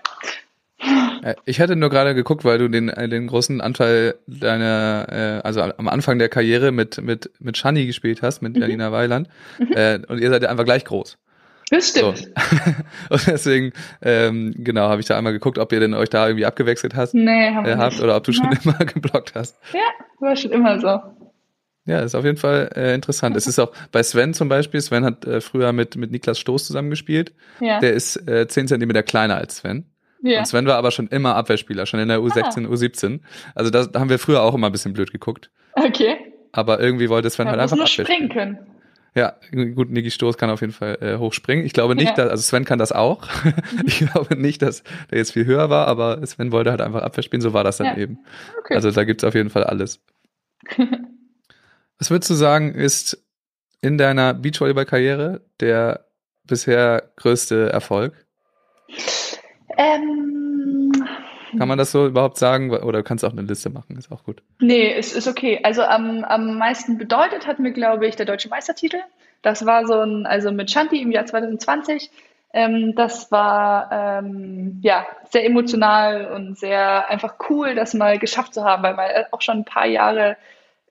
Ich 1.44 1.60
hatte 1.60 1.74
nur 1.76 1.90
gerade 1.90 2.14
geguckt, 2.14 2.44
weil 2.44 2.58
du 2.58 2.68
den, 2.68 2.88
äh, 2.88 3.08
den 3.08 3.26
großen 3.26 3.60
Anteil 3.60 4.14
deiner, 4.26 5.06
äh, 5.10 5.46
also 5.46 5.60
am 5.62 5.88
Anfang 5.88 6.18
der 6.18 6.28
Karriere 6.28 6.70
mit, 6.72 7.02
mit, 7.02 7.30
mit 7.40 7.56
Shani 7.56 7.86
gespielt 7.86 8.22
hast, 8.22 8.42
mit 8.42 8.56
Janina 8.56 8.92
Weiland. 8.92 9.28
Äh, 9.74 9.98
und 10.08 10.20
ihr 10.20 10.30
seid 10.30 10.42
ja 10.42 10.50
einfach 10.50 10.64
gleich 10.64 10.84
groß. 10.84 11.18
das 11.70 11.92
So. 11.92 12.12
stimmt. 12.14 12.32
und 13.10 13.26
deswegen, 13.26 13.72
ähm, 14.02 14.54
genau, 14.58 14.88
habe 14.88 15.00
ich 15.00 15.06
da 15.06 15.18
einmal 15.18 15.32
geguckt, 15.32 15.58
ob 15.58 15.72
ihr 15.72 15.80
denn 15.80 15.94
euch 15.94 16.10
da 16.10 16.26
irgendwie 16.28 16.46
abgewechselt 16.46 16.94
hast, 16.94 17.14
Nee, 17.14 17.50
haben 17.52 17.66
wir 17.66 17.72
äh, 17.72 17.76
habt 17.76 18.00
oder 18.00 18.16
ob 18.16 18.22
du 18.24 18.32
schon 18.32 18.44
Ja. 18.52 18.58
immer 18.62 18.78
geblockt 18.84 19.34
hast. 19.34 19.56
Ja, 19.72 19.80
war 20.20 20.36
schon 20.36 20.52
immer 20.52 20.78
so. 20.80 21.00
Ja, 21.88 22.00
ist 22.00 22.14
auf 22.16 22.24
jeden 22.24 22.36
Fall 22.36 22.70
äh, 22.74 22.94
interessant. 22.94 23.36
Es 23.36 23.46
ist 23.46 23.58
auch 23.60 23.72
bei 23.92 24.02
Sven 24.02 24.34
zum 24.34 24.48
Beispiel, 24.48 24.80
Sven 24.80 25.04
hat 25.04 25.24
äh, 25.24 25.40
früher 25.40 25.72
mit, 25.72 25.96
mit 25.96 26.10
Niklas 26.10 26.38
Stoß 26.40 26.66
zusammengespielt. 26.66 27.32
Ja. 27.60 27.78
Der 27.80 27.92
ist 27.94 28.16
äh, 28.28 28.46
10 28.48 28.66
Zentimeter 28.68 29.02
kleiner 29.04 29.36
als 29.36 29.58
Sven. 29.58 29.86
Ja. 30.22 30.40
Und 30.40 30.46
Sven 30.46 30.66
war 30.66 30.76
aber 30.76 30.90
schon 30.90 31.08
immer 31.08 31.34
Abwehrspieler, 31.36 31.86
schon 31.86 32.00
in 32.00 32.08
der 32.08 32.18
U16, 32.20 32.66
U17. 32.68 33.20
Also 33.54 33.70
das, 33.70 33.90
da 33.92 34.00
haben 34.00 34.10
wir 34.10 34.18
früher 34.18 34.42
auch 34.42 34.54
immer 34.54 34.68
ein 34.68 34.72
bisschen 34.72 34.92
blöd 34.92 35.12
geguckt. 35.12 35.50
Okay. 35.74 36.16
Aber 36.52 36.80
irgendwie 36.80 37.08
wollte 37.08 37.28
Sven 37.30 37.44
Man 37.44 37.52
halt 37.52 37.62
einfach 37.62 37.76
nur 37.76 37.84
Abwehr 37.86 38.04
springen 38.04 38.28
können. 38.30 38.58
Ja, 39.14 39.34
gut, 39.74 39.90
Niki 39.90 40.10
Stoß 40.10 40.36
kann 40.36 40.50
auf 40.50 40.60
jeden 40.60 40.74
Fall 40.74 40.98
äh, 41.00 41.16
hochspringen. 41.16 41.64
Ich 41.64 41.72
glaube 41.72 41.94
nicht, 41.94 42.08
Ja. 42.08 42.14
dass, 42.24 42.30
also 42.30 42.42
Sven 42.42 42.66
kann 42.66 42.78
das 42.78 42.92
auch. 42.92 43.26
ich 43.86 44.00
glaube 44.00 44.36
nicht, 44.36 44.60
dass 44.60 44.82
der 45.10 45.18
jetzt 45.18 45.32
viel 45.32 45.46
höher 45.46 45.70
war, 45.70 45.88
aber 45.88 46.24
Sven 46.26 46.52
wollte 46.52 46.70
halt 46.70 46.82
einfach 46.82 47.02
Abwehr 47.02 47.22
spielen, 47.22 47.40
so 47.40 47.54
war 47.54 47.64
das 47.64 47.78
dann 47.78 47.86
Ja. 47.86 47.96
eben. 47.96 48.18
Okay. 48.60 48.74
Also 48.74 48.90
da 48.90 49.04
gibt's 49.04 49.24
auf 49.24 49.34
jeden 49.34 49.48
Fall 49.48 49.64
alles. 49.64 50.00
Was 51.98 52.10
würdest 52.10 52.28
du 52.30 52.34
sagen, 52.34 52.74
ist 52.74 53.22
in 53.80 53.96
deiner 53.96 54.34
Beachvolleyball-Karriere 54.34 55.40
der 55.60 56.04
bisher 56.44 57.10
größte 57.16 57.70
Erfolg? 57.70 58.26
Ähm, 59.76 60.92
Kann 61.58 61.68
man 61.68 61.78
das 61.78 61.92
so 61.92 62.06
überhaupt 62.06 62.38
sagen? 62.38 62.70
Oder 62.70 63.02
kannst 63.02 63.24
du 63.24 63.28
auch 63.28 63.32
eine 63.32 63.42
Liste 63.42 63.70
machen, 63.70 63.96
ist 63.96 64.10
auch 64.12 64.24
gut. 64.24 64.42
Nee, 64.60 64.92
es 64.92 65.12
ist 65.12 65.28
okay. 65.28 65.60
Also 65.62 65.82
am, 65.82 66.24
am 66.24 66.58
meisten 66.58 66.98
bedeutet 66.98 67.46
hat 67.46 67.58
mir, 67.58 67.72
glaube 67.72 68.06
ich, 68.06 68.16
der 68.16 68.26
deutsche 68.26 68.48
Meistertitel. 68.48 68.98
Das 69.42 69.64
war 69.66 69.86
so 69.86 70.00
ein, 70.00 70.26
also 70.26 70.50
mit 70.50 70.70
Shanti 70.70 71.00
im 71.00 71.12
Jahr 71.12 71.26
2020. 71.26 72.10
Ähm, 72.52 72.94
das 72.94 73.30
war 73.30 73.90
ähm, 73.92 74.80
ja 74.82 75.06
sehr 75.30 75.44
emotional 75.44 76.32
und 76.34 76.58
sehr 76.58 77.08
einfach 77.10 77.34
cool, 77.50 77.74
das 77.74 77.94
mal 77.94 78.18
geschafft 78.18 78.54
zu 78.54 78.64
haben, 78.64 78.82
weil 78.82 78.94
man 78.94 79.10
auch 79.30 79.42
schon 79.42 79.58
ein 79.58 79.64
paar 79.64 79.86
Jahre 79.86 80.36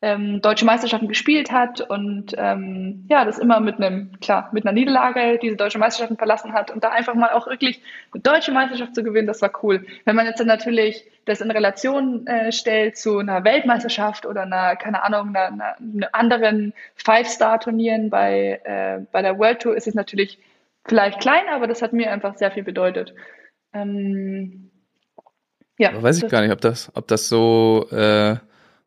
ähm, 0.05 0.39
deutsche 0.39 0.65
Meisterschaften 0.65 1.07
gespielt 1.07 1.51
hat 1.51 1.81
und 1.81 2.35
ähm, 2.37 3.05
ja, 3.09 3.25
das 3.25 3.39
immer 3.39 3.59
mit 3.59 3.77
einem, 3.77 4.11
klar, 4.21 4.49
mit 4.51 4.63
einer 4.63 4.71
Niederlage 4.71 5.39
diese 5.41 5.55
deutsche 5.55 5.79
Meisterschaften 5.79 6.17
verlassen 6.17 6.53
hat 6.53 6.69
und 6.69 6.83
da 6.83 6.89
einfach 6.89 7.15
mal 7.15 7.31
auch 7.31 7.47
wirklich 7.47 7.81
eine 8.13 8.21
deutsche 8.21 8.51
Meisterschaft 8.51 8.93
zu 8.93 9.01
gewinnen, 9.01 9.25
das 9.25 9.41
war 9.41 9.51
cool. 9.63 9.83
Wenn 10.05 10.15
man 10.15 10.27
jetzt 10.27 10.39
dann 10.39 10.45
natürlich 10.45 11.09
das 11.25 11.41
in 11.41 11.49
Relation 11.49 12.27
äh, 12.27 12.51
stellt 12.51 12.97
zu 12.97 13.17
einer 13.17 13.43
Weltmeisterschaft 13.43 14.27
oder 14.27 14.43
einer, 14.43 14.75
keine 14.75 15.01
Ahnung, 15.03 15.35
einer, 15.35 15.75
einer, 15.79 16.09
anderen 16.11 16.73
Five-Star-Turnieren 16.93 18.11
bei, 18.11 18.61
äh, 18.63 18.99
bei 19.11 19.23
der 19.23 19.39
World 19.39 19.63
Tour, 19.63 19.75
ist 19.75 19.87
es 19.87 19.95
natürlich 19.95 20.37
vielleicht 20.85 21.19
klein, 21.19 21.45
aber 21.51 21.65
das 21.65 21.81
hat 21.81 21.93
mir 21.93 22.11
einfach 22.11 22.37
sehr 22.37 22.51
viel 22.51 22.61
bedeutet. 22.63 23.15
Ähm, 23.73 24.69
ja, 25.79 25.89
Aber 25.89 26.03
weiß 26.03 26.21
ich 26.21 26.29
gar 26.29 26.41
nicht, 26.41 26.51
ob 26.51 26.61
das, 26.61 26.91
ob 26.93 27.07
das 27.07 27.27
so, 27.27 27.87
äh, 27.91 28.35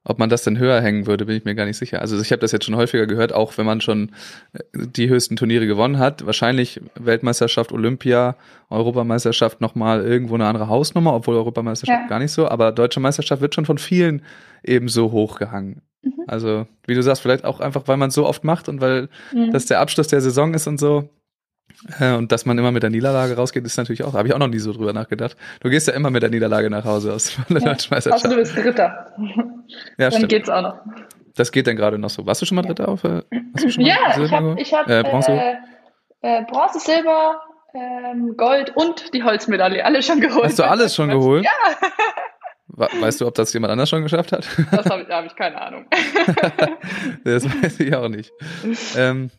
ob 0.09 0.19
man 0.19 0.29
das 0.31 0.43
denn 0.43 0.59
höher 0.59 0.81
hängen 0.81 1.07
würde, 1.07 1.27
bin 1.27 1.37
ich 1.37 1.45
mir 1.45 1.55
gar 1.55 1.67
nicht 1.67 1.77
sicher. 1.77 2.01
Also 2.01 2.21
ich 2.21 2.33
habe 2.33 2.41
das 2.41 2.51
jetzt 2.53 2.65
schon 2.65 2.77
häufiger 2.77 3.07
gehört, 3.07 3.33
auch 3.33 3.57
wenn 3.59 3.67
man 3.67 3.81
schon 3.81 4.11
äh, 4.55 4.59
die 4.75 5.09
höchsten 5.09 5.37
Turniere 5.37 5.67
gewonnen 5.67 5.99
hat. 5.99 6.25
Wahrscheinlich 6.27 6.81
Weltmeisterschaft, 6.97 7.71
Olympia, 7.73 8.35
Europameisterschaft 8.71 9.61
nochmal 9.61 10.03
irgendwo 10.05 10.35
eine 10.35 10.47
andere 10.47 10.69
Hausnummer, 10.69 11.15
obwohl 11.15 11.37
Europameisterschaft 11.37 12.03
Ja. 12.03 12.09
gar 12.09 12.19
nicht 12.19 12.33
so. 12.33 12.49
Aber 12.49 12.73
Deutsche 12.73 13.01
Meisterschaft 13.01 13.43
wird 13.43 13.55
schon 13.55 13.67
von 13.67 13.79
vielen 13.79 14.23
eben 14.65 14.89
so 14.89 15.13
hochgehangen. 15.13 15.83
Mhm. 16.03 16.13
Also 16.27 16.67
wie 16.87 16.95
du 16.95 17.03
sagst, 17.03 17.23
vielleicht 17.23 17.45
auch 17.45 17.61
einfach, 17.61 17.83
weil 17.87 17.97
man 17.97 18.09
es 18.09 18.15
so 18.15 18.27
oft 18.27 18.45
macht 18.45 18.69
und 18.69 18.81
weil 18.81 19.09
Mhm. 19.33 19.51
das 19.53 19.67
der 19.67 19.81
Abschluss 19.81 20.09
der 20.09 20.21
Saison 20.21 20.55
ist 20.55 20.67
und 20.67 20.79
so. 20.79 21.09
Äh, 22.01 22.13
Und 22.15 22.33
dass 22.33 22.45
man 22.47 22.59
immer 22.59 22.73
mit 22.73 22.83
der 22.83 22.91
Niederlage 22.91 23.37
rausgeht, 23.37 23.65
ist 23.65 23.77
natürlich 23.77 24.03
auch, 24.05 24.15
habe 24.15 24.29
ich 24.29 24.35
auch 24.35 24.39
noch 24.39 24.49
nie 24.49 24.59
so 24.59 24.73
drüber 24.73 24.93
nachgedacht. 24.93 25.37
Du 25.61 25.71
gehst 25.71 25.87
ja 25.89 25.95
immer 25.95 26.11
mit 26.11 26.23
der 26.23 26.31
Niederlage 26.31 26.71
nach 26.71 26.85
Hause 26.85 27.13
aus 27.15 27.37
der 27.49 27.59
Ja. 27.61 27.73
Außer 27.73 27.89
Meisterschaft. 27.91 28.25
du 28.25 28.37
bist 28.37 28.57
Dritter. 28.57 29.13
Ja, 29.17 29.77
Dann 29.97 30.13
stimmt. 30.13 30.29
geht's 30.31 30.49
auch 30.49 30.63
noch. 30.63 30.81
Das 31.37 31.53
geht 31.53 31.67
dann 31.69 31.77
gerade 31.77 31.99
noch 31.99 32.11
so. 32.11 32.27
Warst 32.27 32.43
du 32.43 32.47
schon 32.47 32.57
mal 32.57 32.63
Dritter 32.63 32.89
auf? 32.89 33.05
äh, 33.05 33.09
mal 33.09 33.23
Ja, 33.79 33.97
ich 34.21 34.33
habe 34.33 34.57
ich 34.59 34.75
hab, 34.75 34.89
äh, 34.89 35.03
Bronze. 35.05 35.31
äh, 35.33 35.55
äh, 36.23 36.45
Bronze, 36.47 36.81
Silber, 36.81 37.41
ähm, 37.75 38.35
Gold 38.37 38.73
und 38.75 39.15
die 39.15 39.23
Holzmedaille. 39.23 39.85
Alle 39.85 40.03
schon 40.03 40.21
geholt. 40.21 40.47
Hast 40.47 40.59
du 40.59 40.65
alles 40.65 40.95
schon 40.97 41.11
geholt? 41.11 41.45
Ja, 41.45 41.51
Weißt 43.01 43.21
du, 43.21 43.27
ob 43.27 43.35
das 43.35 43.53
jemand 43.53 43.73
anders 43.73 43.89
schon 43.89 44.03
geschafft 44.03 44.31
hat? 44.33 44.47
das 44.73 44.87
habe 44.87 45.03
ich, 45.03 45.09
hab 45.09 45.25
ich 45.27 45.35
keine 45.37 45.61
Ahnung. 45.61 45.87
das 47.25 47.45
weiß 47.45 47.81
ich 47.81 47.95
auch 47.95 48.09
nicht. 48.09 48.33
Ähm, 48.97 49.31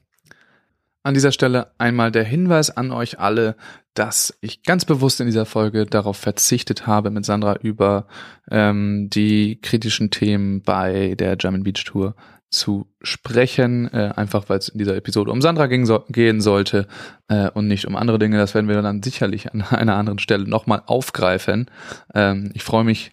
an 1.09 1.15
dieser 1.15 1.31
Stelle 1.31 1.71
einmal 1.79 2.11
der 2.11 2.23
Hinweis 2.23 2.69
an 2.69 2.91
euch 2.91 3.19
alle, 3.19 3.55
dass 3.95 4.37
ich 4.41 4.61
ganz 4.63 4.85
bewusst 4.85 5.19
in 5.19 5.25
dieser 5.25 5.47
Folge 5.47 5.85
darauf 5.85 6.17
verzichtet 6.17 6.85
habe, 6.85 7.09
mit 7.09 7.25
Sandra 7.25 7.55
über 7.55 8.05
ähm, 8.51 9.09
die 9.09 9.59
kritischen 9.59 10.11
Themen 10.11 10.61
bei 10.61 11.15
der 11.15 11.35
German 11.35 11.63
Beach 11.63 11.83
Tour 11.83 12.15
zu 12.51 12.87
sprechen, 13.01 13.91
äh, 13.91 14.13
einfach 14.15 14.49
weil 14.49 14.59
es 14.59 14.69
in 14.69 14.77
dieser 14.77 14.95
Episode 14.95 15.31
um 15.31 15.41
Sandra 15.41 15.65
ging, 15.65 15.87
so, 15.87 16.03
gehen 16.09 16.41
sollte 16.41 16.87
äh, 17.27 17.49
und 17.49 17.67
nicht 17.67 17.85
um 17.87 17.95
andere 17.95 18.19
Dinge. 18.19 18.37
Das 18.37 18.53
werden 18.53 18.67
wir 18.67 18.79
dann 18.81 19.01
sicherlich 19.01 19.51
an 19.51 19.61
einer 19.69 19.95
anderen 19.95 20.19
Stelle 20.19 20.47
nochmal 20.47 20.83
aufgreifen. 20.85 21.71
Ähm, 22.13 22.51
ich 22.53 22.63
freue 22.63 22.83
mich 22.83 23.11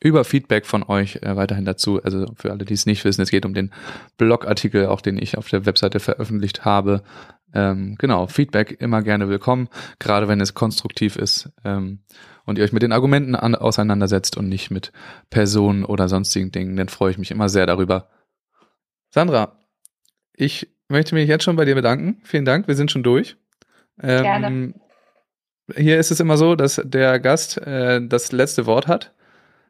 über 0.00 0.24
Feedback 0.24 0.66
von 0.66 0.82
euch 0.82 1.16
äh, 1.22 1.36
weiterhin 1.36 1.64
dazu. 1.64 2.02
Also 2.02 2.26
für 2.36 2.50
alle, 2.50 2.64
die 2.64 2.74
es 2.74 2.86
nicht 2.86 3.04
wissen, 3.04 3.22
es 3.22 3.30
geht 3.30 3.46
um 3.46 3.54
den 3.54 3.72
Blogartikel, 4.18 4.86
auch 4.86 5.00
den 5.00 5.18
ich 5.20 5.38
auf 5.38 5.48
der 5.48 5.66
Webseite 5.66 6.00
veröffentlicht 6.00 6.64
habe. 6.64 7.02
Ähm, 7.54 7.96
genau, 7.98 8.26
Feedback 8.26 8.76
immer 8.80 9.02
gerne 9.02 9.28
willkommen, 9.28 9.68
gerade 9.98 10.28
wenn 10.28 10.40
es 10.40 10.54
konstruktiv 10.54 11.16
ist 11.16 11.50
ähm, 11.64 12.00
und 12.44 12.58
ihr 12.58 12.64
euch 12.64 12.72
mit 12.72 12.82
den 12.82 12.92
Argumenten 12.92 13.34
an, 13.34 13.54
auseinandersetzt 13.54 14.36
und 14.36 14.48
nicht 14.48 14.70
mit 14.70 14.92
Personen 15.30 15.84
oder 15.84 16.08
sonstigen 16.08 16.52
Dingen, 16.52 16.76
dann 16.76 16.88
freue 16.88 17.12
ich 17.12 17.18
mich 17.18 17.30
immer 17.30 17.48
sehr 17.48 17.66
darüber. 17.66 18.10
Sandra, 19.10 19.58
ich 20.34 20.68
möchte 20.88 21.14
mich 21.14 21.28
jetzt 21.28 21.44
schon 21.44 21.56
bei 21.56 21.64
dir 21.64 21.74
bedanken. 21.74 22.20
Vielen 22.24 22.44
Dank, 22.44 22.68
wir 22.68 22.74
sind 22.74 22.90
schon 22.90 23.02
durch. 23.02 23.36
Ähm, 24.02 24.22
Gerne. 24.22 24.74
Hier 25.74 25.98
ist 25.98 26.10
es 26.10 26.20
immer 26.20 26.36
so, 26.36 26.54
dass 26.54 26.80
der 26.84 27.18
Gast 27.18 27.58
äh, 27.58 28.06
das 28.06 28.32
letzte 28.32 28.66
Wort 28.66 28.86
hat. 28.86 29.15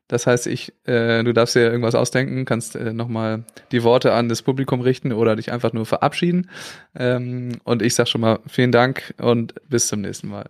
Das 0.09 0.27
heißt, 0.27 0.47
ich, 0.47 0.73
äh, 0.85 1.25
du 1.25 1.33
darfst 1.33 1.57
dir 1.57 1.63
irgendwas 1.63 1.95
ausdenken, 1.95 2.45
kannst 2.45 2.77
äh, 2.77 2.93
nochmal 2.93 3.45
die 3.73 3.83
Worte 3.83 4.13
an 4.13 4.29
das 4.29 4.43
Publikum 4.43 4.81
richten 4.81 5.13
oder 5.13 5.35
dich 5.37 5.51
einfach 5.51 5.73
nur 5.73 5.87
verabschieden. 5.87 6.51
Ähm, 6.95 7.59
und 7.65 7.83
ich 7.83 7.95
sag 7.95 8.09
schon 8.09 8.21
mal 8.21 8.39
vielen 8.47 8.73
Dank 8.73 9.15
und 9.19 9.55
bis 9.69 9.89
zum 9.89 10.03
nächsten 10.03 10.29
Mal. 10.29 10.49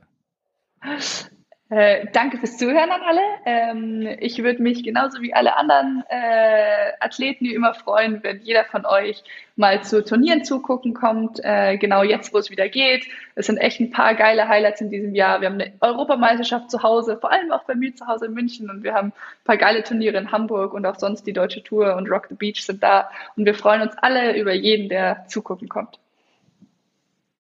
Äh, 1.69 2.07
danke 2.13 2.39
fürs 2.39 2.59
Zuhören 2.59 2.91
an 2.91 3.01
alle. 3.03 3.21
Ähm, 3.45 4.17
ich 4.21 4.39
würde 4.39 4.63
mich 4.63 4.85
genauso 4.85 5.21
wie 5.21 5.35
alle 5.35 5.57
anderen 5.57 6.05
äh, 6.09 6.93
Athleten 7.01 7.45
immer 7.47 7.75
freuen, 7.75 8.23
wenn 8.23 8.41
jeder 8.41 8.65
von 8.65 8.87
euch 8.87 9.25
mal 9.57 9.83
zu 9.83 10.05
Turnieren 10.05 10.45
zugucken 10.45 10.95
kommt. 10.95 11.41
Äh, 11.43 11.77
genau 11.77 12.05
jetzt, 12.05 12.33
wo 12.33 12.39
es 12.39 12.51
wieder 12.51 12.69
geht. 12.69 13.09
Es 13.35 13.47
sind 13.47 13.57
echt 13.57 13.81
ein 13.81 13.91
paar 13.91 14.15
geile 14.15 14.47
Highlights 14.47 14.81
in 14.81 14.91
diesem 14.91 15.17
Jahr. 15.17 15.41
Wir 15.41 15.49
haben 15.49 15.61
eine 15.61 15.73
Europameisterschaft 15.81 16.71
zu 16.71 16.85
Hause, 16.85 17.19
vor 17.21 17.33
allem 17.33 17.51
auch 17.51 17.65
bei 17.65 17.75
mir 17.75 17.93
zu 17.97 18.07
Hause 18.07 18.27
in 18.27 18.35
München. 18.35 18.71
Und 18.71 18.85
wir 18.85 18.95
haben 18.95 19.09
ein 19.09 19.45
paar 19.45 19.57
geile 19.57 19.83
Turniere 19.83 20.19
in 20.19 20.31
Hamburg 20.31 20.73
und 20.73 20.87
auch 20.87 21.01
sonst 21.01 21.27
die 21.27 21.33
Deutsche 21.33 21.65
Tour 21.65 21.97
und 21.97 22.09
Rock 22.09 22.29
the 22.29 22.37
Beach 22.37 22.63
sind 22.65 22.81
da. 22.85 23.11
Und 23.35 23.45
wir 23.45 23.55
freuen 23.57 23.83
uns 23.83 23.97
alle 23.99 24.39
über 24.39 24.55
jeden, 24.55 24.89
der 24.89 25.27
zugucken 25.27 25.69
kommt. 25.69 25.99